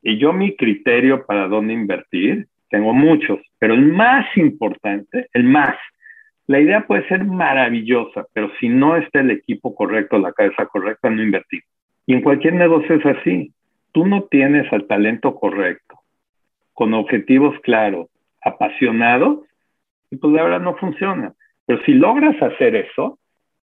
y 0.01 0.17
yo 0.17 0.33
mi 0.33 0.55
criterio 0.55 1.25
para 1.25 1.47
dónde 1.47 1.73
invertir, 1.73 2.47
tengo 2.69 2.93
muchos, 2.93 3.39
pero 3.59 3.73
el 3.73 3.85
más 3.85 4.25
importante, 4.37 5.27
el 5.33 5.43
más, 5.43 5.75
la 6.47 6.61
idea 6.61 6.87
puede 6.87 7.07
ser 7.09 7.25
maravillosa, 7.25 8.25
pero 8.33 8.49
si 8.59 8.69
no 8.69 8.95
está 8.95 9.19
el 9.19 9.31
equipo 9.31 9.75
correcto, 9.75 10.17
la 10.17 10.31
cabeza 10.31 10.65
correcta, 10.65 11.09
no 11.09 11.21
invertir. 11.21 11.61
Y 12.05 12.13
en 12.13 12.21
cualquier 12.21 12.53
negocio 12.53 12.95
es 12.95 13.05
así. 13.05 13.51
Tú 13.91 14.05
no 14.05 14.23
tienes 14.23 14.71
al 14.71 14.87
talento 14.87 15.35
correcto, 15.35 15.99
con 16.73 16.93
objetivos 16.93 17.59
claros, 17.63 18.07
apasionados, 18.41 19.39
y 20.09 20.15
pues 20.15 20.33
la 20.33 20.43
verdad 20.43 20.61
no 20.61 20.75
funciona. 20.77 21.33
Pero 21.65 21.83
si 21.83 21.93
logras 21.93 22.41
hacer 22.41 22.77
eso, 22.77 23.19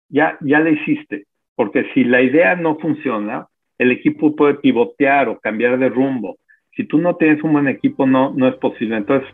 ya, 0.09 0.37
ya 0.41 0.59
le 0.59 0.73
hiciste. 0.73 1.25
Porque 1.55 1.89
si 1.93 2.03
la 2.03 2.21
idea 2.21 2.55
no 2.55 2.77
funciona, 2.77 3.47
el 3.79 3.91
equipo 3.91 4.35
puede 4.35 4.55
pivotear 4.55 5.27
o 5.27 5.39
cambiar 5.39 5.79
de 5.79 5.89
rumbo. 5.89 6.37
Si 6.75 6.83
tú 6.83 6.99
no 6.99 7.15
tienes 7.15 7.41
un 7.43 7.53
buen 7.53 7.67
equipo, 7.67 8.05
no, 8.05 8.31
no 8.35 8.47
es 8.47 8.55
posible. 8.57 8.97
Entonces, 8.97 9.27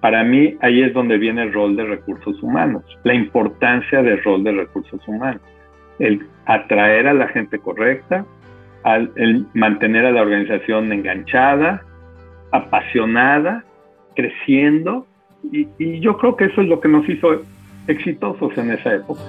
para 0.00 0.24
mí, 0.24 0.56
ahí 0.60 0.82
es 0.82 0.92
donde 0.92 1.18
viene 1.18 1.42
el 1.42 1.52
rol 1.52 1.76
de 1.76 1.84
recursos 1.84 2.42
humanos, 2.42 2.84
la 3.04 3.14
importancia 3.14 4.02
del 4.02 4.22
rol 4.22 4.44
de 4.44 4.52
recursos 4.52 5.00
humanos. 5.06 5.40
El 5.98 6.26
atraer 6.44 7.06
a 7.08 7.14
la 7.14 7.28
gente 7.28 7.58
correcta, 7.58 8.24
el 9.16 9.46
mantener 9.54 10.04
a 10.04 10.12
la 10.12 10.22
organización 10.22 10.92
enganchada, 10.92 11.82
apasionada, 12.52 13.64
creciendo. 14.14 15.06
Y, 15.50 15.66
y 15.78 16.00
yo 16.00 16.18
creo 16.18 16.36
que 16.36 16.44
eso 16.46 16.60
es 16.60 16.68
lo 16.68 16.80
que 16.80 16.88
nos 16.88 17.08
hizo 17.08 17.42
exitosos 17.86 18.56
en 18.58 18.72
esa 18.72 18.94
época. 18.94 19.22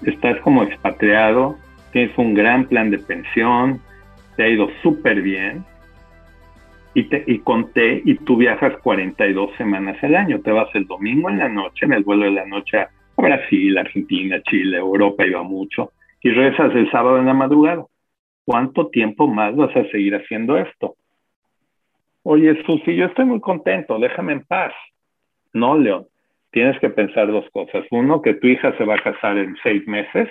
Estás 0.06 0.38
como 0.42 0.64
expatriado, 0.64 1.56
tienes 1.94 2.18
un 2.18 2.34
gran 2.34 2.66
plan 2.66 2.92
de 2.92 2.98
pensión, 2.98 3.80
te 4.36 4.44
ha 4.44 4.50
ido 4.50 4.68
súper 4.82 5.22
bien. 5.22 5.64
Y, 6.96 7.04
te, 7.04 7.42
conté, 7.44 8.02
y 8.06 8.16
tú 8.16 8.38
viajas 8.38 8.78
42 8.84 9.56
semanas 9.58 9.98
al 10.04 10.16
año. 10.16 10.42
Te 10.42 10.52
vas 10.52 10.68
el 10.76 10.86
domingo 10.86 11.30
en 11.30 11.40
la 11.40 11.50
noche, 11.50 11.86
en 11.86 11.94
el 11.94 12.04
vuelo 12.04 12.26
de 12.26 12.32
la 12.32 12.46
noche 12.46 12.80
a 12.80 12.90
Brasil, 13.18 13.78
Argentina, 13.78 14.42
Chile, 14.44 14.78
Europa, 14.78 15.26
iba 15.26 15.42
mucho. 15.42 15.92
Y 16.22 16.30
regresas 16.30 16.76
el 16.76 16.92
sábado 16.92 17.18
en 17.18 17.26
la 17.26 17.34
madrugada. 17.34 17.86
¿Cuánto 18.46 18.90
tiempo 18.90 19.28
más 19.28 19.56
vas 19.56 19.76
a 19.76 19.90
seguir 19.90 20.16
haciendo 20.16 20.58
esto? 20.58 20.96
Oye, 22.24 22.62
Susi, 22.66 22.96
yo 22.96 23.06
estoy 23.06 23.26
muy 23.26 23.40
contento, 23.40 23.98
déjame 24.00 24.34
en 24.34 24.44
paz. 24.44 24.74
No, 25.52 25.78
León, 25.78 26.06
tienes 26.52 26.80
que 26.80 26.90
pensar 26.90 27.28
dos 27.28 27.46
cosas. 27.52 27.86
Uno, 27.92 28.22
que 28.22 28.36
tu 28.36 28.48
hija 28.48 28.76
se 28.78 28.86
va 28.86 28.96
a 28.96 29.04
casar 29.04 29.38
en 29.38 29.56
seis 29.64 29.86
meses, 29.88 30.30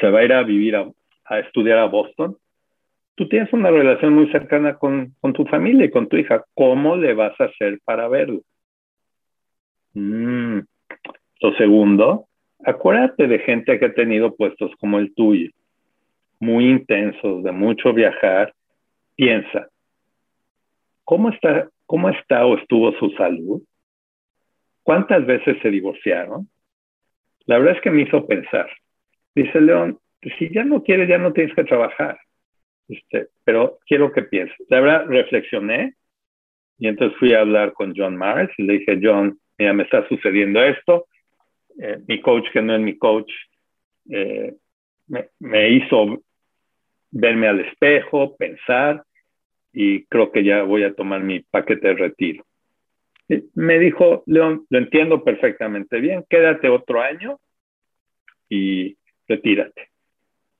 se 0.00 0.10
va 0.10 0.20
a 0.20 0.24
ir 0.24 0.32
a 0.32 0.42
vivir 0.42 0.76
a, 0.76 1.38
estudiar 1.40 1.78
a 1.78 1.86
Boston. 1.86 2.36
tú 3.14 3.28
tienes 3.28 3.52
una 3.52 3.70
relación 3.70 4.14
muy 4.14 4.30
cercana 4.30 4.78
con, 4.78 5.14
tu 5.34 5.44
familia 5.46 5.86
y 5.86 5.90
con 5.90 6.08
tu 6.08 6.16
hija. 6.16 6.44
¿Cómo 6.54 6.96
le 6.96 7.14
vas 7.14 7.38
a 7.40 7.44
hacer 7.44 7.80
para 7.84 8.08
verlo? 8.08 8.40
Mm. 9.94 10.60
Lo 11.40 11.54
segundo, 11.54 12.26
acuérdate 12.64 13.26
de 13.26 13.38
gente 13.40 13.78
que 13.78 13.86
ha 13.86 13.94
tenido 13.94 14.34
puestos 14.34 14.72
como 14.80 14.98
el 14.98 15.14
tuyo, 15.14 15.50
muy 16.40 16.68
intensos, 16.68 17.42
de 17.42 17.52
mucho 17.52 17.92
viajar. 17.92 18.52
Piensa, 19.14 19.68
¿cómo 21.04 21.30
está, 21.30 21.68
cómo 21.86 22.08
está 22.08 22.46
o 22.46 22.56
estuvo 22.56 22.92
su 22.98 23.10
salud? 23.10 23.62
¿Cuántas 24.82 25.26
veces 25.26 25.58
se 25.60 25.70
divorciaron? 25.70 26.48
La 27.46 27.58
verdad 27.58 27.76
es 27.76 27.82
que 27.82 27.90
me 27.90 28.02
hizo 28.02 28.26
pensar. 28.26 28.68
Dice 29.38 29.60
León, 29.60 30.00
si 30.36 30.52
ya 30.52 30.64
no 30.64 30.82
quieres, 30.82 31.08
ya 31.08 31.16
no 31.16 31.32
tienes 31.32 31.54
que 31.54 31.62
trabajar. 31.62 32.18
Este, 32.88 33.28
pero 33.44 33.78
quiero 33.86 34.10
que 34.10 34.22
pienses. 34.22 34.56
La 34.68 34.80
verdad, 34.80 35.06
reflexioné 35.06 35.94
y 36.76 36.88
entonces 36.88 37.16
fui 37.20 37.34
a 37.34 37.42
hablar 37.42 37.72
con 37.72 37.94
John 37.96 38.16
Mars 38.16 38.52
le 38.58 38.80
dije, 38.80 38.98
John, 39.00 39.38
mira, 39.56 39.72
me 39.74 39.84
está 39.84 40.08
sucediendo 40.08 40.60
esto. 40.60 41.06
Eh, 41.80 41.98
mi 42.08 42.20
coach, 42.20 42.50
que 42.52 42.60
no 42.60 42.74
es 42.74 42.80
mi 42.80 42.98
coach, 42.98 43.30
eh, 44.10 44.56
me, 45.06 45.68
hizo 45.70 46.20
verme 47.12 47.46
al 47.46 47.60
espejo, 47.60 48.36
pensar 48.36 49.04
y 49.72 50.04
creo 50.06 50.32
que 50.32 50.42
ya 50.42 50.64
voy 50.64 50.82
a 50.82 50.94
tomar 50.94 51.22
mi 51.22 51.38
paquete 51.40 51.86
de 51.86 51.94
retiro. 51.94 52.44
Me 53.54 53.78
dijo, 53.78 54.24
León, 54.26 54.66
lo 54.68 54.78
entiendo 54.78 55.22
perfectamente 55.22 56.00
bien, 56.00 56.24
quédate 56.28 56.68
otro 56.68 57.00
año 57.00 57.38
y 58.48 58.98
retírate. 59.28 59.88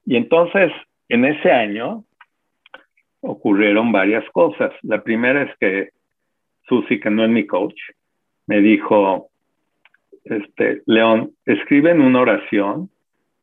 Y 0.06 0.16
entonces, 0.16 0.70
en 1.08 1.24
ese 1.24 1.50
año, 1.50 2.04
ocurrieron 3.20 3.92
varias 3.92 4.28
cosas. 4.30 4.72
La 4.82 5.02
primera 5.02 5.42
es 5.42 5.56
que 5.58 5.90
Susi, 6.68 7.00
que 7.00 7.10
no 7.10 7.24
es 7.24 7.30
mi 7.30 7.46
coach, 7.46 7.78
me 8.46 8.60
dijo, 8.60 9.28
este, 10.24 10.82
León, 10.86 11.32
escribe 11.44 11.90
en 11.90 12.00
una 12.00 12.20
oración 12.20 12.90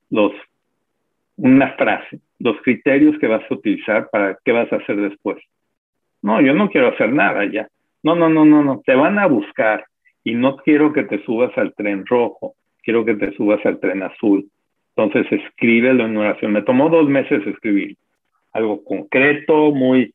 los, 0.09 0.31
una 1.37 1.73
frase, 1.73 2.19
los 2.39 2.57
criterios 2.61 3.17
que 3.19 3.27
vas 3.27 3.43
a 3.49 3.53
utilizar 3.53 4.09
para 4.09 4.37
qué 4.43 4.51
vas 4.51 4.71
a 4.71 4.77
hacer 4.77 4.97
después. 4.97 5.37
No, 6.21 6.41
yo 6.41 6.53
no 6.53 6.69
quiero 6.69 6.87
hacer 6.87 7.11
nada 7.11 7.45
ya. 7.45 7.67
No, 8.03 8.15
no, 8.15 8.29
no, 8.29 8.45
no, 8.45 8.63
no, 8.63 8.81
te 8.85 8.95
van 8.95 9.17
a 9.19 9.27
buscar 9.27 9.85
y 10.23 10.35
no 10.35 10.57
quiero 10.57 10.93
que 10.93 11.03
te 11.03 11.23
subas 11.23 11.55
al 11.57 11.73
tren 11.73 12.05
rojo, 12.05 12.55
quiero 12.83 13.03
que 13.05 13.15
te 13.15 13.31
subas 13.33 13.63
al 13.65 13.79
tren 13.79 14.03
azul. 14.03 14.47
Entonces 14.95 15.31
escríbelo 15.31 16.05
en 16.05 16.17
oración. 16.17 16.53
Me 16.53 16.61
tomó 16.61 16.89
dos 16.89 17.07
meses 17.09 17.45
escribir 17.45 17.97
algo 18.53 18.83
concreto, 18.83 19.71
muy... 19.71 20.13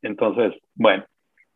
Entonces, 0.00 0.54
bueno. 0.74 1.04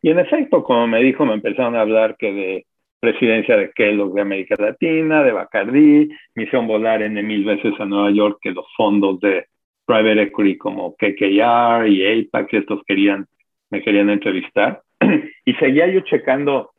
Y 0.01 0.11
en 0.11 0.19
efecto, 0.19 0.63
como 0.63 0.87
me 0.87 1.01
dijo, 1.01 1.25
me 1.25 1.33
empezaron 1.33 1.75
a 1.75 1.81
hablar 1.81 2.15
que 2.17 2.31
de 2.31 2.65
presidencia 2.99 3.57
de 3.57 3.71
Kellogg 3.71 4.13
de 4.13 4.21
América 4.21 4.55
Latina, 4.59 5.23
de 5.23 5.31
Bacardi, 5.31 6.09
me 6.35 6.43
hicieron 6.43 6.67
volar 6.67 7.01
en 7.01 7.13
mil 7.25 7.43
veces 7.43 7.73
a 7.79 7.85
Nueva 7.85 8.11
York 8.11 8.37
que 8.41 8.51
los 8.51 8.65
fondos 8.75 9.19
de 9.19 9.45
private 9.85 10.21
equity 10.23 10.57
como 10.57 10.95
KKR 10.95 11.87
y 11.87 12.27
APAC, 12.27 12.53
estos 12.53 12.83
querían, 12.85 13.25
me 13.71 13.81
querían 13.81 14.09
entrevistar. 14.09 14.83
y 15.45 15.53
seguía 15.55 15.87
yo 15.87 16.01
checando 16.01 16.71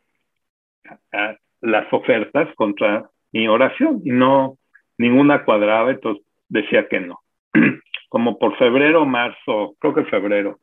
las 1.61 1.92
ofertas 1.92 2.55
contra 2.55 3.11
mi 3.32 3.48
oración 3.48 4.01
y 4.05 4.11
no, 4.11 4.57
ninguna 5.01 5.44
cuadraba, 5.44 5.92
entonces 5.92 6.22
decía 6.48 6.86
que 6.86 7.01
no. 7.01 7.20
Como 8.11 8.38
por 8.38 8.57
febrero, 8.59 9.07
marzo, 9.07 9.74
creo 9.78 9.94
que 9.94 10.05
febrero 10.05 10.59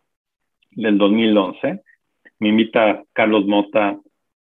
del 0.72 0.98
2011, 1.00 1.82
me 2.40 2.50
invita 2.50 3.04
Carlos 3.14 3.48
Mota 3.48 3.98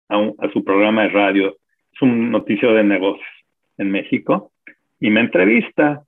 a, 0.09 0.49
su 0.53 0.63
programa 0.63 1.03
de 1.03 1.09
radio, 1.09 1.55
es 1.91 2.01
un 2.03 2.29
noticiero 2.29 2.75
de 2.75 2.83
negocios 2.83 3.27
en 3.79 3.89
México, 3.89 4.51
y 4.99 5.09
me 5.09 5.21
entrevista 5.21 6.03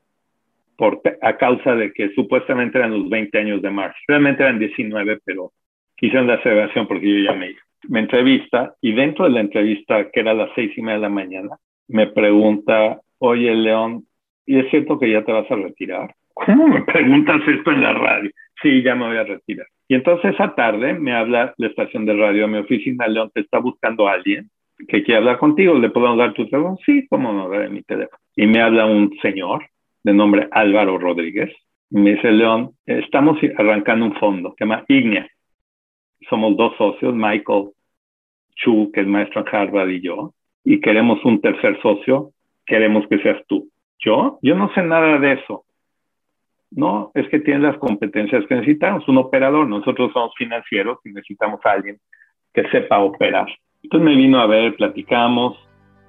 por, 0.75 1.01
a 1.21 1.37
causa 1.37 1.75
de 1.75 1.91
que 1.91 2.13
supuestamente 2.13 2.77
eran 2.77 2.91
los 2.91 3.09
20 3.09 3.35
años 3.39 3.61
de 3.63 3.71
marzo. 3.71 3.97
Realmente 4.07 4.43
eran 4.43 4.59
19, 4.59 5.21
pero 5.25 5.53
hicieron 5.99 6.27
la 6.27 6.41
celebración 6.43 6.87
porque 6.87 7.07
yo 7.07 7.31
ya 7.31 7.33
me 7.33 7.55
Me 7.87 8.01
entrevista 8.01 8.75
y 8.81 8.91
dentro 8.91 9.25
de 9.25 9.31
la 9.31 9.39
entrevista, 9.39 10.11
que 10.11 10.19
era 10.19 10.31
a 10.31 10.35
las 10.35 10.49
seis 10.53 10.71
y 10.77 10.81
media 10.81 10.95
de 10.95 11.01
la 11.01 11.09
mañana, 11.09 11.57
me 11.87 12.07
pregunta, 12.07 13.01
oye, 13.21 13.53
León, 13.55 14.05
¿y 14.45 14.59
es 14.59 14.69
cierto 14.69 14.97
que 14.99 15.11
ya 15.11 15.23
te 15.23 15.31
vas 15.31 15.49
a 15.49 15.55
retirar? 15.55 16.13
¿Cómo 16.33 16.67
me 16.67 16.81
preguntas 16.81 17.41
esto 17.47 17.71
en 17.71 17.81
la 17.81 17.93
radio? 17.93 18.31
Sí, 18.61 18.81
ya 18.81 18.95
me 18.95 19.07
voy 19.07 19.17
a 19.17 19.23
retirar. 19.23 19.67
Y 19.87 19.95
entonces 19.95 20.33
esa 20.33 20.55
tarde 20.55 20.93
me 20.93 21.13
habla 21.13 21.53
la 21.57 21.67
estación 21.67 22.05
de 22.05 22.15
radio 22.15 22.45
a 22.45 22.47
mi 22.47 22.57
oficina, 22.57 23.07
León, 23.07 23.29
te 23.33 23.41
está 23.41 23.59
buscando 23.59 24.07
alguien 24.07 24.49
que 24.87 25.03
quiere 25.03 25.17
hablar 25.17 25.37
contigo, 25.37 25.75
¿le 25.75 25.91
podemos 25.91 26.17
dar 26.17 26.33
tu 26.33 26.45
teléfono? 26.47 26.77
Sí, 26.83 27.05
cómo 27.07 27.31
no, 27.31 27.49
de 27.49 27.69
mi 27.69 27.83
teléfono. 27.83 28.17
Y 28.35 28.47
me 28.47 28.61
habla 28.61 28.87
un 28.87 29.15
señor 29.21 29.65
de 30.03 30.13
nombre 30.13 30.47
Álvaro 30.51 30.97
Rodríguez. 30.97 31.51
Y 31.91 31.99
me 31.99 32.15
dice, 32.15 32.31
León, 32.31 32.71
estamos 32.87 33.37
arrancando 33.57 34.05
un 34.05 34.15
fondo, 34.15 34.55
se 34.57 34.65
llama 34.65 34.83
Ignea. 34.87 35.27
Somos 36.27 36.57
dos 36.57 36.75
socios, 36.77 37.13
Michael 37.13 37.69
Chu, 38.55 38.91
que 38.91 39.01
es 39.01 39.07
maestro 39.07 39.41
en 39.41 39.55
Harvard, 39.55 39.89
y 39.89 40.01
yo. 40.01 40.33
Y 40.63 40.79
queremos 40.79 41.23
un 41.25 41.39
tercer 41.41 41.79
socio 41.81 42.31
queremos 42.65 43.07
que 43.07 43.19
seas 43.19 43.41
tú. 43.47 43.69
¿Yo? 43.99 44.39
Yo 44.41 44.55
no 44.55 44.73
sé 44.73 44.81
nada 44.81 45.19
de 45.19 45.33
eso. 45.33 45.65
No, 46.71 47.11
es 47.13 47.27
que 47.29 47.39
tienes 47.39 47.63
las 47.63 47.77
competencias 47.77 48.45
que 48.47 48.55
necesitamos, 48.55 49.07
un 49.07 49.17
operador. 49.17 49.67
Nosotros 49.67 50.11
somos 50.13 50.33
financieros 50.37 50.99
y 51.03 51.11
necesitamos 51.11 51.59
a 51.65 51.71
alguien 51.71 51.97
que 52.53 52.67
sepa 52.69 52.99
operar. 52.99 53.47
Entonces 53.83 54.07
me 54.07 54.15
vino 54.15 54.39
a 54.39 54.47
ver, 54.47 54.75
platicamos, 54.75 55.57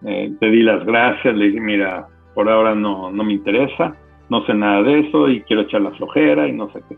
eh, 0.05 0.32
te 0.38 0.46
di 0.50 0.62
las 0.62 0.84
gracias, 0.84 1.34
le 1.34 1.46
dije, 1.46 1.61
mira, 1.61 2.07
por 2.34 2.48
ahora 2.48 2.74
no, 2.74 3.11
no 3.11 3.24
me 3.24 3.32
interesa, 3.32 3.94
no 4.28 4.44
sé 4.46 4.55
nada 4.55 4.82
de 4.82 5.00
eso 5.00 5.28
y 5.28 5.42
quiero 5.42 5.62
echar 5.62 5.80
la 5.80 5.90
flojera 5.92 6.48
y 6.48 6.53
no 6.53 6.70
sé 6.72 6.80
qué. 6.88 6.96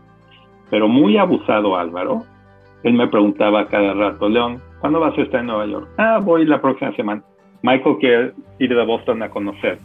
Pero 0.69 0.87
muy 0.87 1.17
abusado 1.17 1.75
Álvaro, 1.75 2.23
él 2.83 2.93
me 2.93 3.07
preguntaba 3.07 3.67
cada 3.67 3.93
rato, 3.93 4.29
León, 4.29 4.61
¿cuándo 4.79 4.99
vas 4.99 5.17
a 5.17 5.21
estar 5.21 5.39
en 5.39 5.47
Nueva 5.47 5.65
York? 5.65 5.89
Ah, 5.97 6.19
voy 6.21 6.45
la 6.45 6.61
próxima 6.61 6.95
semana. 6.95 7.23
Michael 7.65 7.97
quiere 7.99 8.33
ir 8.59 8.75
de 8.75 8.85
Boston 8.85 9.23
a 9.23 9.29
conocer. 9.31 9.79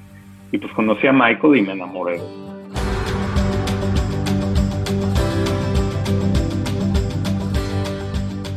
Y 0.53 0.59
pues 0.59 0.71
conocí 0.75 1.07
a 1.07 1.15
Michael 1.15 1.57
y 1.57 1.63
me 1.63 1.73
enamoré. 1.73 2.21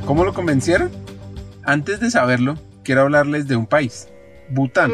¿Cómo 0.06 0.26
lo 0.26 0.34
convencieron? 0.34 0.92
Antes 1.64 2.02
de 2.02 2.12
saberlo, 2.12 2.56
quiero 2.84 3.04
hablarles 3.04 3.48
de 3.48 3.56
un 3.56 3.66
país, 3.66 4.10
Bután. 4.50 4.92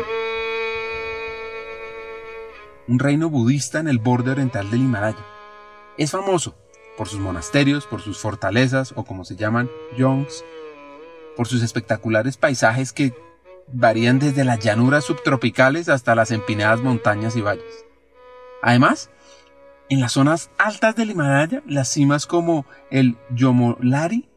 Un 2.87 2.99
reino 2.99 3.31
budista 3.31 3.79
en 3.79 3.87
el 3.87 3.97
borde 3.97 4.29
oriental 4.29 4.69
del 4.69 4.81
Himalaya. 4.81 5.25
Es 5.97 6.11
famoso 6.11 6.55
por 6.99 7.07
sus 7.07 7.19
monasterios, 7.19 7.87
por 7.87 8.01
sus 8.01 8.19
fortalezas 8.19 8.93
o 8.95 9.05
como 9.05 9.25
se 9.25 9.35
llaman, 9.35 9.71
yongs, 9.97 10.45
por 11.35 11.47
sus 11.47 11.63
espectaculares 11.63 12.37
paisajes 12.37 12.93
que 12.93 13.11
varían 13.73 14.19
desde 14.19 14.43
las 14.43 14.59
llanuras 14.59 15.05
subtropicales 15.05 15.89
hasta 15.89 16.13
las 16.15 16.31
empinadas 16.31 16.81
montañas 16.81 17.35
y 17.35 17.41
valles. 17.41 17.85
Además, 18.61 19.09
en 19.89 20.01
las 20.01 20.11
zonas 20.13 20.51
altas 20.57 20.95
del 20.95 21.11
Himalaya, 21.11 21.61
las 21.65 21.89
cimas 21.89 22.25
como 22.25 22.65
el 22.91 23.17
Yomolari 23.31 24.29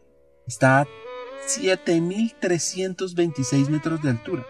está 0.46 0.80
a 0.80 0.86
7.326 1.46 3.68
metros 3.68 4.02
de 4.02 4.10
altura. 4.10 4.44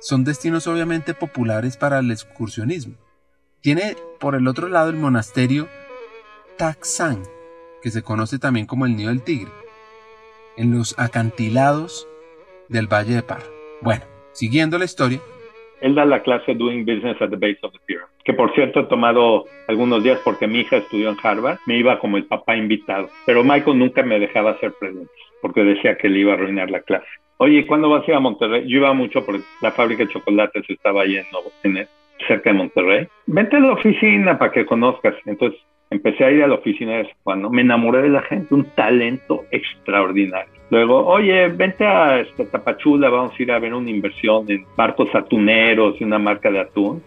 Son 0.00 0.24
destinos 0.24 0.66
obviamente 0.66 1.14
populares 1.14 1.76
para 1.76 1.98
el 1.98 2.10
excursionismo. 2.10 2.94
Tiene 3.60 3.96
por 4.20 4.36
el 4.36 4.46
otro 4.46 4.68
lado 4.68 4.90
el 4.90 4.96
monasterio 4.96 5.68
Taksang, 6.56 7.24
que 7.82 7.90
se 7.90 8.02
conoce 8.02 8.38
también 8.38 8.66
como 8.66 8.86
el 8.86 8.96
Nido 8.96 9.10
del 9.10 9.22
Tigre, 9.22 9.52
en 10.56 10.72
los 10.72 10.94
acantilados 10.98 12.06
del 12.68 12.86
Valle 12.86 13.16
de 13.16 13.22
Par. 13.22 13.42
Bueno, 13.82 14.04
Siguiendo 14.38 14.78
la 14.78 14.84
historia. 14.84 15.18
Él 15.80 15.96
da 15.96 16.04
la 16.04 16.22
clase 16.22 16.54
Doing 16.54 16.84
Business 16.84 17.20
at 17.20 17.30
the 17.30 17.36
Base 17.36 17.58
of 17.62 17.72
the 17.72 17.78
Pyramid, 17.86 18.06
que 18.24 18.32
por 18.32 18.54
cierto 18.54 18.78
he 18.78 18.84
tomado 18.84 19.46
algunos 19.66 20.00
días 20.04 20.20
porque 20.22 20.46
mi 20.46 20.60
hija 20.60 20.76
estudió 20.76 21.10
en 21.10 21.16
Harvard, 21.20 21.58
me 21.66 21.76
iba 21.76 21.98
como 21.98 22.18
el 22.18 22.24
papá 22.24 22.54
invitado, 22.54 23.10
pero 23.26 23.42
Michael 23.42 23.76
nunca 23.76 24.04
me 24.04 24.20
dejaba 24.20 24.52
hacer 24.52 24.72
preguntas 24.78 25.10
porque 25.42 25.64
decía 25.64 25.98
que 25.98 26.08
le 26.08 26.20
iba 26.20 26.34
a 26.34 26.34
arruinar 26.36 26.70
la 26.70 26.82
clase. 26.82 27.08
Oye, 27.38 27.66
¿cuándo 27.66 27.90
vas 27.90 28.06
a 28.06 28.10
ir 28.12 28.16
a 28.16 28.20
Monterrey? 28.20 28.62
Yo 28.68 28.76
iba 28.76 28.92
mucho 28.92 29.26
porque 29.26 29.42
la 29.60 29.72
fábrica 29.72 30.04
de 30.04 30.12
chocolates 30.12 30.70
estaba 30.70 31.02
ahí 31.02 31.16
en, 31.16 31.26
en 31.76 31.88
cerca 32.28 32.50
de 32.50 32.58
Monterrey. 32.58 33.08
Vente 33.26 33.56
a 33.56 33.60
la 33.60 33.72
oficina 33.72 34.38
para 34.38 34.52
que 34.52 34.66
conozcas. 34.66 35.16
Entonces 35.26 35.60
empecé 35.90 36.24
a 36.24 36.30
ir 36.30 36.42
a 36.42 36.48
la 36.48 36.54
oficina 36.54 36.98
de 36.98 37.08
cuando 37.22 37.50
me 37.50 37.62
enamoré 37.62 38.02
de 38.02 38.10
la 38.10 38.22
gente, 38.22 38.54
un 38.54 38.64
talento 38.74 39.44
extraordinario. 39.50 40.52
Luego, 40.70 41.06
oye, 41.06 41.48
vente 41.48 41.86
a 41.86 42.20
esta 42.20 42.44
Tapachula, 42.44 43.08
vamos 43.08 43.32
a 43.38 43.42
ir 43.42 43.50
a 43.50 43.58
ver 43.58 43.72
una 43.72 43.90
inversión 43.90 44.44
en 44.50 44.66
barcos 44.76 45.08
atuneros 45.14 45.98
y 45.98 46.04
una 46.04 46.18
marca 46.18 46.50
de 46.50 46.60
atún. 46.60 47.02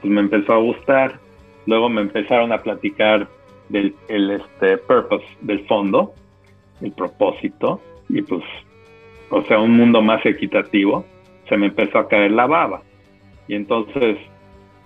Pues 0.00 0.12
me 0.12 0.20
empezó 0.20 0.54
a 0.54 0.58
gustar. 0.58 1.20
Luego 1.66 1.88
me 1.88 2.00
empezaron 2.00 2.52
a 2.52 2.62
platicar 2.62 3.28
del 3.68 3.94
el, 4.08 4.30
este, 4.30 4.78
purpose 4.78 5.24
del 5.40 5.64
fondo, 5.66 6.12
el 6.80 6.92
propósito, 6.92 7.80
y 8.08 8.22
pues, 8.22 8.42
o 9.30 9.42
sea, 9.44 9.60
un 9.60 9.76
mundo 9.76 10.02
más 10.02 10.24
equitativo, 10.26 11.04
se 11.48 11.56
me 11.56 11.66
empezó 11.66 11.98
a 11.98 12.08
caer 12.08 12.32
la 12.32 12.46
baba. 12.46 12.82
Y 13.46 13.54
entonces, 13.54 14.18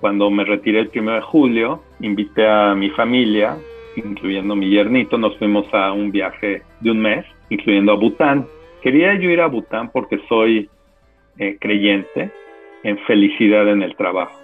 cuando 0.07 0.31
me 0.31 0.45
retiré 0.45 0.79
el 0.79 0.91
1 0.95 1.15
de 1.15 1.21
julio, 1.21 1.83
invité 1.99 2.47
a 2.47 2.77
mi 2.77 2.91
familia, 2.91 3.57
incluyendo 3.97 4.55
mi 4.55 4.71
yernito, 4.71 5.19
nos 5.19 5.37
fuimos 5.37 5.67
a 5.75 5.93
un 5.93 6.13
viaje 6.13 6.63
de 6.79 6.91
un 6.93 7.01
mes, 7.01 7.27
incluyendo 7.51 7.91
a 7.91 7.97
Bután. 7.97 8.47
Quería 8.83 9.15
yo 9.15 9.31
ir 9.31 9.41
a 9.41 9.49
Bután 9.49 9.91
porque 9.91 10.21
soy 10.29 10.71
eh, 11.39 11.57
creyente 11.61 12.31
en 12.85 12.99
felicidad 12.99 13.69
en 13.69 13.83
el 13.83 13.97
trabajo. 13.97 14.39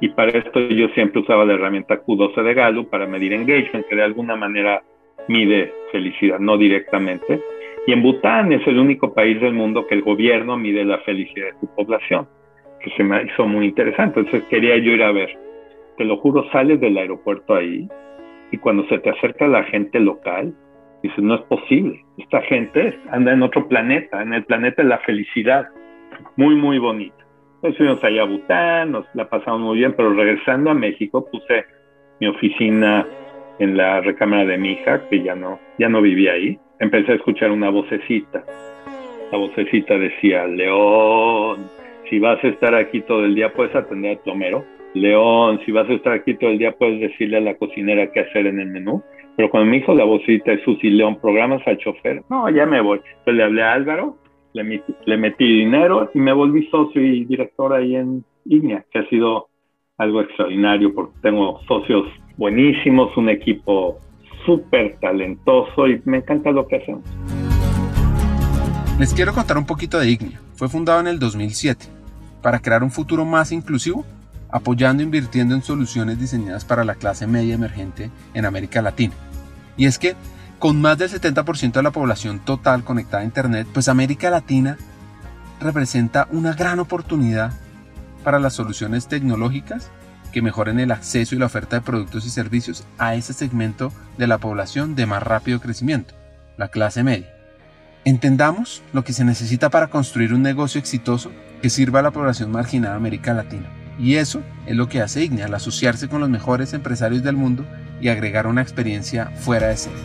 Y 0.00 0.08
para 0.08 0.32
esto 0.32 0.58
yo 0.58 0.88
siempre 0.88 1.20
usaba 1.20 1.44
la 1.44 1.54
herramienta 1.54 2.04
Q12 2.04 2.42
de 2.42 2.54
Gallup 2.54 2.90
para 2.90 3.06
medir 3.06 3.32
engagement, 3.32 3.86
que 3.86 3.94
de 3.94 4.02
alguna 4.02 4.34
manera 4.34 4.82
mide 5.28 5.72
felicidad, 5.92 6.40
no 6.40 6.58
directamente. 6.58 7.40
Y 7.86 7.92
en 7.92 8.02
Bután 8.02 8.52
es 8.52 8.66
el 8.66 8.80
único 8.80 9.14
país 9.14 9.40
del 9.40 9.52
mundo 9.52 9.86
que 9.86 9.94
el 9.94 10.02
gobierno 10.02 10.56
mide 10.56 10.84
la 10.84 10.98
felicidad 10.98 11.46
de 11.46 11.60
su 11.60 11.72
población, 11.76 12.26
se 12.96 13.04
me 13.04 13.22
hizo 13.24 13.46
muy 13.46 13.66
interesante. 13.66 14.20
Entonces 14.20 14.48
quería 14.48 14.76
yo 14.76 14.92
ir 14.92 15.02
a 15.02 15.12
ver. 15.12 15.30
Te 15.96 16.04
lo 16.04 16.18
juro, 16.18 16.48
sales 16.50 16.80
del 16.80 16.98
aeropuerto 16.98 17.54
ahí 17.54 17.88
y 18.50 18.58
cuando 18.58 18.86
se 18.88 18.98
te 18.98 19.10
acerca 19.10 19.48
la 19.48 19.64
gente 19.64 19.98
local, 19.98 20.54
dices, 21.02 21.18
no 21.18 21.34
es 21.34 21.42
posible. 21.42 22.04
Esta 22.18 22.42
gente 22.42 22.98
anda 23.10 23.32
en 23.32 23.42
otro 23.42 23.66
planeta, 23.66 24.22
en 24.22 24.34
el 24.34 24.44
planeta 24.44 24.82
de 24.82 24.88
la 24.88 24.98
felicidad. 24.98 25.66
Muy, 26.36 26.54
muy 26.54 26.78
bonito. 26.78 27.16
Entonces 27.56 27.78
fuimos 27.78 28.04
allá 28.04 28.22
a 28.22 28.26
Bután, 28.26 28.92
nos 28.92 29.06
la 29.14 29.28
pasamos 29.28 29.60
muy 29.60 29.78
bien, 29.78 29.94
pero 29.96 30.12
regresando 30.12 30.70
a 30.70 30.74
México 30.74 31.26
puse 31.30 31.64
mi 32.20 32.28
oficina 32.28 33.06
en 33.58 33.76
la 33.76 34.00
recámara 34.00 34.44
de 34.44 34.58
mi 34.58 34.72
hija, 34.72 35.08
que 35.08 35.22
ya 35.22 35.34
no, 35.34 35.58
ya 35.78 35.88
no 35.88 36.02
vivía 36.02 36.32
ahí. 36.32 36.58
Empecé 36.78 37.12
a 37.12 37.14
escuchar 37.16 37.50
una 37.50 37.70
vocecita. 37.70 38.44
La 39.32 39.38
vocecita 39.38 39.98
decía, 39.98 40.46
León, 40.46 41.66
si 42.08 42.18
vas 42.18 42.42
a 42.42 42.48
estar 42.48 42.74
aquí 42.74 43.00
todo 43.02 43.24
el 43.24 43.34
día, 43.34 43.52
puedes 43.52 43.74
atender 43.74 44.18
a 44.18 44.22
Tomero. 44.22 44.64
León, 44.94 45.60
si 45.66 45.72
vas 45.72 45.88
a 45.90 45.92
estar 45.92 46.12
aquí 46.12 46.34
todo 46.34 46.50
el 46.50 46.58
día, 46.58 46.72
puedes 46.72 47.00
decirle 47.00 47.36
a 47.36 47.40
la 47.40 47.54
cocinera 47.56 48.10
qué 48.12 48.20
hacer 48.20 48.46
en 48.46 48.60
el 48.60 48.68
menú. 48.68 49.02
Pero 49.36 49.50
cuando 49.50 49.70
me 49.70 49.78
dijo 49.78 49.94
la 49.94 50.04
vocecita 50.04 50.52
de 50.52 50.64
Susi 50.64 50.88
León, 50.90 51.18
programas 51.20 51.66
al 51.66 51.76
chofer, 51.78 52.22
no, 52.30 52.48
ya 52.48 52.64
me 52.64 52.80
voy. 52.80 52.98
Entonces 52.98 53.34
le 53.34 53.42
hablé 53.42 53.62
a 53.62 53.72
Álvaro 53.72 54.16
le 55.04 55.16
metí, 55.16 55.44
dinero 55.44 56.10
y 56.14 56.18
me 56.18 56.32
volví 56.32 56.66
socio 56.70 57.02
y 57.02 57.24
director 57.24 57.72
ahí 57.74 57.94
en 57.94 58.24
Ignea, 58.46 58.84
que 58.90 59.00
ha 59.00 59.08
sido 59.08 59.48
algo 59.98 60.22
extraordinario 60.22 60.94
porque 60.94 61.14
tengo 61.22 61.60
socios 61.66 62.06
buenísimos, 62.36 63.16
un 63.16 63.28
equipo 63.28 63.98
súper 64.44 64.96
talentoso 65.00 65.88
y 65.88 66.00
me 66.04 66.18
encanta 66.18 66.50
lo 66.50 66.66
que 66.66 66.76
hacemos. 66.76 67.02
Les 68.98 69.12
quiero 69.12 69.34
contar 69.34 69.58
un 69.58 69.66
poquito 69.66 69.98
de 69.98 70.10
Ignea. 70.10 70.40
Fue 70.54 70.68
fundado 70.68 71.00
en 71.00 71.08
el 71.08 71.18
2007 71.18 71.95
para 72.46 72.60
crear 72.60 72.84
un 72.84 72.92
futuro 72.92 73.24
más 73.24 73.50
inclusivo, 73.50 74.06
apoyando 74.48 75.02
e 75.02 75.06
invirtiendo 75.06 75.56
en 75.56 75.64
soluciones 75.64 76.20
diseñadas 76.20 76.64
para 76.64 76.84
la 76.84 76.94
clase 76.94 77.26
media 77.26 77.56
emergente 77.56 78.12
en 78.34 78.44
América 78.44 78.80
Latina. 78.82 79.14
Y 79.76 79.86
es 79.86 79.98
que 79.98 80.14
con 80.60 80.80
más 80.80 80.96
del 80.96 81.10
70% 81.10 81.72
de 81.72 81.82
la 81.82 81.90
población 81.90 82.38
total 82.38 82.84
conectada 82.84 83.24
a 83.24 83.26
Internet, 83.26 83.66
pues 83.72 83.88
América 83.88 84.30
Latina 84.30 84.76
representa 85.58 86.28
una 86.30 86.52
gran 86.52 86.78
oportunidad 86.78 87.52
para 88.22 88.38
las 88.38 88.52
soluciones 88.52 89.08
tecnológicas 89.08 89.90
que 90.32 90.40
mejoren 90.40 90.78
el 90.78 90.92
acceso 90.92 91.34
y 91.34 91.38
la 91.38 91.46
oferta 91.46 91.74
de 91.74 91.82
productos 91.82 92.26
y 92.26 92.30
servicios 92.30 92.84
a 92.96 93.16
ese 93.16 93.32
segmento 93.32 93.92
de 94.18 94.28
la 94.28 94.38
población 94.38 94.94
de 94.94 95.06
más 95.06 95.20
rápido 95.20 95.60
crecimiento, 95.60 96.14
la 96.58 96.68
clase 96.68 97.02
media. 97.02 97.35
Entendamos 98.06 98.84
lo 98.92 99.02
que 99.02 99.12
se 99.12 99.24
necesita 99.24 99.68
para 99.68 99.88
construir 99.88 100.32
un 100.32 100.40
negocio 100.40 100.78
exitoso 100.78 101.32
que 101.60 101.70
sirva 101.70 101.98
a 101.98 102.02
la 102.04 102.12
población 102.12 102.52
marginada 102.52 102.92
de 102.92 102.98
América 102.98 103.34
Latina. 103.34 103.68
Y 103.98 104.14
eso 104.14 104.44
es 104.64 104.76
lo 104.76 104.88
que 104.88 105.02
hace 105.02 105.24
IGNE 105.24 105.42
al 105.42 105.52
asociarse 105.52 106.08
con 106.08 106.20
los 106.20 106.30
mejores 106.30 106.72
empresarios 106.72 107.24
del 107.24 107.34
mundo 107.34 107.66
y 108.00 108.06
agregar 108.06 108.46
una 108.46 108.62
experiencia 108.62 109.32
fuera 109.40 109.66
de 109.66 109.76
serie. 109.76 109.98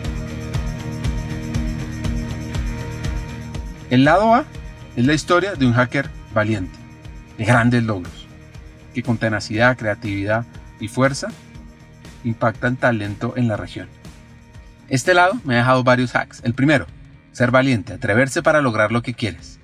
El 3.92 4.04
lado 4.04 4.34
A 4.34 4.46
es 4.96 5.06
la 5.06 5.14
historia 5.14 5.54
de 5.54 5.68
un 5.68 5.74
hacker 5.74 6.10
valiente, 6.34 6.80
de 7.38 7.46
grandes 7.46 7.84
logros, 7.84 8.26
que 8.96 9.04
con 9.04 9.20
tenacidad, 9.20 9.78
creatividad 9.78 10.44
y 10.80 10.88
fuerza 10.88 11.28
impactan 12.24 12.78
talento 12.78 13.36
en 13.38 13.48
la 13.48 13.58
región. 13.58 13.90
Este 14.90 15.14
lado 15.14 15.34
me 15.44 15.54
ha 15.54 15.58
dejado 15.58 15.84
varios 15.84 16.16
hacks. 16.16 16.42
El 16.44 16.56
primero, 16.56 16.88
ser 17.32 17.52
valiente, 17.52 17.94
atreverse 17.94 18.44
para 18.44 18.62
lograr 18.62 18.92
lo 18.92 19.02
que 19.02 19.14
quieres. 19.14 19.60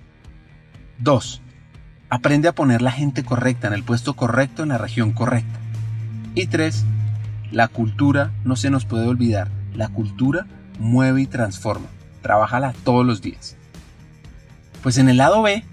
2. 1.00 1.42
Aprende 2.10 2.48
a 2.48 2.56
poner 2.56 2.82
la 2.82 2.92
gente 2.92 3.24
correcta 3.24 3.68
en 3.68 3.74
el 3.74 3.84
puesto 3.84 4.16
correcto 4.16 4.64
en 4.64 4.70
la 4.70 4.78
región 4.78 5.12
correcta. 5.12 5.60
Y 6.36 6.48
3. 6.48 6.86
La 7.52 7.68
cultura 7.68 8.32
no 8.44 8.56
se 8.56 8.70
nos 8.70 8.86
puede 8.86 9.08
olvidar. 9.08 9.50
La 9.74 9.90
cultura 9.90 10.48
mueve 10.80 11.22
y 11.22 11.28
transforma. 11.28 11.88
Trabájala 12.22 12.74
todos 12.84 13.06
los 13.06 13.22
días. 13.22 13.56
Pues 14.82 14.98
en 14.98 15.10
el 15.10 15.18
lado 15.18 15.42
B 15.42 15.64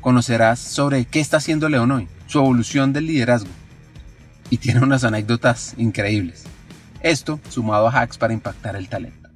conocerás 0.00 0.58
sobre 0.58 1.04
qué 1.04 1.20
está 1.20 1.36
haciendo 1.38 1.68
León 1.68 1.90
hoy, 1.90 2.08
su 2.26 2.38
evolución 2.38 2.92
del 2.92 3.06
liderazgo. 3.06 3.50
Y 4.50 4.58
tiene 4.58 4.80
unas 4.80 5.04
anécdotas 5.04 5.74
increíbles. 5.76 6.44
Esto 7.02 7.38
sumado 7.48 7.88
a 7.88 7.92
hacks 7.92 8.18
para 8.18 8.32
impactar 8.32 8.74
el 8.74 8.88
talento. 8.88 9.27